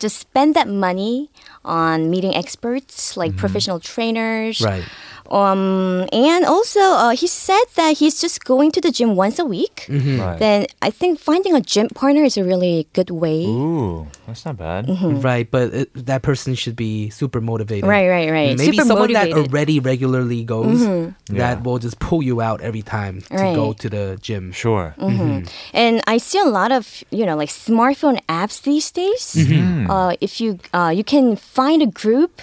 just 0.00 0.18
spend 0.18 0.54
that 0.56 0.66
money 0.66 1.30
on 1.64 2.10
meeting 2.10 2.34
experts 2.34 3.16
like 3.16 3.32
mm-hmm. 3.32 3.40
professional 3.40 3.78
trainers. 3.78 4.60
Right. 4.60 4.84
Um, 5.30 6.08
and 6.12 6.44
also, 6.44 6.80
uh, 6.80 7.10
he 7.14 7.26
said 7.28 7.62
that 7.76 7.98
he's 7.98 8.20
just 8.20 8.44
going 8.44 8.72
to 8.72 8.80
the 8.80 8.90
gym 8.90 9.14
once 9.14 9.38
a 9.38 9.44
week. 9.44 9.86
Right. 9.88 10.38
Then 10.38 10.66
I 10.82 10.90
think 10.90 11.20
finding 11.20 11.54
a 11.54 11.60
gym 11.60 11.88
partner 11.88 12.24
is 12.24 12.36
a 12.36 12.42
really 12.44 12.88
good 12.94 13.10
way. 13.10 13.46
Ooh, 13.46 14.08
that's 14.26 14.44
not 14.44 14.56
bad. 14.56 14.88
Right, 15.22 15.48
but 15.48 15.72
it, 15.72 15.90
that 16.06 16.22
person 16.22 16.54
should 16.54 16.74
be 16.74 17.10
super 17.10 17.40
motivated. 17.40 17.88
Right, 17.88 18.08
right, 18.08 18.30
right. 18.30 18.58
Maybe 18.58 18.76
Super 18.76 18.88
someone 18.88 19.12
that 19.12 19.32
already 19.32 19.78
regularly 19.78 20.42
goes 20.42 20.82
Yeah. 20.82 21.10
that 21.28 21.62
will 21.62 21.78
just 21.78 22.00
pull 22.00 22.22
you 22.22 22.40
out 22.40 22.60
every 22.60 22.82
time 22.82 23.22
to 23.22 23.34
Right. 23.34 23.54
go 23.54 23.72
to 23.72 23.88
the 23.88 24.18
gym. 24.20 24.50
Sure. 24.52 24.94
And 25.72 26.00
I 26.06 26.18
see 26.18 26.38
a 26.40 26.44
lot 26.50 26.72
of 26.72 27.04
you 27.10 27.24
know 27.24 27.36
like 27.36 27.50
smartphone 27.50 28.18
apps 28.28 28.62
these 28.62 28.90
days. 28.90 29.36
Uh, 29.88 30.16
if 30.20 30.40
you 30.40 30.58
uh, 30.74 30.92
you 30.94 31.04
can 31.04 31.36
find 31.36 31.82
a 31.82 31.86
group. 31.86 32.42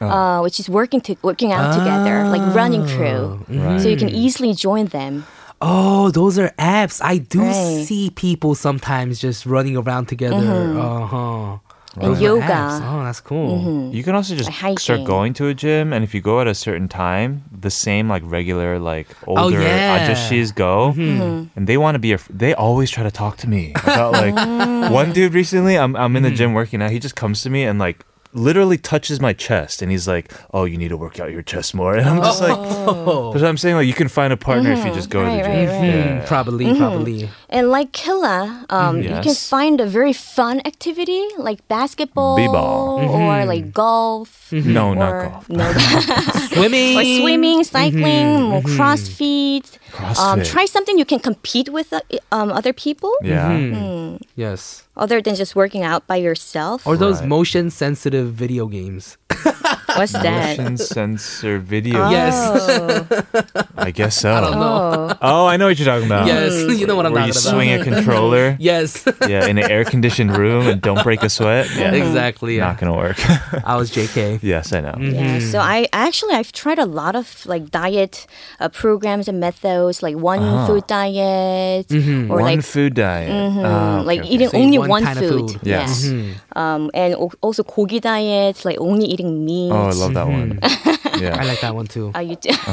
Uh, 0.00 0.40
which 0.40 0.60
is 0.60 0.68
working 0.68 1.00
to 1.02 1.16
working 1.22 1.52
out 1.52 1.72
together, 1.78 2.28
like 2.28 2.42
running 2.54 2.86
crew, 2.86 3.40
Right. 3.48 3.80
so 3.80 3.88
you 3.88 3.96
can 3.96 4.10
easily 4.10 4.52
join 4.54 4.86
them. 4.86 5.24
Oh, 5.60 6.10
those 6.10 6.38
are 6.38 6.52
apps. 6.58 7.00
I 7.02 7.16
do 7.18 7.40
Right. 7.40 7.84
see 7.86 8.10
people 8.10 8.54
sometimes 8.54 9.18
just 9.18 9.46
running 9.46 9.76
around 9.76 10.06
together. 10.06 10.76
Uh 10.76 11.06
huh. 11.06 11.56
And 11.98 12.20
yoga. 12.20 12.76
Oh, 12.84 13.00
that's 13.08 13.20
cool. 13.24 13.88
You 13.90 14.02
can 14.04 14.14
also 14.14 14.34
just 14.36 14.52
Like 14.62 14.78
start 14.78 15.04
going 15.04 15.32
to 15.40 15.46
a 15.48 15.54
gym, 15.54 15.94
and 15.94 16.04
if 16.04 16.12
you 16.14 16.20
go 16.20 16.42
at 16.42 16.46
a 16.46 16.52
certain 16.54 16.88
time, 16.88 17.44
the 17.50 17.70
same 17.70 18.06
like 18.06 18.20
regular 18.26 18.78
like 18.78 19.08
older 19.26 19.56
Oh, 19.56 19.62
yeah. 19.64 20.04
ajashis 20.04 20.54
go, 20.54 20.92
Mm-hmm. 20.92 21.56
and 21.56 21.66
they 21.66 21.78
want 21.78 21.94
to 21.94 21.98
be. 21.98 22.12
A, 22.12 22.18
they 22.28 22.52
always 22.52 22.90
try 22.90 23.02
to 23.02 23.10
talk 23.10 23.38
to 23.38 23.48
me 23.48 23.72
about 23.82 24.12
like 24.12 24.36
one 24.92 25.12
dude 25.16 25.32
recently. 25.32 25.78
I'm 25.78 25.96
I'm 25.96 26.14
in 26.16 26.22
the 26.22 26.30
gym 26.30 26.52
working 26.52 26.82
out. 26.82 26.90
He 26.90 26.98
just 26.98 27.16
comes 27.16 27.40
to 27.44 27.48
me 27.48 27.64
and 27.64 27.78
like 27.78 28.04
literally 28.36 28.78
touches 28.78 29.18
my 29.20 29.32
chest, 29.32 29.82
and 29.82 29.90
he's 29.90 30.06
like, 30.06 30.30
"Oh, 30.52 30.64
you 30.64 30.76
need 30.76 30.88
to 30.88 30.96
work 30.96 31.18
out 31.20 31.30
your 31.32 31.42
chest 31.42 31.74
more." 31.74 31.96
And 32.00 32.06
I'm 32.08 32.22
just 32.22 32.40
like, 32.40 32.56
Oh. 32.56 33.32
that's 33.32 33.42
what 33.42 33.48
I'm 33.48 33.56
saying. 33.56 33.76
Like 33.76 33.86
you 33.88 33.94
can 33.94 34.08
find 34.08 34.32
a 34.32 34.36
partner 34.36 34.70
if 34.72 34.78
you 34.78 34.84
mm-hmm. 34.84 34.94
just 34.94 35.10
go 35.10 35.24
to 35.24 35.30
the 35.30 35.36
Mm-hmm. 35.42 35.50
Right, 35.50 35.66
gym. 35.66 35.82
right, 35.82 36.04
right. 36.06 36.20
Yeah. 36.20 36.26
Probably, 36.26 36.64
mm-hmm. 36.66 36.78
probably. 36.78 37.30
And 37.48 37.70
like 37.70 37.92
Killa, 37.92 38.66
um, 38.70 39.02
you 39.02 39.08
can 39.08 39.24
Yes. 39.34 39.48
find 39.48 39.80
a 39.80 39.86
very 39.86 40.12
fun 40.12 40.60
activity 40.64 41.22
like 41.38 41.66
basketball 41.68 42.36
B-ball. 42.36 42.98
or 43.00 43.08
mm-hmm. 43.08 43.48
like 43.48 43.72
golf. 43.72 44.52
No, 44.52 44.94
not 44.94 45.12
or, 45.12 45.22
golf. 45.30 45.48
No, 45.50 45.66
Swimming. 46.52 46.96
or 46.98 47.02
swimming, 47.20 47.64
cycling, 47.64 48.52
or 48.52 48.60
CrossFit. 48.62 49.78
Um, 50.18 50.42
try 50.42 50.64
something 50.66 50.98
you 50.98 51.04
can 51.04 51.18
compete 51.20 51.68
with 51.70 51.92
uh, 51.92 52.00
um, 52.32 52.50
other 52.52 52.72
people 52.72 53.12
Yeah. 53.22 53.48
Mm-hmm. 53.50 54.16
Yes. 54.36 54.84
other 54.96 55.20
than 55.22 55.34
just 55.34 55.56
working 55.56 55.82
out 55.82 56.06
by 56.06 56.16
yourself. 56.16 56.86
Or 56.86 56.96
those 56.96 57.20
Right. 57.20 57.28
motion 57.28 57.70
sensitive 57.70 58.32
video 58.32 58.66
games. 58.66 59.16
What's 59.96 60.12
that? 60.12 60.58
Motion 60.58 60.76
sensor 60.76 61.58
video. 61.58 62.10
Yes. 62.10 62.36
I 63.76 63.90
guess 63.90 64.16
so. 64.20 64.30
Oh, 64.30 65.16
Oh, 65.22 65.46
I 65.46 65.56
know 65.56 65.66
what 65.66 65.78
you're 65.78 65.86
talking 65.86 66.06
about. 66.06 66.26
yes. 66.26 66.52
You 66.78 66.86
know 66.86 66.96
what 66.96 67.06
I'm 67.06 67.12
Where 67.12 67.22
talking 67.26 67.34
you 67.34 67.40
about. 67.40 67.54
swing 67.56 67.70
a 67.72 67.82
controller. 67.82 68.56
Yes. 68.66 69.04
yeah, 69.28 69.46
in 69.46 69.58
an 69.58 69.70
air 69.70 69.84
conditioned 69.84 70.36
room 70.36 70.66
and 70.68 70.80
don't 70.80 71.02
break 71.02 71.22
a 71.22 71.28
sweat. 71.30 71.68
Yeah. 71.76 71.92
exactly. 71.92 72.58
Not 72.58 72.78
gonna 72.78 72.96
work. 72.96 73.16
I 73.64 73.76
was 73.76 73.90
JK. 73.90 74.40
yes, 74.42 74.72
I 74.72 74.80
know. 74.80 74.94
yeah. 75.00 75.38
So 75.40 75.58
I 75.60 75.86
actually 75.92 76.34
I've 76.34 76.52
tried 76.52 76.78
a 76.78 76.86
lot 76.86 77.14
of 77.16 77.44
like 77.46 77.70
diet 77.70 78.26
uh, 78.60 78.68
programs 78.68 79.28
and 79.28 79.40
methods, 79.40 80.02
like 80.02 80.16
one 80.16 80.42
food 80.66 80.86
diet 80.86 81.86
or 81.92 81.96
Uh-huh. 81.96 82.34
One 82.36 82.42
like 82.44 82.62
food 82.64 82.94
diet. 82.94 83.30
Ah, 83.32 83.98
okay, 84.00 84.06
like 84.06 84.20
okay. 84.20 84.28
eating 84.34 84.48
Say 84.50 84.60
only 84.62 84.78
one 84.78 84.88
one, 84.88 85.02
kind 85.04 85.18
of 85.18 85.24
food. 85.28 85.50
food. 85.56 85.60
Yes. 85.64 86.04
Yeah. 86.08 86.34
Um, 86.56 86.90
and 86.94 87.14
al- 87.14 87.32
also 87.40 87.62
kogi 87.62 88.00
diet, 88.00 88.64
like 88.64 88.78
only 88.80 89.06
eating 89.06 89.44
meat. 89.44 89.55
Oh, 89.72 89.88
I 89.88 89.92
love 89.92 90.14
that 90.14 90.28
one. 90.28 90.58
yeah. 91.22 91.36
I 91.40 91.44
like 91.44 91.60
that 91.60 91.74
one 91.74 91.86
too. 91.86 92.12
Oh, 92.14 92.20
you 92.20 92.36
do. 92.36 92.50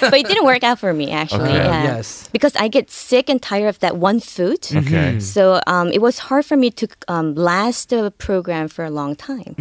but 0.00 0.14
it 0.14 0.26
didn't 0.26 0.44
work 0.44 0.62
out 0.62 0.78
for 0.78 0.92
me 0.92 1.10
actually. 1.10 1.48
Okay. 1.50 1.64
Yeah. 1.64 1.82
Yes. 1.96 2.28
Because 2.32 2.54
I 2.56 2.68
get 2.68 2.90
sick 2.90 3.28
and 3.28 3.40
tired 3.40 3.68
of 3.68 3.78
that 3.80 3.96
one 3.96 4.20
food. 4.20 4.60
Okay. 4.74 5.20
So 5.20 5.60
um, 5.66 5.88
it 5.90 6.00
was 6.00 6.18
hard 6.28 6.44
for 6.44 6.56
me 6.56 6.70
to 6.80 6.86
um, 7.08 7.34
last 7.34 7.88
the 7.90 8.10
program 8.18 8.68
for 8.68 8.84
a 8.84 8.90
long 8.90 9.16
time. 9.16 9.54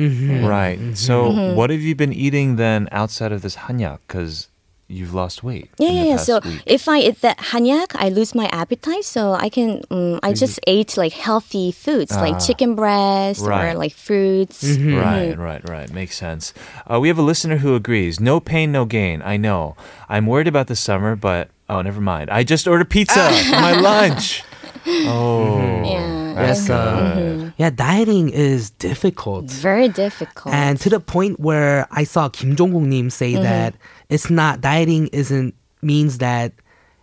Right. 0.46 0.80
So, 0.98 1.16
Mm-hmm. 1.32 1.56
what 1.56 1.70
have 1.70 1.82
you 1.82 1.96
been 1.96 2.14
eating 2.14 2.56
then 2.58 2.88
outside 2.92 3.32
of 3.32 3.42
this 3.42 3.56
hanyak? 3.68 4.00
Because 4.08 4.48
you've 4.88 5.14
lost 5.14 5.44
weight. 5.44 5.70
Yeah, 5.78 5.90
yeah, 5.90 6.04
yeah. 6.04 6.16
So 6.18 6.40
week. 6.44 6.64
if 6.66 6.88
I 6.88 7.00
eat 7.00 7.22
that 7.22 7.38
hanyak, 7.52 7.96
I 7.96 8.10
lose 8.10 8.34
my 8.34 8.48
appetite. 8.52 9.04
So 9.06 9.34
I 9.34 9.50
can, 9.50 9.82
um, 9.92 10.20
I 10.24 10.34
just 10.34 10.60
ate 10.68 10.96
like 10.98 11.14
healthy 11.14 11.72
foods, 11.72 12.12
like 12.16 12.40
chicken 12.40 12.76
breast 12.76 13.42
Ah. 13.44 13.48
Right. 13.50 13.66
or 13.72 13.74
like 13.78 13.94
fruits. 13.94 14.64
Right, 14.64 15.38
right, 15.38 15.68
right. 15.70 15.92
Makes 15.92 16.18
sense. 16.18 16.54
Uh, 16.90 17.00
we 17.00 17.08
have 17.10 17.18
a 17.18 17.22
listener 17.22 17.58
who 17.58 17.76
agrees. 17.76 18.20
No 18.20 18.40
pain, 18.40 18.72
no 18.72 18.86
gain. 18.86 19.22
I 19.22 19.36
know. 19.38 19.76
I'm 20.08 20.26
worried 20.26 20.48
about 20.48 20.68
the 20.68 20.76
summer, 20.76 21.16
but 21.16 21.50
oh, 21.70 21.82
never 21.82 22.00
mind. 22.02 22.30
I 22.30 22.44
just 22.44 22.68
ordered 22.68 22.90
pizza 22.90 23.30
for 23.46 23.52
my 23.60 23.74
lunch. 23.80 24.44
Oh, 25.08 25.84
Yeah. 25.84 26.34
that's 26.36 26.68
Yes, 26.68 26.70
uh, 26.70 27.14
good. 27.18 27.54
Yeah, 27.58 27.70
dieting 27.70 28.30
is 28.30 28.70
difficult. 28.72 29.46
Very 29.50 29.90
difficult. 29.90 30.54
And 30.54 30.80
to 30.82 30.90
the 30.90 31.00
point 31.00 31.40
where 31.40 31.88
I 31.92 32.04
saw 32.04 32.30
Kim 32.30 32.56
Jong-nim 32.56 33.10
say 33.10 33.34
Mm-hmm. 33.34 33.44
that 33.44 33.76
it's 34.10 34.30
not 34.30 34.62
dieting 34.62 35.08
isn't 35.12 35.54
means 35.82 36.20
that 36.20 36.54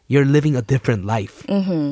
you're 0.06 0.24
living 0.26 0.54
a 0.54 0.60
different 0.62 1.06
life. 1.06 1.44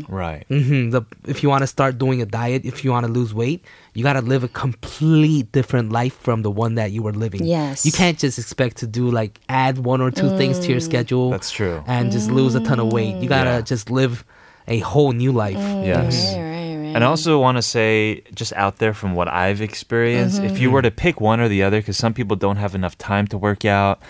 Right. 0.09 0.45
hmm 0.49 0.91
The, 0.91 1.03
if 1.27 1.43
you 1.43 1.49
want 1.49 1.63
to 1.63 1.67
start 1.67 1.97
doing 1.99 2.21
a 2.21 2.27
diet, 2.27 2.65
if 2.65 2.85
you 2.85 2.91
want 2.91 3.07
to 3.07 3.13
lose 3.13 3.33
weight, 3.33 3.65
you 3.95 4.03
got 4.03 4.13
to 4.15 4.21
live 4.21 4.45
a 4.45 4.49
complete 4.49 5.51
different 5.53 5.93
life 5.93 6.15
from 6.21 6.43
the 6.43 6.51
one 6.51 6.75
that 6.75 6.93
you 6.93 7.03
were 7.03 7.13
living. 7.15 7.45
Yes. 7.47 7.87
You 7.87 7.93
can't 7.93 8.19
just 8.19 8.39
expect 8.39 8.77
to 8.79 8.87
do 8.87 9.11
like 9.11 9.41
add 9.49 9.79
one 9.79 10.01
or 10.03 10.11
two 10.11 10.29
things 10.37 10.59
to 10.61 10.69
your 10.69 10.81
Mm. 10.81 10.85
schedule. 10.91 11.31
That's 11.31 11.51
true. 11.51 11.83
And 11.87 12.13
just 12.13 12.31
lose 12.31 12.55
a 12.55 12.61
ton 12.61 12.79
of 12.81 12.93
weight. 12.93 13.17
You 13.17 13.29
got 13.29 13.45
to 13.45 13.51
Yeah. 13.51 13.61
just 13.63 13.91
live 13.91 14.25
a 14.69 14.79
whole 14.81 15.13
new 15.13 15.33
life. 15.33 15.57
Mm, 15.57 15.87
yes. 15.87 16.35
right, 16.35 16.41
right, 16.41 16.77
right. 16.87 16.95
And 16.95 17.05
I 17.05 17.07
also 17.07 17.41
want 17.41 17.57
to 17.57 17.63
say, 17.63 18.23
just 18.35 18.53
out 18.53 18.77
there 18.79 18.95
from 18.95 19.15
what 19.15 19.29
I've 19.29 19.61
experienced, 19.61 20.43
if 20.43 20.59
you 20.59 20.69
mm-hmm. 20.69 20.75
were 20.75 20.83
to 20.83 20.91
pick 20.91 21.21
one 21.21 21.41
or 21.41 21.49
the 21.49 21.63
other, 21.63 21.81
because 21.81 21.97
some 21.97 22.13
people 22.15 22.37
don't 22.37 22.57
have 22.57 22.75
enough 22.75 22.99
time 22.99 23.27
to 23.29 23.39
work 23.39 23.65
out, 23.65 24.01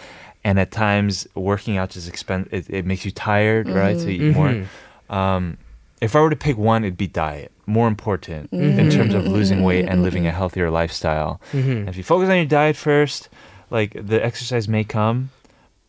and 0.45 0.59
at 0.59 0.71
times 0.73 1.27
working 1.35 1.77
out 1.77 1.91
just 1.91 2.09
expend 2.09 2.49
it, 2.51 2.69
it 2.69 2.85
makes 2.85 3.05
you 3.05 3.11
tired, 3.11 3.69
right? 3.69 3.99
So 3.99 4.09
you 4.09 4.31
eat 4.31 4.35
more. 4.35 4.49
Mm-hmm. 4.49 5.15
Um, 5.15 5.59
if 6.01 6.17
I 6.17 6.21
were 6.21 6.31
to 6.31 6.37
pick 6.37 6.59
one, 6.59 6.83
it'd 6.85 6.97
be 6.97 7.07
diet. 7.07 7.53
More 7.67 7.87
important 7.87 8.51
mm-hmm. 8.51 8.79
in 8.81 8.91
terms 8.91 9.15
of 9.15 9.25
losing 9.27 9.63
weight 9.63 9.87
and 9.87 10.03
living 10.03 10.27
a 10.27 10.33
healthier 10.33 10.69
lifestyle. 10.69 11.41
And 11.79 11.89
if 11.89 11.97
you 11.97 12.03
focus 12.03 12.29
on 12.29 12.37
your 12.37 12.47
diet 12.47 12.75
first, 12.75 13.29
like 13.71 13.95
the 13.95 14.23
exercise 14.25 14.67
may 14.67 14.83
come. 14.83 15.31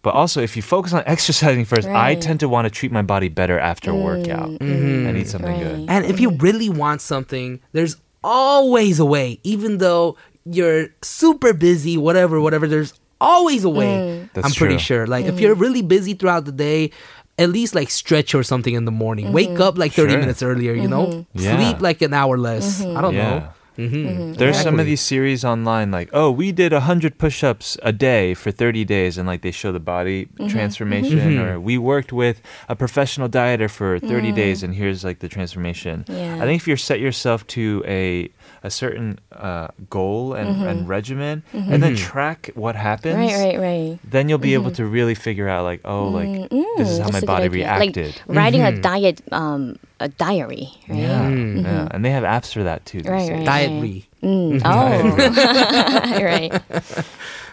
But 0.03 0.13
also, 0.13 0.41
if 0.41 0.55
you 0.55 0.61
focus 0.61 0.93
on 0.93 1.01
exercising 1.07 1.65
first, 1.65 1.87
I 1.87 1.91
Right. 2.13 2.21
tend 2.21 2.41
to 2.41 2.49
want 2.49 2.65
to 2.65 2.69
treat 2.69 2.91
my 2.91 3.01
body 3.01 3.29
better 3.29 3.57
after 3.57 3.91
a 3.91 3.95
workout 3.95 4.49
mm, 4.49 4.57
mm-hmm. 4.59 5.07
I 5.07 5.11
need 5.13 5.27
something 5.27 5.57
good. 5.59 5.85
And 5.89 6.05
if 6.05 6.19
you 6.19 6.31
really 6.31 6.69
want 6.69 7.01
something, 7.01 7.59
there's 7.71 7.95
always 8.23 8.99
a 8.99 9.05
way. 9.05 9.39
Even 9.43 9.79
though 9.79 10.17
you're 10.45 10.89
super 11.01 11.53
busy, 11.53 11.97
whatever, 11.97 12.39
whatever, 12.41 12.67
there's 12.67 12.93
always 13.21 13.63
a 13.63 13.69
way. 13.69 13.95
Mm. 13.95 14.29
That's 14.33 14.47
I'm 14.47 14.53
pretty 14.53 14.75
true. 14.75 15.07
sure. 15.07 15.07
Like 15.07 15.25
if 15.25 15.35
mm. 15.35 15.41
you're 15.41 15.55
really 15.55 15.81
busy 15.81 16.13
throughout 16.13 16.43
the 16.45 16.51
day, 16.51 16.91
at 17.39 17.49
least 17.49 17.73
like 17.73 17.89
stretch 17.89 18.35
or 18.35 18.43
something 18.43 18.73
in 18.73 18.85
the 18.85 18.91
morning. 18.91 19.31
Wake 19.33 19.49
mm-hmm. 19.49 19.61
up 19.61 19.77
like 19.77 19.93
30 19.93 20.11
Sure. 20.11 20.19
minutes 20.19 20.43
earlier, 20.43 20.73
you 20.73 20.87
know? 20.87 21.07
Mm-hmm. 21.07 21.39
Yeah. 21.39 21.55
Sleep 21.57 21.81
like 21.81 22.01
an 22.01 22.13
hour 22.13 22.37
less. 22.37 22.81
I 22.81 23.01
don't 23.01 23.15
know. 23.15 23.41
Yeah. 23.41 23.49
Mm-hmm. 23.77 23.95
Mm-hmm. 23.95 24.33
There's 24.33 24.59
some 24.59 24.79
of 24.79 24.85
these 24.85 25.01
series 25.01 25.43
online 25.43 25.91
like, 25.91 26.09
oh, 26.13 26.29
we 26.31 26.51
did 26.51 26.73
100 26.73 27.17
push 27.17 27.43
ups 27.43 27.77
a 27.81 27.91
day 27.91 28.33
for 28.33 28.51
30 28.51 28.85
days, 28.85 29.17
and 29.17 29.27
like 29.27 29.41
they 29.41 29.51
show 29.51 29.71
the 29.71 29.79
body 29.79 30.25
mm-hmm. 30.25 30.47
transformation, 30.47 31.39
or 31.39 31.59
we 31.59 31.77
worked 31.77 32.13
with 32.13 32.41
a 32.69 32.75
professional 32.75 33.29
dieter 33.29 33.69
for 33.69 33.99
30 33.99 34.31
mm. 34.31 34.35
days, 34.35 34.63
and 34.63 34.75
here's 34.75 35.03
like 35.03 35.19
the 35.19 35.29
transformation. 35.29 36.05
Yeah. 36.07 36.35
I 36.35 36.41
think 36.41 36.61
if 36.61 36.67
you 36.67 36.75
set 36.75 36.99
yourself 36.99 37.45
to 37.47 37.83
a 37.87 38.29
a 38.63 38.71
certain 38.71 39.19
uh, 39.33 39.67
goal 39.89 40.33
and, 40.33 40.49
mm-hmm. 40.49 40.63
and 40.67 40.87
regimen, 40.87 41.43
and 41.51 41.83
then 41.83 41.95
mm-hmm. 41.95 42.03
track 42.03 42.49
what 42.55 42.75
happens, 42.77 43.15
right, 43.15 43.35
right, 43.35 43.59
right. 43.59 43.99
then 44.03 44.29
you'll 44.29 44.37
be 44.37 44.53
able 44.53 44.67
mm-hmm. 44.67 44.75
to 44.75 44.85
really 44.85 45.15
figure 45.15 45.49
out 45.49 45.63
like, 45.65 45.81
oh, 45.83 46.07
like 46.07 46.27
mm, 46.27 46.47
mm, 46.47 46.77
this 46.77 46.89
is 46.89 46.97
how 46.97 47.05
my 47.05 47.11
That's 47.11 47.17
a 47.17 47.21
good 47.21 47.27
body 47.27 47.49
reacted. 47.49 48.21
Like 48.25 48.37
writing 48.37 48.61
a 48.61 48.79
diet, 48.79 49.21
um, 49.33 49.77
a 49.99 50.07
diary, 50.07 50.69
right? 50.87 50.97
yeah, 50.97 51.29
yeah, 51.29 51.87
and 51.91 52.05
they 52.05 52.11
have 52.11 52.23
apps 52.23 52.53
for 52.53 52.63
that 52.63 52.85
too. 52.85 53.01
these 53.01 53.11
Right, 53.11 53.27
days. 53.27 53.31
right. 53.31 53.45
Dietary. 53.45 54.07
Mm. 54.23 54.61
Oh, 54.63 56.23
right. 56.23 57.03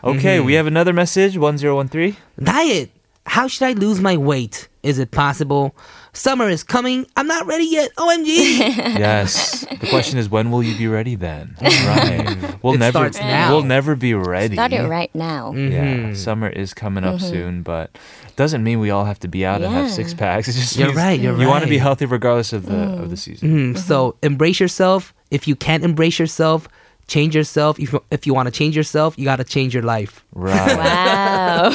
Okay, 0.05 0.41
we 0.41 0.55
have 0.55 0.67
another 0.67 0.93
message 0.93 1.37
1013. 1.37 2.17
Diet. 2.43 2.91
How 3.27 3.49
should 3.49 3.67
I 3.67 3.73
lose 3.73 4.01
my 4.01 4.17
weight? 4.17 4.69
Is 4.83 4.99
it 4.99 5.11
possible? 5.11 5.75
Summer 6.13 6.49
is 6.49 6.65
coming. 6.65 7.07
I'm 7.17 7.27
not 7.27 7.47
ready 7.47 7.65
yet. 7.65 7.95
OMG. 7.97 8.89
Yes. 9.01 9.65
The 9.81 9.87
question 9.89 10.19
is, 10.19 10.29
when 10.29 10.51
will 10.51 10.63
you 10.63 10.77
be 10.77 10.87
ready 10.87 11.15
then? 11.15 11.57
Right. 11.63 12.63
We'll 12.63 12.75
It 12.75 12.79
never. 12.79 12.99
starts 12.99 13.19
now. 13.19 13.51
We'll 13.51 13.63
never 13.63 13.97
be 13.97 14.15
ready. 14.15 14.55
Start 14.55 14.73
it 14.73 14.87
right 14.87 15.15
now. 15.15 15.53
Mm-hmm. 15.53 16.09
Yeah. 16.09 16.15
Summer 16.15 16.49
is 16.49 16.75
coming 16.75 17.05
up 17.05 17.17
mm-hmm. 17.17 17.27
soon, 17.27 17.63
but 17.63 17.97
doesn't 18.37 18.63
mean 18.63 18.81
we 18.81 18.91
all 18.91 19.05
have 19.05 19.19
to 19.21 19.29
be 19.29 19.47
out 19.47 19.63
and 19.63 19.73
have 19.73 19.91
six 19.91 20.13
packs. 20.15 20.49
It 20.51 20.53
just 20.53 20.77
You're 20.77 20.93
right, 20.93 21.19
you're 21.19 21.39
you 21.41 21.47
want 21.47 21.65
to 21.65 21.71
be 21.71 21.79
healthy 21.79 22.07
regardless 22.07 22.53
of 22.53 22.67
the 22.67 22.77
of 23.03 23.11
the 23.11 23.17
mm. 23.17 23.19
season. 23.19 23.75
Mm, 23.75 23.79
So 23.79 24.17
embrace 24.23 24.61
yourself. 24.61 25.15
If 25.31 25.47
you 25.47 25.57
can't 25.57 25.85
embrace 25.85 26.19
yourself, 26.19 26.69
change 27.07 27.35
yourself. 27.35 27.79
If 27.79 27.93
you, 27.93 28.03
if 28.11 28.27
you 28.27 28.35
want 28.35 28.47
to 28.47 28.53
change 28.53 28.77
yourself, 28.77 29.19
you 29.19 29.25
got 29.25 29.37
to 29.37 29.45
change 29.45 29.75
your 29.75 29.83
life. 29.83 30.25
Right. 30.35 30.77
Wow. 30.77 31.71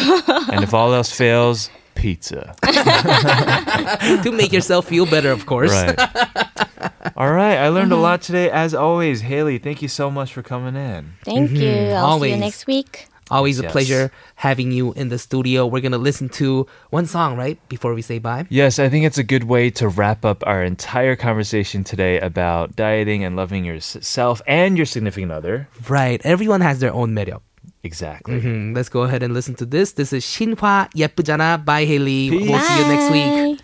and 0.51 0.63
if 0.63 0.73
all 0.73 0.93
else 0.93 1.11
fails, 1.11 1.69
pizza. 2.05 2.53
to 4.23 4.31
make 4.31 4.53
yourself 4.53 4.85
feel 4.85 5.07
better, 5.07 5.31
of 5.31 5.47
course. 5.47 5.71
Right. 5.71 5.97
all 7.17 7.31
right. 7.31 7.57
I 7.57 7.69
learned 7.69 7.91
a 7.91 7.95
mm-hmm. 7.95 8.03
lot 8.03 8.21
today, 8.21 8.51
as 8.51 8.75
always. 8.75 9.21
Hailey, 9.21 9.57
thank 9.57 9.81
you 9.81 9.87
so 9.87 10.11
much 10.11 10.31
for 10.31 10.43
coming 10.43 10.75
in. 10.75 11.13
Thank 11.23 11.49
you. 11.49 11.65
Mm-hmm. 11.65 11.97
I'll 11.97 12.19
see 12.19 12.27
you 12.29 12.35
Always. 12.35 12.39
next 12.39 12.67
week. 12.67 13.07
Always 13.31 13.57
a 13.57 13.63
Yes. 13.63 13.71
pleasure 13.71 14.11
having 14.35 14.71
you 14.71 14.93
in 14.93 15.09
the 15.09 15.17
studio. 15.17 15.65
We're 15.65 15.81
going 15.81 15.97
to 15.97 16.05
listen 16.09 16.29
to 16.37 16.67
one 16.91 17.07
song, 17.07 17.37
right? 17.37 17.57
Before 17.69 17.95
we 17.95 18.03
say 18.03 18.19
bye. 18.19 18.45
Yes, 18.49 18.77
I 18.77 18.87
think 18.87 19.03
it's 19.03 19.17
a 19.17 19.23
good 19.23 19.45
way 19.45 19.71
to 19.81 19.89
wrap 19.89 20.23
up 20.23 20.45
our 20.45 20.61
entire 20.63 21.15
conversation 21.15 21.83
today 21.83 22.19
about 22.19 22.75
dieting 22.75 23.25
and 23.25 23.35
loving 23.35 23.65
yourself 23.65 24.43
and 24.45 24.77
your 24.77 24.85
significant 24.85 25.31
other. 25.31 25.67
Right. 25.89 26.21
Everyone 26.23 26.61
has 26.61 26.77
their 26.77 26.93
own 26.93 27.15
매력. 27.17 27.41
Exactly. 27.85 28.41
Mm-hmm. 28.41 28.73
Let's 28.73 28.89
go 28.89 29.03
ahead 29.03 29.21
and 29.21 29.31
listen 29.31 29.53
to 29.61 29.65
this. 29.65 29.93
This 29.93 30.11
is 30.11 30.25
Shinhwa 30.25 30.89
예쁘잖아 30.95 31.63
by 31.63 31.85
Hailey. 31.85 32.31
Peace. 32.31 32.49
We'll 32.49 32.59
see 32.59 32.79
you 32.81 32.87
next 32.89 33.11
week. 33.13 33.61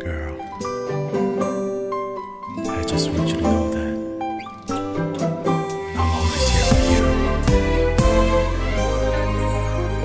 Girl, 0.00 0.40
I 2.64 2.82
just 2.88 3.10
want 3.12 3.28
you 3.28 3.36
to 3.36 3.42
know 3.42 3.68
that. 3.76 3.92
I'm 5.92 6.08
always 6.16 6.48
here 6.48 6.64
for 6.72 6.80
you. 6.88 7.04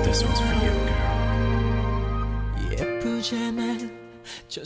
This 0.04 0.20
one's 0.22 0.40
for 0.44 0.56
you, 0.60 0.76
girl. 0.92 1.16
예쁘잖아, 2.68 3.80
저 4.48 4.60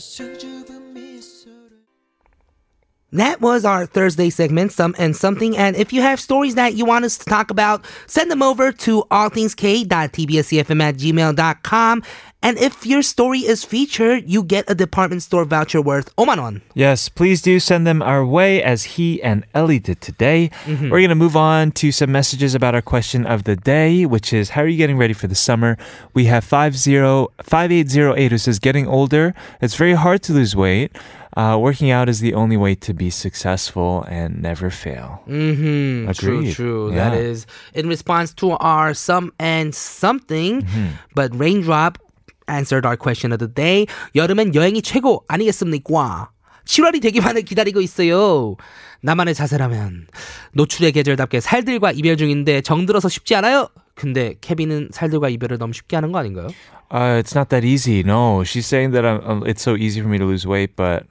that 3.13 3.39
was 3.39 3.63
our 3.63 3.85
Thursday 3.85 4.29
segment, 4.29 4.73
Some 4.73 4.95
and 4.97 5.15
Something. 5.15 5.55
And 5.55 5.75
if 5.75 5.93
you 5.93 6.01
have 6.01 6.19
stories 6.19 6.55
that 6.55 6.73
you 6.73 6.85
want 6.85 7.05
us 7.05 7.17
to 7.19 7.25
talk 7.25 7.49
about, 7.49 7.85
send 8.05 8.29
them 8.29 8.43
over 8.43 8.71
to 8.71 9.03
allthingsk.tbsefm 9.09 10.81
at 10.81 10.95
gmail.com. 10.95 12.03
And 12.43 12.57
if 12.59 12.85
your 12.85 13.01
story 13.01 13.39
is 13.39 13.65
featured, 13.65 14.29
you 14.29 14.43
get 14.43 14.65
a 14.69 14.75
department 14.75 15.23
store 15.23 15.43
voucher 15.43 15.81
worth 15.81 16.15
omanon. 16.17 16.61
Yes, 16.75 17.09
please 17.09 17.41
do 17.41 17.59
send 17.59 17.85
them 17.87 18.01
our 18.01 18.23
way 18.25 18.61
as 18.61 18.83
Hee 18.83 19.21
and 19.21 19.43
Ellie 19.53 19.79
did 19.79 20.01
today. 20.01 20.51
We're 20.67 20.89
going 20.89 21.09
to 21.09 21.15
move 21.15 21.35
on 21.35 21.71
to 21.73 21.91
some 21.91 22.11
messages 22.11 22.53
about 22.55 22.75
our 22.75 22.81
question 22.81 23.25
of 23.25 23.43
the 23.45 23.55
day, 23.55 24.05
which 24.05 24.31
is 24.33 24.51
How 24.51 24.61
are 24.61 24.67
you 24.67 24.77
getting 24.77 24.97
ready 24.97 25.13
for 25.13 25.27
the 25.27 25.35
summer? 25.35 25.77
We 26.13 26.25
have 26.25 26.43
50, 26.43 27.27
5808 27.43 28.31
who 28.31 28.37
says, 28.37 28.59
Getting 28.59 28.87
older, 28.87 29.33
it's 29.59 29.75
very 29.75 29.93
hard 29.93 30.21
to 30.23 30.33
lose 30.33 30.55
weight. 30.55 30.95
Uh, 31.35 31.55
working 31.55 31.91
out 31.91 32.09
is 32.09 32.19
the 32.19 32.33
only 32.33 32.57
way 32.57 32.73
to 32.73 32.93
be 32.95 33.11
successful 33.11 34.03
and 34.07 34.41
never 34.41 34.71
fail. 34.71 35.21
Mm-hmm. 35.27 36.11
True, 36.13 36.37
Agreed. 36.39 36.53
true. 36.55 36.89
Yeah. 36.89 37.09
That 37.11 37.17
is 37.17 37.45
in 37.75 37.87
response 37.87 38.33
to 38.35 38.51
our 38.51 38.95
Some 38.95 39.31
and 39.37 39.75
Something. 39.75 40.65
But 41.13 41.35
Raindrop 41.35 41.99
answered 42.47 42.85
our 42.85 42.97
question 42.97 43.31
of 43.31 43.39
the 43.39 43.53
day. 43.53 43.85
여름엔 44.15 44.55
여행이 44.55 44.81
최고 44.81 45.23
아니겠습니까? 45.27 46.31
7월이 46.65 47.01
되기만을 47.01 47.43
기다리고 47.43 47.81
있어요. 47.81 48.55
나만의 49.01 49.35
자세라면 49.35 50.07
노출의 50.53 50.91
계절답게 50.91 51.39
살들과 51.39 51.91
이별 51.91 52.17
중인데 52.17 52.61
정들어서 52.61 53.09
쉽지 53.09 53.35
않아요? 53.35 53.69
근데 53.95 54.35
케빈은 54.41 54.89
살들과 54.91 55.29
이별을 55.29 55.57
너무 55.57 55.73
쉽게 55.73 55.95
하는 55.95 56.11
거 56.11 56.19
아닌가요? 56.19 56.47
Uh, 56.89 57.19
it's 57.21 57.35
not 57.35 57.49
that 57.49 57.65
easy. 57.65 58.01
No, 58.03 58.43
she's 58.43 58.65
saying 58.65 58.91
that 58.93 59.05
I'm, 59.05 59.21
um, 59.27 59.43
it's 59.45 59.61
so 59.61 59.75
easy 59.75 60.01
for 60.01 60.09
me 60.09 60.17
to 60.17 60.25
lose 60.25 60.47
weight, 60.47 60.75
but 60.75 61.03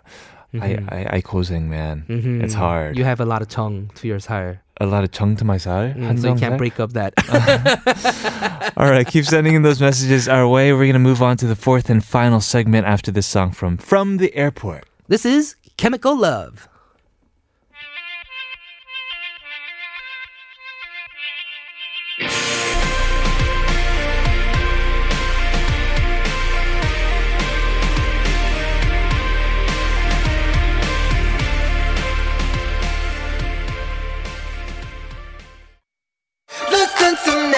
I, 0.60 0.78
I, 0.88 1.06
I 1.16 1.20
고생, 1.20 1.68
man. 1.68 2.04
It's 2.08 2.54
hard. 2.54 2.96
You 2.96 3.04
have 3.04 3.20
a 3.20 3.26
lot 3.26 3.42
of 3.42 3.48
tongue 3.48 3.90
to 3.96 4.08
your 4.08 4.18
살. 4.18 4.62
a 4.80 4.86
lot 4.86 5.04
of 5.04 5.10
chung 5.12 5.36
to 5.36 5.44
my 5.44 5.56
side. 5.56 5.96
Mm, 5.96 6.20
so 6.20 6.32
you 6.32 6.38
can't 6.38 6.58
break 6.58 6.78
up 6.80 6.92
that. 6.92 7.14
Uh-huh. 7.28 8.70
All 8.76 8.90
right, 8.90 9.06
keep 9.06 9.24
sending 9.24 9.54
in 9.54 9.62
those 9.62 9.80
messages 9.80 10.28
our 10.28 10.46
way. 10.46 10.72
We're 10.72 10.80
going 10.84 10.92
to 10.94 10.98
move 10.98 11.22
on 11.22 11.36
to 11.38 11.46
the 11.46 11.56
fourth 11.56 11.88
and 11.90 12.04
final 12.04 12.40
segment 12.40 12.86
after 12.86 13.10
this 13.10 13.26
song 13.26 13.52
from 13.52 13.76
From 13.78 14.18
the 14.18 14.34
Airport. 14.34 14.84
This 15.08 15.24
is 15.24 15.56
Chemical 15.76 16.16
Love. 16.16 16.68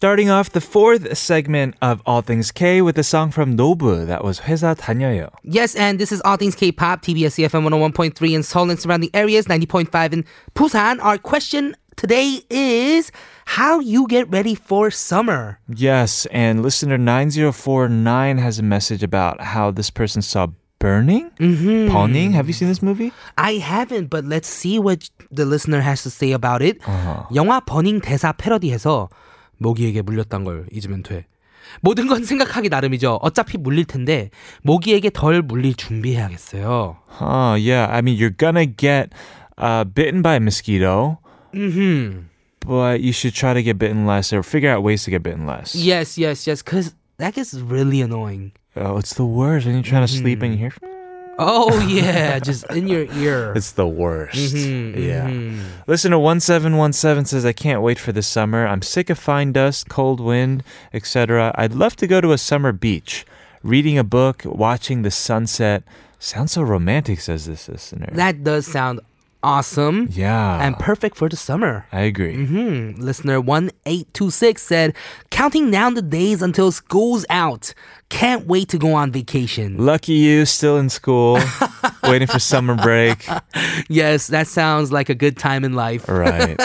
Starting 0.00 0.28
off 0.30 0.50
the 0.50 0.60
fourth 0.60 1.16
segment 1.16 1.76
of 1.80 2.02
All 2.06 2.20
Things 2.20 2.50
K 2.50 2.82
with 2.82 2.98
a 2.98 3.04
song 3.04 3.30
from 3.30 3.56
Nobu 3.56 4.04
that 4.06 4.24
was 4.24 4.40
회사 4.40 4.74
다녀요. 4.74 5.30
Yes, 5.44 5.76
and 5.76 6.00
this 6.00 6.10
is 6.10 6.20
All 6.22 6.36
Things 6.36 6.56
K-Pop, 6.56 7.02
TBS 7.02 7.38
EFM 7.38 7.62
101.3 7.68 8.34
in 8.34 8.42
Seoul 8.42 8.70
and 8.70 8.80
surrounding 8.80 9.10
areas, 9.14 9.46
90.5 9.46 10.12
in 10.12 10.24
Busan. 10.56 10.98
Our 11.02 11.18
question 11.18 11.76
today 11.94 12.40
is 12.50 13.12
how 13.44 13.78
you 13.78 14.08
get 14.08 14.28
ready 14.28 14.56
for 14.56 14.90
summer. 14.90 15.60
Yes, 15.68 16.26
and 16.32 16.62
listener 16.62 16.98
9049 16.98 18.38
has 18.38 18.58
a 18.58 18.64
message 18.64 19.04
about 19.04 19.40
how 19.40 19.70
this 19.70 19.90
person 19.90 20.20
saw 20.20 20.48
Burning? 20.78 21.30
Mm-hmm. 21.38 21.92
Burning? 21.92 22.32
Have 22.32 22.48
you 22.48 22.52
seen 22.52 22.68
this 22.68 22.82
movie? 22.82 23.12
I 23.38 23.54
haven't, 23.54 24.08
but 24.08 24.24
let's 24.24 24.48
see 24.48 24.78
what 24.78 25.08
the 25.30 25.46
listener 25.46 25.80
has 25.80 26.02
to 26.02 26.10
say 26.10 26.32
about 26.32 26.60
it. 26.60 26.78
Uh-huh. 26.86 27.24
영화 27.34 27.60
버닝 27.60 28.00
대사 28.02 28.32
패러디해서 28.32 29.08
모기에게 29.61 30.01
물렸단 30.01 30.43
걸 30.43 30.65
잊으면 30.71 31.03
돼. 31.03 31.25
모든 31.81 32.07
건 32.07 32.25
생각하기 32.25 32.67
나름이죠. 32.69 33.19
어차피 33.21 33.57
물릴 33.57 33.85
텐데 33.85 34.29
모기에게 34.63 35.11
덜 35.11 35.41
물릴 35.41 35.75
준비해야겠어요. 35.75 36.97
Huh, 37.07 37.55
yeah. 37.55 37.87
I 37.89 38.01
mean, 38.01 38.17
you're 38.17 38.35
gonna 38.35 38.65
get 38.65 39.13
uh, 39.57 39.85
bitten 39.85 40.21
by 40.21 40.35
a 40.35 40.39
mosquito, 40.39 41.19
Mm-hmm. 41.53 42.27
but 42.65 43.01
you 43.01 43.11
should 43.13 43.33
try 43.35 43.53
to 43.53 43.61
get 43.61 43.77
bitten 43.77 44.05
less 44.05 44.33
or 44.33 44.41
figure 44.43 44.69
out 44.71 44.83
ways 44.83 45.03
to 45.03 45.11
get 45.11 45.21
bitten 45.23 45.45
less. 45.45 45.75
Yes, 45.75 46.17
yes, 46.17 46.47
yes. 46.47 46.61
Cause 46.61 46.95
that 47.17 47.35
gets 47.35 47.53
really 47.53 48.01
annoying. 48.01 48.51
Oh, 48.75 48.97
it's 48.97 49.13
the 49.13 49.25
worst 49.25 49.65
when 49.65 49.75
you're 49.75 49.83
trying 49.83 50.07
to 50.07 50.11
sleep 50.11 50.41
and 50.41 50.53
you 50.53 50.59
hear. 50.59 50.71
Oh 51.39 51.79
yeah, 51.87 52.39
just 52.39 52.65
in 52.71 52.87
your 52.87 53.05
ear. 53.13 53.53
It's 53.55 53.71
the 53.71 53.87
worst. 53.87 54.55
Mhm, 54.55 54.95
yeah. 54.95 55.27
mhm. 55.29 55.61
Listener 55.87 56.19
1717 56.19 57.25
says, 57.25 57.45
I 57.45 57.53
can't 57.53 57.81
wait 57.81 57.99
for 57.99 58.11
the 58.11 58.21
summer. 58.21 58.67
I'm 58.67 58.81
sick 58.81 59.09
of 59.09 59.17
fine 59.17 59.51
dust, 59.51 59.89
cold 59.89 60.19
wind, 60.19 60.63
etc. 60.93 61.51
I'd 61.55 61.73
love 61.73 61.95
to 61.97 62.07
go 62.07 62.21
to 62.21 62.31
a 62.31 62.37
summer 62.37 62.71
beach. 62.71 63.25
Reading 63.63 63.97
a 63.97 64.03
book, 64.03 64.43
watching 64.45 65.01
the 65.03 65.11
sunset. 65.11 65.83
Sounds 66.19 66.51
so 66.53 66.61
romantic, 66.61 67.19
says 67.19 67.45
this 67.45 67.67
listener. 67.67 68.09
That 68.11 68.43
does 68.43 68.67
sound 68.67 68.99
awesome 69.43 70.07
yeah. 70.11 70.63
and 70.63 70.77
perfect 70.77 71.17
for 71.17 71.29
the 71.29 71.35
summer. 71.35 71.85
I 71.91 72.01
agree. 72.01 72.45
Hmm. 72.45 72.91
Listener 73.01 73.39
1826 73.41 74.61
said, 74.61 74.93
counting 75.29 75.71
down 75.71 75.95
the 75.95 76.01
days 76.01 76.41
until 76.41 76.71
school's 76.71 77.25
out. 77.29 77.73
Can't 78.11 78.45
wait 78.45 78.67
to 78.69 78.77
go 78.77 78.93
on 78.93 79.11
vacation. 79.11 79.77
Lucky 79.77 80.13
you, 80.13 80.45
still 80.45 80.77
in 80.77 80.89
school, 80.89 81.39
waiting 82.03 82.27
for 82.27 82.39
summer 82.39 82.75
break. 82.75 83.25
Yes, 83.89 84.27
that 84.27 84.47
sounds 84.47 84.91
like 84.91 85.09
a 85.09 85.15
good 85.15 85.37
time 85.37 85.63
in 85.63 85.73
life. 85.73 86.07
Right. 86.09 86.59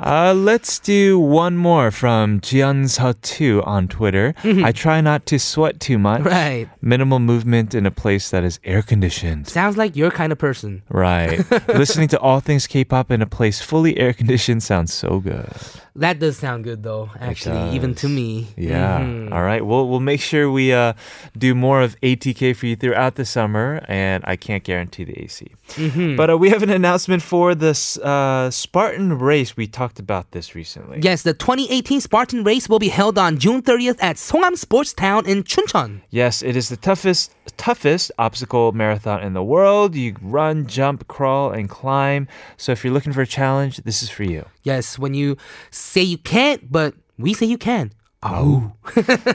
Uh, 0.00 0.32
let's 0.34 0.78
do 0.80 1.18
one 1.20 1.56
more 1.56 1.90
from 1.90 2.40
Jiansa2 2.40 3.64
on 3.66 3.86
Twitter. 3.86 4.34
I 4.42 4.72
try 4.72 5.00
not 5.00 5.26
to 5.26 5.38
sweat 5.38 5.78
too 5.78 5.98
much. 5.98 6.22
Right. 6.22 6.68
Minimal 6.80 7.18
movement 7.20 7.74
in 7.74 7.84
a 7.86 7.90
place 7.90 8.30
that 8.30 8.42
is 8.42 8.58
air 8.64 8.82
conditioned. 8.82 9.48
Sounds 9.48 9.76
like 9.76 9.94
your 9.94 10.10
kind 10.10 10.32
of 10.32 10.38
person. 10.38 10.82
Right. 10.88 11.38
Listening 11.68 12.08
to 12.08 12.18
all 12.18 12.40
things 12.40 12.66
K-pop 12.66 13.10
in 13.10 13.22
a 13.22 13.26
place 13.26 13.60
fully 13.60 13.98
air 13.98 14.12
conditioned 14.12 14.62
sounds 14.62 14.92
so 14.92 15.20
good. 15.20 15.48
That 15.94 16.18
does 16.18 16.38
sound 16.38 16.64
good 16.64 16.82
though, 16.82 17.10
actually, 17.20 17.76
even 17.76 17.94
to 17.96 18.08
me. 18.08 18.48
Yeah. 18.56 19.00
Mhm. 19.00 19.30
All 19.30 19.42
right. 19.42 19.64
We'll 19.64 19.86
we'll 19.90 20.00
make 20.00 20.22
sure 20.22 20.50
we 20.50 20.61
uh, 20.70 20.92
do 21.36 21.54
more 21.54 21.80
of 21.80 21.98
ATK 22.00 22.54
for 22.54 22.66
you 22.66 22.76
throughout 22.76 23.14
the 23.14 23.24
summer, 23.24 23.84
and 23.88 24.22
I 24.26 24.36
can't 24.36 24.62
guarantee 24.62 25.04
the 25.04 25.18
AC. 25.18 25.50
Mm-hmm. 25.70 26.16
But 26.16 26.30
uh, 26.30 26.38
we 26.38 26.50
have 26.50 26.62
an 26.62 26.70
announcement 26.70 27.22
for 27.22 27.54
this 27.54 27.96
uh, 27.98 28.50
Spartan 28.50 29.18
race. 29.18 29.56
We 29.56 29.66
talked 29.66 29.98
about 29.98 30.32
this 30.32 30.54
recently. 30.54 31.00
Yes, 31.00 31.22
the 31.22 31.32
2018 31.32 32.02
Spartan 32.02 32.44
race 32.44 32.68
will 32.68 32.78
be 32.78 32.88
held 32.88 33.16
on 33.18 33.38
June 33.38 33.62
30th 33.62 34.02
at 34.02 34.16
Songam 34.16 34.56
Sports 34.56 34.92
Town 34.92 35.26
in 35.26 35.42
Chuncheon. 35.42 36.02
Yes, 36.10 36.42
it 36.42 36.56
is 36.56 36.68
the 36.68 36.76
toughest 36.76 37.32
toughest 37.56 38.12
obstacle 38.18 38.72
marathon 38.72 39.22
in 39.22 39.32
the 39.32 39.42
world. 39.42 39.94
You 39.94 40.14
run, 40.20 40.66
jump, 40.66 41.08
crawl, 41.08 41.50
and 41.50 41.68
climb. 41.68 42.28
So 42.56 42.72
if 42.72 42.84
you're 42.84 42.92
looking 42.92 43.12
for 43.12 43.22
a 43.22 43.26
challenge, 43.26 43.78
this 43.78 44.02
is 44.02 44.10
for 44.10 44.24
you. 44.24 44.46
Yes, 44.62 44.98
when 44.98 45.14
you 45.14 45.36
say 45.70 46.02
you 46.02 46.18
can't, 46.18 46.70
but 46.70 46.94
we 47.18 47.34
say 47.34 47.46
you 47.46 47.58
can. 47.58 47.92
Oh. 48.23 48.71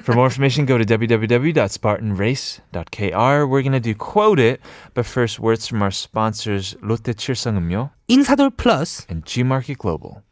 For 0.03 0.13
more 0.13 0.27
information, 0.27 0.67
go 0.67 0.77
to 0.77 0.85
www.spartanrace.kr. 0.85 3.49
We're 3.49 3.63
going 3.63 3.73
to 3.73 3.81
do 3.81 3.95
Quote 3.95 4.41
It, 4.41 4.61
but 4.95 5.07
first, 5.07 5.39
words 5.39 5.69
from 5.69 5.83
our 5.83 5.93
sponsors, 5.93 6.75
Lotte 6.83 7.15
칠성음료 7.15 7.91
인사돌 8.09 8.51
Plus, 8.57 9.07
and 9.09 9.25
G-Market 9.25 9.79
Global. 9.79 10.25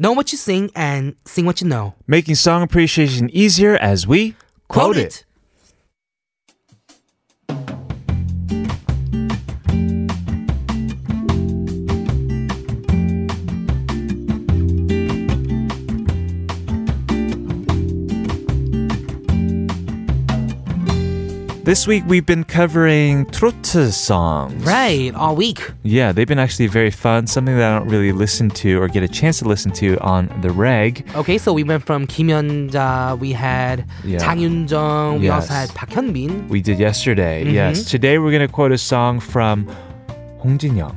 know 0.00 0.12
what 0.12 0.32
you 0.32 0.38
sing 0.38 0.70
and 0.74 1.14
sing 1.26 1.44
what 1.44 1.60
you 1.60 1.68
know. 1.68 1.94
Making 2.06 2.34
song 2.34 2.62
appreciation 2.62 3.28
easier 3.30 3.76
as 3.76 4.06
we 4.06 4.34
Quote, 4.68 4.96
it. 4.96 5.23
This 21.65 21.87
week 21.87 22.03
we've 22.05 22.27
been 22.27 22.43
covering 22.43 23.25
trot 23.31 23.65
songs. 23.65 24.63
Right, 24.63 25.11
all 25.15 25.35
week. 25.35 25.71
Yeah, 25.81 26.11
they've 26.11 26.27
been 26.27 26.37
actually 26.37 26.67
very 26.67 26.91
fun. 26.91 27.25
Something 27.25 27.57
that 27.57 27.71
I 27.73 27.79
don't 27.79 27.89
really 27.89 28.11
listen 28.11 28.49
to 28.61 28.79
or 28.79 28.87
get 28.87 29.01
a 29.01 29.07
chance 29.07 29.39
to 29.39 29.45
listen 29.45 29.71
to 29.71 29.97
on 29.97 30.29
the 30.41 30.51
reg. 30.51 31.07
Okay, 31.15 31.39
so 31.39 31.53
we 31.53 31.63
went 31.63 31.83
from 31.83 32.05
Kim 32.05 32.27
Hyun-ja, 32.27 33.17
we 33.17 33.31
had 33.31 33.89
Yeah. 34.03 34.19
Jang 34.19 34.41
Yun-jung, 34.41 35.21
we 35.21 35.29
also 35.29 35.55
had 35.55 35.69
Park 35.69 35.89
Hyun-bin. 35.89 36.47
We 36.49 36.61
did 36.61 36.77
yesterday. 36.77 37.43
Mm-hmm. 37.43 37.55
Yes. 37.55 37.85
Today 37.85 38.19
we're 38.19 38.31
gonna 38.31 38.47
quote 38.47 38.71
a 38.71 38.77
song 38.77 39.19
from 39.19 39.65
Hong 40.41 40.59
Jin 40.59 40.75
Young. 40.77 40.95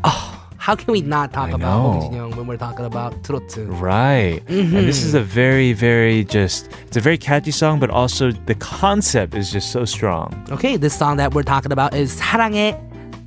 How 0.68 0.76
can 0.76 0.91
we 0.91 1.02
not 1.02 1.34
talk 1.34 1.50
I 1.50 1.56
about 1.56 1.60
know. 1.60 1.91
Hong 1.91 2.02
Jin-young 2.02 2.36
when 2.38 2.48
we're 2.48 2.58
talking 2.58 2.86
about 2.86 3.24
trot? 3.24 3.44
Right. 3.58 4.41
And 4.48 4.88
this 4.88 5.04
is 5.04 5.14
a 5.14 5.22
very, 5.22 5.74
very 5.74 6.24
just, 6.24 6.70
it's 6.88 6.96
a 6.96 7.02
very 7.02 7.18
catchy 7.18 7.52
song, 7.52 7.80
but 7.80 7.89
also 7.89 8.32
the 8.32 8.56
concept 8.56 9.36
is 9.36 9.52
just 9.52 9.72
so 9.72 9.84
strong. 9.86 10.32
Okay, 10.52 10.78
this 10.78 10.98
song 10.98 11.18
that 11.18 11.34
we're 11.34 11.44
talking 11.44 11.72
about 11.72 11.94
is 11.94 12.18
사랑의 12.18 12.80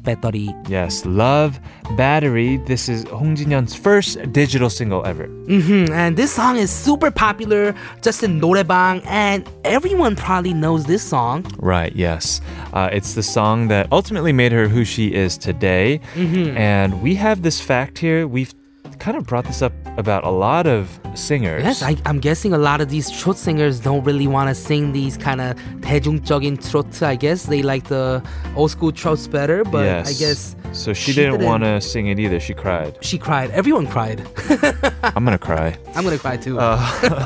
Battery. 0.03 0.53
Yes, 0.67 1.05
Love 1.05 1.59
Battery. 1.95 2.57
This 2.57 2.89
is 2.89 3.03
Hong 3.09 3.35
Jin 3.35 3.51
Young's 3.51 3.75
first 3.75 4.31
digital 4.31 4.69
single 4.69 5.05
ever. 5.05 5.27
Mm-hmm. 5.27 5.93
And 5.93 6.17
this 6.17 6.33
song 6.33 6.57
is 6.57 6.71
super 6.71 7.11
popular 7.11 7.75
just 8.01 8.23
in 8.23 8.39
noraebang, 8.39 9.03
and 9.05 9.47
everyone 9.63 10.15
probably 10.15 10.53
knows 10.53 10.85
this 10.85 11.03
song. 11.03 11.45
Right, 11.59 11.95
yes. 11.95 12.41
Uh, 12.73 12.89
it's 12.91 13.13
the 13.13 13.23
song 13.23 13.67
that 13.67 13.87
ultimately 13.91 14.33
made 14.33 14.51
her 14.51 14.67
who 14.67 14.85
she 14.85 15.13
is 15.13 15.37
today. 15.37 15.99
Mm-hmm. 16.15 16.57
And 16.57 17.01
we 17.01 17.15
have 17.15 17.41
this 17.41 17.59
fact 17.61 17.99
here. 17.99 18.27
We've 18.27 18.53
kind 19.00 19.16
of 19.16 19.26
brought 19.26 19.44
this 19.44 19.62
up 19.62 19.72
about 19.98 20.24
a 20.24 20.30
lot 20.30 20.66
of 20.66 20.88
singers. 21.14 21.62
Yes, 21.62 21.82
I, 21.82 21.96
I'm 22.06 22.18
guessing 22.18 22.52
a 22.52 22.58
lot 22.58 22.80
of 22.80 22.88
these 22.88 23.10
trot 23.10 23.36
singers 23.36 23.78
don't 23.80 24.02
really 24.04 24.26
want 24.26 24.48
to 24.48 24.54
sing 24.54 24.92
these 24.92 25.16
kind 25.16 25.40
of 25.40 25.56
대중적인 25.80 26.58
trot. 26.70 27.02
I 27.02 27.14
guess 27.16 27.44
they 27.46 27.62
like 27.62 27.84
the 27.88 28.22
old 28.56 28.70
school 28.70 28.92
trots 28.92 29.26
better, 29.28 29.64
but 29.64 29.84
yes. 29.84 30.08
I 30.08 30.12
guess 30.18 30.56
So 30.72 30.92
she, 30.92 31.12
she 31.12 31.20
didn't, 31.20 31.40
didn't- 31.40 31.46
want 31.46 31.62
to 31.64 31.80
sing 31.80 32.08
it 32.08 32.18
either. 32.18 32.40
She 32.40 32.52
cried. 32.54 32.96
she 33.00 33.16
cried. 33.18 33.50
Everyone 33.52 33.86
cried. 33.86 34.20
I'm 35.02 35.24
going 35.24 35.36
to 35.36 35.44
cry. 35.44 35.76
I'm 35.94 36.04
gonna 36.04 36.18
cry 36.18 36.36
too. 36.36 36.58
Uh, 36.58 36.76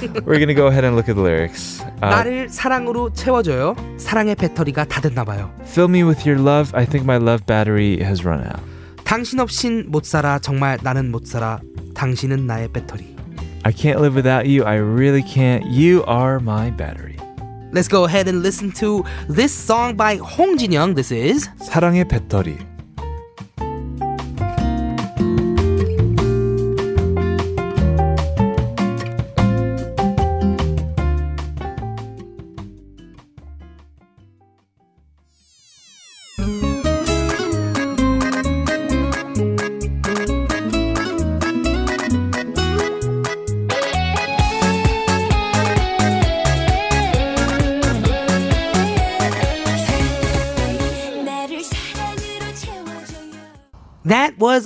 We're 0.25 0.37
going 0.37 0.47
to 0.49 0.53
go 0.53 0.67
ahead 0.67 0.83
and 0.83 0.95
look 0.95 1.07
at 1.09 1.15
the 1.15 1.21
lyrics. 1.21 1.81
Uh, 2.01 2.09
나를 2.11 2.49
사랑으로 2.49 3.11
채워줘요. 3.13 3.75
사랑의 3.97 4.35
배터리가 4.35 4.85
다 4.85 5.01
됐나 5.01 5.23
봐요. 5.23 5.51
Fill 5.65 5.87
me 5.89 6.03
with 6.03 6.25
your 6.27 6.37
love. 6.39 6.73
I 6.75 6.85
think 6.85 7.05
my 7.05 7.17
love 7.17 7.45
battery 7.45 7.99
has 8.03 8.23
run 8.25 8.41
out. 8.45 8.59
당신 9.03 9.39
없인 9.39 9.85
못 9.89 10.05
살아. 10.05 10.39
정말 10.39 10.77
나는 10.83 11.11
못 11.11 11.25
살아. 11.25 11.59
당신은 11.95 12.45
나의 12.45 12.69
배터리. 12.71 13.15
I 13.63 13.73
can't 13.73 13.99
live 13.99 14.15
without 14.15 14.47
you. 14.47 14.63
I 14.65 14.77
really 14.77 15.23
can't. 15.23 15.65
You 15.67 16.03
are 16.07 16.39
my 16.39 16.71
battery. 16.75 17.17
Let's 17.71 17.87
go 17.87 18.05
ahead 18.05 18.27
and 18.27 18.41
listen 18.41 18.71
to 18.79 19.03
this 19.27 19.53
song 19.53 19.95
by 19.95 20.17
Hong 20.17 20.57
Jin 20.57 20.71
Young. 20.71 20.95
This 20.95 21.11
is 21.13 21.49
사랑의 21.61 22.07
배터리. 22.07 22.57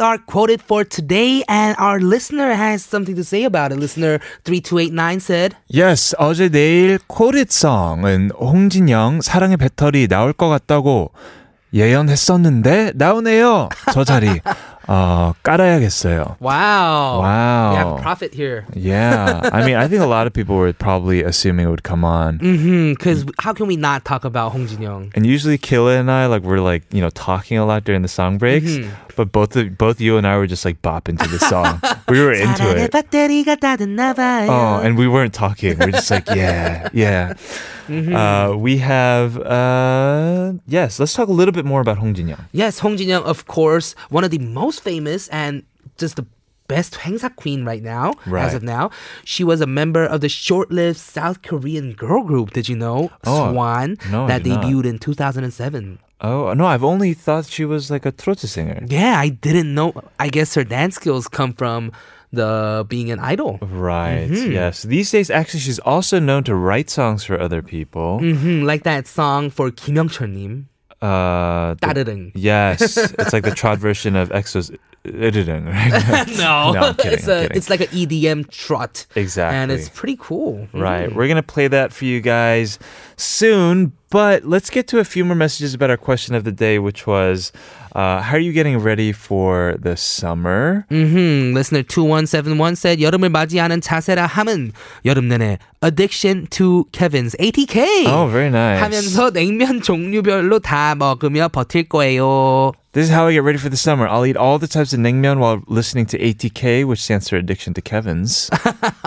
Our 0.09 0.19
quoted 0.19 0.63
for 0.63 0.85
today, 0.85 1.45
and 1.49 1.77
our 1.79 2.01
listener 2.01 2.55
has 2.55 2.83
something 2.83 3.15
to 3.15 3.23
say 3.23 3.45
about 3.45 3.73
it. 3.73 3.79
Listener 3.79 4.21
3289 4.45 5.21
said, 5.21 5.55
Yes, 5.69 6.15
어제 6.19 6.49
내일 6.49 6.99
quoted 7.07 7.51
song은 7.51 8.31
홍진영 8.33 9.21
사랑의 9.21 9.59
배터리 9.59 10.09
나올 10.09 10.33
것 10.33 10.49
같다고 10.49 11.11
예언했었는데 11.75 12.93
나오네요. 12.95 13.69
저 13.93 14.05
자리 14.05 14.41
어, 14.88 15.32
깔아야겠어요. 15.44 16.36
Wow. 16.42 17.22
Wow. 17.24 17.70
We 17.72 17.76
have 17.78 18.02
profit 18.02 18.34
here. 18.34 18.66
Yeah, 18.76 19.40
I 19.54 19.64
mean, 19.64 19.76
I 19.78 19.88
think 19.88 20.02
a 20.04 20.06
lot 20.12 20.28
of 20.28 20.34
people 20.34 20.58
were 20.58 20.74
probably 20.74 21.24
assuming 21.24 21.68
it 21.68 21.70
would 21.70 21.84
come 21.84 22.04
on. 22.04 22.40
Mm-hmm. 22.40 22.92
Because 22.92 23.24
how 23.40 23.54
can 23.54 23.68
we 23.68 23.78
not 23.78 24.04
talk 24.04 24.26
about 24.26 24.52
Hong 24.52 24.68
Jin 24.68 24.82
Young? 24.82 25.12
And 25.16 25.26
usually 25.26 25.58
Killa 25.58 25.96
and 25.96 26.12
I 26.12 26.26
like 26.26 26.44
we're 26.44 26.60
like 26.60 26.84
you 26.92 27.00
know 27.00 27.10
talking 27.12 27.58
a 27.58 27.66
lot 27.66 27.86
during 27.86 28.02
the 28.02 28.12
song 28.12 28.38
breaks, 28.38 28.76
Mm-hmm. 28.76 28.92
but 29.16 29.32
both 29.32 29.56
of, 29.56 29.78
both 29.78 30.02
you 30.02 30.18
and 30.18 30.28
I 30.28 30.36
were 30.36 30.48
just 30.48 30.66
like 30.66 30.82
bopping 30.82 31.16
to 31.18 31.30
the 31.32 31.40
song. 31.40 31.80
we 32.10 32.20
were 32.20 32.34
into 32.34 32.64
사랑의 32.68 32.86
it. 32.86 32.92
배터리가 32.92 33.56
다 33.56 33.78
됐나 33.78 34.12
봐요. 34.14 34.50
Oh, 34.52 34.80
and 34.84 34.98
we 34.98 35.08
weren't 35.08 35.34
talking. 35.34 35.80
We're 35.80 35.92
just 35.96 36.12
like, 36.12 36.28
yeah, 36.28 36.90
yeah. 36.92 37.34
Mm-hmm. 37.89 38.15
Uh, 38.15 38.57
we 38.57 38.79
have, 38.79 39.39
uh, 39.41 40.53
yes, 40.67 41.01
let's 41.01 41.15
talk 41.15 41.29
a 41.29 41.33
little 41.33 41.53
bit 41.53 41.65
more 41.65 41.81
about 41.81 41.99
Hong 41.99 42.15
Jin 42.15 42.29
Young. 42.29 42.45
Yes, 42.53 42.79
Hong 42.81 42.97
Jin 42.97 43.09
Young, 43.09 43.25
of 43.25 43.47
course, 43.47 43.95
one 44.11 44.25
of 44.25 44.31
the 44.31 44.39
most 44.39 44.83
famous 44.83 45.29
and 45.29 45.63
just 45.97 46.17
the 46.17 46.27
best 46.69 46.95
행사 47.01 47.35
queen 47.35 47.65
right 47.65 47.83
now, 47.83 48.13
right. 48.27 48.45
as 48.45 48.53
of 48.55 48.63
now. 48.63 48.91
She 49.25 49.43
was 49.43 49.61
a 49.63 49.67
member 49.67 50.05
of 50.05 50.21
the 50.21 50.29
short-lived 50.29 50.99
South 50.99 51.41
Korean 51.43 51.95
girl 51.95 52.23
group. 52.23 52.51
Did 52.53 52.69
you 52.69 52.77
know 52.77 53.11
Oh, 53.25 53.51
Swan 53.53 53.97
no, 54.11 54.27
that 54.27 54.43
did 54.43 54.51
not. 54.53 54.65
debuted 54.65 54.85
in 54.85 54.99
2007? 54.99 55.99
Oh, 56.21 56.53
no, 56.53 56.67
I've 56.67 56.85
only 56.85 57.15
thought 57.15 57.47
she 57.47 57.65
was 57.65 57.91
like 57.91 58.05
a 58.05 58.11
trot 58.13 58.41
singer. 58.41 58.85
Yeah, 58.87 59.19
I 59.19 59.29
didn't 59.31 59.73
know. 59.73 59.95
I 60.19 60.29
guess 60.29 60.55
her 60.55 60.65
dance 60.65 60.97
skills 60.97 61.27
come 61.29 61.53
from 61.55 61.93
the 62.33 62.87
being 62.89 63.11
an 63.11 63.19
idol. 63.19 63.59
Right. 63.61 64.29
Mm-hmm. 64.29 64.53
Yes. 64.53 64.83
These 64.83 65.11
days, 65.11 65.31
actually, 65.31 65.61
she's 65.61 65.79
also 65.81 66.19
known 66.19 66.45
to 66.45 66.55
write 66.55 66.91
songs 66.91 67.25
for 67.25 67.41
other 67.41 67.63
people. 67.63 68.21
Mm-hmm. 68.21 68.65
Like 68.65 68.83
that 68.85 69.07
song 69.07 69.51
for 69.51 69.71
Kim 69.71 69.97
Young 69.97 70.09
Chul 70.09 70.31
Nim. 70.31 70.69
Uh, 71.01 71.75
the, 71.75 72.33
yes, 72.35 72.97
it's 72.97 73.33
like 73.33 73.45
the 73.45 73.51
trad 73.61 73.79
version 73.79 74.17
of 74.17 74.31
EXO's 74.31 74.73
Irideng, 75.06 75.68
right? 75.68 76.28
No, 76.38 76.72
No, 76.72 76.80
I'm 76.80 76.96
kidding, 76.96 77.12
it's 77.14 77.28
I'm 77.28 77.38
a 77.38 77.42
kidding. 77.44 77.58
it's 77.58 77.70
like 77.70 77.82
an 77.82 77.88
EDM 77.88 78.50
trot, 78.50 79.06
Exactly. 79.16 79.58
and 79.58 79.70
it's 79.72 79.90
pretty 79.90 80.16
cool. 80.18 80.68
Right. 80.74 81.14
We're 81.14 81.28
going 81.28 81.36
to 81.36 81.44
play 81.44 81.68
that 81.68 81.92
for 81.92 82.06
you 82.06 82.22
guys 82.22 82.80
soon, 83.18 83.92
but 84.10 84.46
let's 84.46 84.70
get 84.70 84.88
to 84.90 85.00
a 85.00 85.04
few 85.04 85.26
more 85.26 85.36
messages 85.36 85.74
about 85.74 85.90
our 85.90 85.98
question 85.98 86.36
of 86.36 86.46
the 86.46 86.54
day, 86.54 86.80
which 86.80 87.06
was 87.06 87.52
uh, 87.96 88.22
how 88.22 88.38
are 88.38 88.40
you 88.40 88.54
getting 88.54 88.80
ready 88.80 89.12
for 89.12 89.76
the 89.78 89.98
summer? 89.98 90.86
Mm-hmm. 90.90 91.54
Listener 91.54 91.84
2171 91.84 92.76
said 92.76 93.00
여름을 93.02 93.28
맞이하는 93.30 93.82
자세라 93.82 94.26
함은 94.26 94.72
여름 95.04 95.28
내내 95.28 95.58
addiction 95.84 96.48
to 96.48 96.86
Kevin's 96.94 97.36
ATK 97.42 98.06
Oh, 98.08 98.28
very 98.32 98.50
nice. 98.50 98.80
하면서 98.82 99.32
냉면 99.32 99.82
종류별로 99.82 100.60
다 100.60 100.96
먹으며 100.96 101.50
버틸 101.50 101.90
거예요. 101.90 102.72
This 102.94 103.06
is 103.06 103.12
how 103.12 103.26
I 103.28 103.34
get 103.34 103.42
ready 103.44 103.58
for 103.58 103.70
the 103.70 103.78
summer. 103.78 104.08
I'll 104.08 104.26
eat 104.26 104.38
all 104.38 104.60
the 104.60 104.68
types 104.68 104.94
of 104.94 105.00
naengmyeon 105.00 105.40
while 105.40 105.64
listening 105.68 106.06
to 106.14 106.18
ATK, 106.20 106.86
which 106.86 107.02
stands 107.02 107.28
for 107.28 107.38
Addiction 107.38 107.74
to 107.74 107.82
Kevin's. 107.82 108.50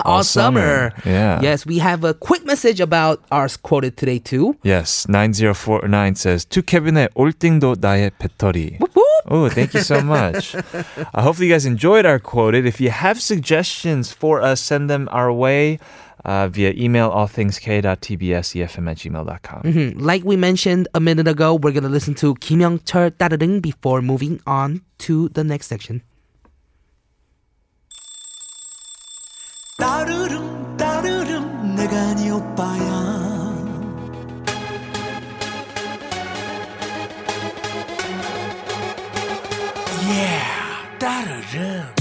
All 0.03 0.23
summer. 0.23 0.91
Yeah. 1.05 1.39
Yes, 1.41 1.65
we 1.65 1.79
have 1.79 2.03
a 2.03 2.13
quick 2.13 2.45
message 2.45 2.81
about 2.81 3.23
our 3.31 3.47
quoted 3.63 3.95
today 3.95 4.19
too. 4.19 4.57
Yes. 4.61 5.07
9049 5.07 5.87
says, 6.15 6.43
To 6.51 6.61
Kevin의 6.61 7.09
올딩도 7.15 7.75
나의 7.79 8.11
배터리. 8.19 8.77
Oh, 9.29 9.49
thank 9.49 9.73
you 9.73 9.81
so 9.81 9.99
much. 10.01 10.55
uh, 10.55 11.21
hopefully, 11.21 11.47
you 11.47 11.53
guys 11.53 11.65
enjoyed 11.65 12.05
our 12.05 12.19
quoted. 12.19 12.65
If 12.65 12.79
you 12.79 12.91
have 12.91 13.21
suggestions 13.21 14.11
for 14.11 14.41
us, 14.41 14.61
send 14.61 14.89
them 14.89 15.09
our 15.11 15.31
way 15.31 15.79
uh, 16.25 16.47
via 16.49 16.73
email 16.75 17.09
allthingsk.tbsefm 17.09 18.89
at 18.89 18.97
gmail.com. 18.97 19.61
Mhm. 19.63 20.01
Like 20.01 20.23
we 20.25 20.35
mentioned 20.35 20.87
a 20.93 20.99
minute 20.99 21.27
ago, 21.27 21.55
we're 21.55 21.71
gonna 21.73 21.89
listen 21.89 22.13
to 22.15 22.35
Kim 22.35 22.59
Young-chul 22.61 23.11
따르릉 23.17 23.61
before 23.61 24.01
moving 24.01 24.39
on 24.45 24.81
to 24.99 25.29
the 25.29 25.43
next 25.43 25.67
section. 25.67 26.01
따르릉 29.77 30.75
따르릉 30.77 31.75
내가 31.75 32.13
네 32.15 32.29
오빠야 32.31 32.87
Yeah 40.07 40.97
따르릉 40.99 42.00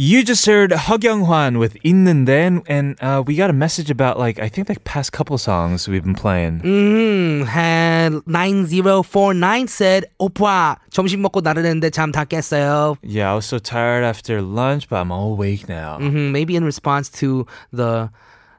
You 0.00 0.22
just 0.24 0.44
heard 0.44 0.72
Hwan 0.72 1.56
with 1.58 1.80
있는데, 1.82 2.62
and 2.68 2.96
uh, 3.00 3.22
we 3.26 3.34
got 3.34 3.48
a 3.48 3.54
message 3.54 3.90
about 3.90 4.18
like 4.18 4.38
I 4.38 4.46
think 4.50 4.68
like 4.68 4.84
past 4.84 5.10
couple 5.12 5.38
songs 5.38 5.88
we've 5.88 6.04
been 6.04 6.14
playing. 6.14 6.60
Mm, 6.60 7.46
had 7.46 8.12
9049 8.26 9.66
said, 9.68 10.04
오빠, 10.20 10.76
점심 10.92 11.22
먹고 11.22 11.40
나르는데 11.40 11.88
잠 11.88 12.12
다 12.12 12.26
깼어요. 12.26 12.98
Yeah, 13.02 13.32
I 13.32 13.34
was 13.34 13.46
so 13.46 13.58
tired 13.58 14.04
after 14.04 14.42
lunch, 14.42 14.86
but 14.90 14.96
I'm 15.00 15.10
all 15.10 15.32
awake 15.32 15.66
now. 15.66 15.96
hmm 15.98 16.30
maybe 16.30 16.56
in 16.56 16.64
response 16.64 17.08
to 17.24 17.46
the 17.72 18.10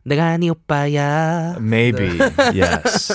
내가 0.08 0.38
네 0.40 0.50
오빠야. 0.50 1.60
Maybe, 1.62 2.18
yes. 2.58 3.12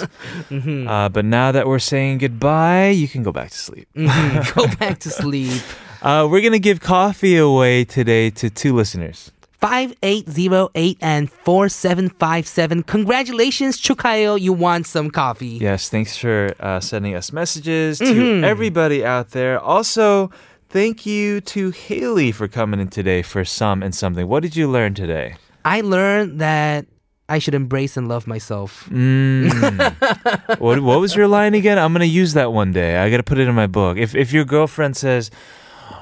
Uh, 0.53 1.09
but 1.09 1.25
now 1.25 1.51
that 1.51 1.67
we're 1.67 1.81
saying 1.81 2.19
goodbye, 2.19 2.91
you 2.91 3.09
can 3.09 3.25
go 3.25 3.33
back 3.33 3.51
to 3.51 3.59
sleep. 3.59 3.89
Mhm, 3.97 4.55
Go 4.55 4.69
back 4.79 5.01
to 5.01 5.11
sleep. 5.11 5.63
Uh, 6.02 6.28
we're 6.30 6.42
going 6.42 6.54
to 6.54 6.60
give 6.60 6.80
coffee 6.80 7.38
away 7.38 7.84
today 7.84 8.30
to 8.32 8.50
two 8.50 8.74
listeners. 8.74 9.32
5808 9.60 10.98
and 11.02 11.32
4757. 11.32 12.84
Congratulations, 12.84 13.82
Chukayo. 13.82 14.40
You 14.40 14.54
want 14.54 14.86
some 14.86 15.10
coffee. 15.10 15.48
Yes, 15.48 15.90
thanks 15.90 16.16
for 16.16 16.54
uh, 16.60 16.80
sending 16.80 17.16
us 17.16 17.32
messages 17.32 18.00
mm-hmm. 18.00 18.42
to 18.42 18.48
everybody 18.48 19.04
out 19.04 19.32
there. 19.32 19.60
Also, 19.60 20.30
thank 20.70 21.08
you 21.08 21.42
to 21.42 21.72
Hailey 21.72 22.32
for 22.32 22.48
coming 22.48 22.80
in 22.80 22.90
today 22.90 23.24
for 23.24 23.44
some 23.44 23.82
and 23.82 23.96
something. 23.96 24.28
What 24.28 24.44
did 24.44 24.56
you 24.56 24.70
learn 24.70 24.94
today? 24.94 25.36
I 25.66 25.82
learned 25.82 26.40
that 26.40 26.86
I 27.28 27.40
should 27.40 27.56
embrace 27.56 27.98
and 27.98 28.08
love 28.08 28.28
myself. 28.28 28.88
Mm. 28.92 30.60
what, 30.60 30.82
what 30.82 31.00
was 31.00 31.16
your 31.16 31.28
line 31.28 31.56
again? 31.56 31.80
I'm 31.80 31.94
going 31.94 32.02
to 32.02 32.06
use 32.06 32.34
that 32.34 32.54
one 32.54 32.72
day. 32.72 32.98
I 32.98 33.10
got 33.10 33.18
to 33.18 33.24
put 33.24 33.40
it 33.40 33.48
in 33.48 33.56
my 33.56 33.68
book. 33.68 33.98
If, 33.98 34.14
if 34.14 34.32
your 34.32 34.46
girlfriend 34.46 34.96
says, 34.96 35.32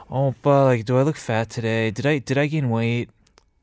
"Oh, 0.09 0.33
but 0.41 0.65
like, 0.65 0.85
do 0.85 0.97
I 0.97 1.03
look 1.03 1.15
fat 1.15 1.49
today? 1.49 1.91
Did 1.91 2.05
I 2.05 2.17
did 2.19 2.37
I 2.37 2.47
gain 2.47 2.69
weight?" 2.69 3.09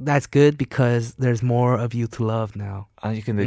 That's 0.01 0.27
good 0.27 0.59
because 0.59 1.15
there's 1.15 1.41
more 1.41 1.73
of 1.73 1.95
you 1.95 2.05
to 2.05 2.23
love 2.23 2.55
now. 2.55 2.87
Uh, 3.03 3.09
you 3.09 3.21
can 3.21 3.37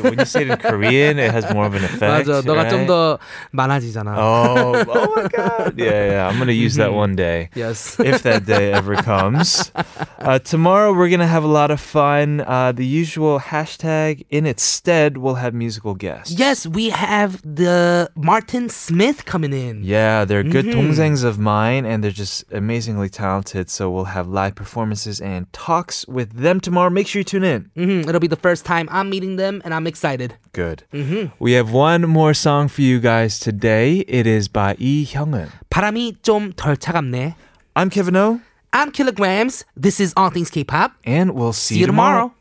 when 0.00 0.18
you 0.18 0.24
say 0.24 0.42
it 0.42 0.50
in 0.50 0.56
Korean, 0.56 1.18
it 1.18 1.30
has 1.30 1.44
more 1.52 1.66
of 1.66 1.74
an 1.74 1.84
effect. 1.84 2.26
맞아. 2.26 2.40
너가 2.42 2.64
right? 2.64 2.70
좀 2.72 2.86
더 2.86 3.18
많아지잖아. 3.52 4.16
Oh, 4.16 4.84
oh 4.88 5.12
my 5.16 5.28
God! 5.28 5.74
Yeah, 5.76 6.06
yeah. 6.10 6.28
I'm 6.28 6.38
gonna 6.38 6.52
use 6.52 6.76
that 6.76 6.94
one 6.94 7.14
day. 7.14 7.50
Yes. 7.54 8.00
if 8.00 8.22
that 8.22 8.46
day 8.46 8.72
ever 8.72 8.96
comes. 8.96 9.70
Uh, 10.18 10.38
tomorrow 10.38 10.94
we're 10.94 11.10
gonna 11.10 11.26
have 11.26 11.44
a 11.44 11.52
lot 11.52 11.70
of 11.70 11.80
fun. 11.80 12.40
Uh, 12.40 12.72
the 12.72 12.86
usual 12.86 13.40
hashtag 13.40 14.24
in 14.30 14.46
its 14.46 14.62
stead, 14.62 15.18
we'll 15.18 15.34
have 15.36 15.52
musical 15.52 15.94
guests. 15.94 16.32
yes, 16.32 16.66
we 16.66 16.88
have 16.88 17.42
the 17.44 18.08
Martin 18.16 18.70
Smith 18.70 19.26
coming 19.26 19.52
in. 19.52 19.84
Yeah, 19.84 20.24
they're 20.24 20.42
good 20.42 20.64
동생s 20.72 21.24
of 21.24 21.38
mine, 21.38 21.84
and 21.84 22.02
they're 22.02 22.10
just 22.10 22.44
amazingly 22.50 23.10
talented. 23.10 23.68
So 23.68 23.90
we'll 23.90 24.12
have 24.16 24.26
live 24.28 24.54
performances 24.54 25.20
and 25.20 25.52
talks 25.52 25.97
with 26.07 26.33
them 26.33 26.59
tomorrow. 26.59 26.89
Make 26.89 27.07
sure 27.07 27.19
you 27.19 27.23
tune 27.23 27.43
in. 27.43 27.71
Mm-hmm. 27.75 28.07
It'll 28.07 28.19
be 28.19 28.27
the 28.27 28.35
first 28.35 28.65
time 28.65 28.87
I'm 28.91 29.09
meeting 29.09 29.35
them, 29.35 29.61
and 29.65 29.73
I'm 29.73 29.87
excited. 29.87 30.35
Good. 30.53 30.83
Mm-hmm. 30.93 31.33
We 31.39 31.53
have 31.53 31.71
one 31.71 32.07
more 32.07 32.33
song 32.33 32.67
for 32.67 32.81
you 32.81 32.99
guys 32.99 33.39
today. 33.39 34.05
It 34.07 34.27
is 34.27 34.47
by 34.47 34.75
Lee 34.79 35.05
Hyung은. 35.05 35.49
바람이 35.69 36.17
차갑네. 36.21 37.35
I'm 37.75 37.89
Kevin 37.89 38.15
O. 38.15 38.41
I'm 38.71 38.91
Killagramz. 38.91 39.63
This 39.75 39.99
is 39.99 40.13
All 40.15 40.29
Things 40.29 40.49
K-pop, 40.49 40.91
and 41.05 41.31
we'll 41.31 41.53
see, 41.53 41.75
see 41.75 41.79
you 41.79 41.87
tomorrow. 41.87 42.31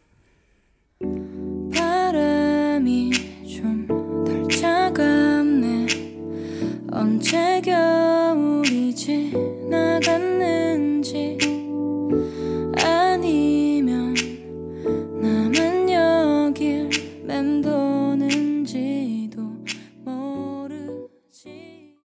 tomorrow. 1.00 1.28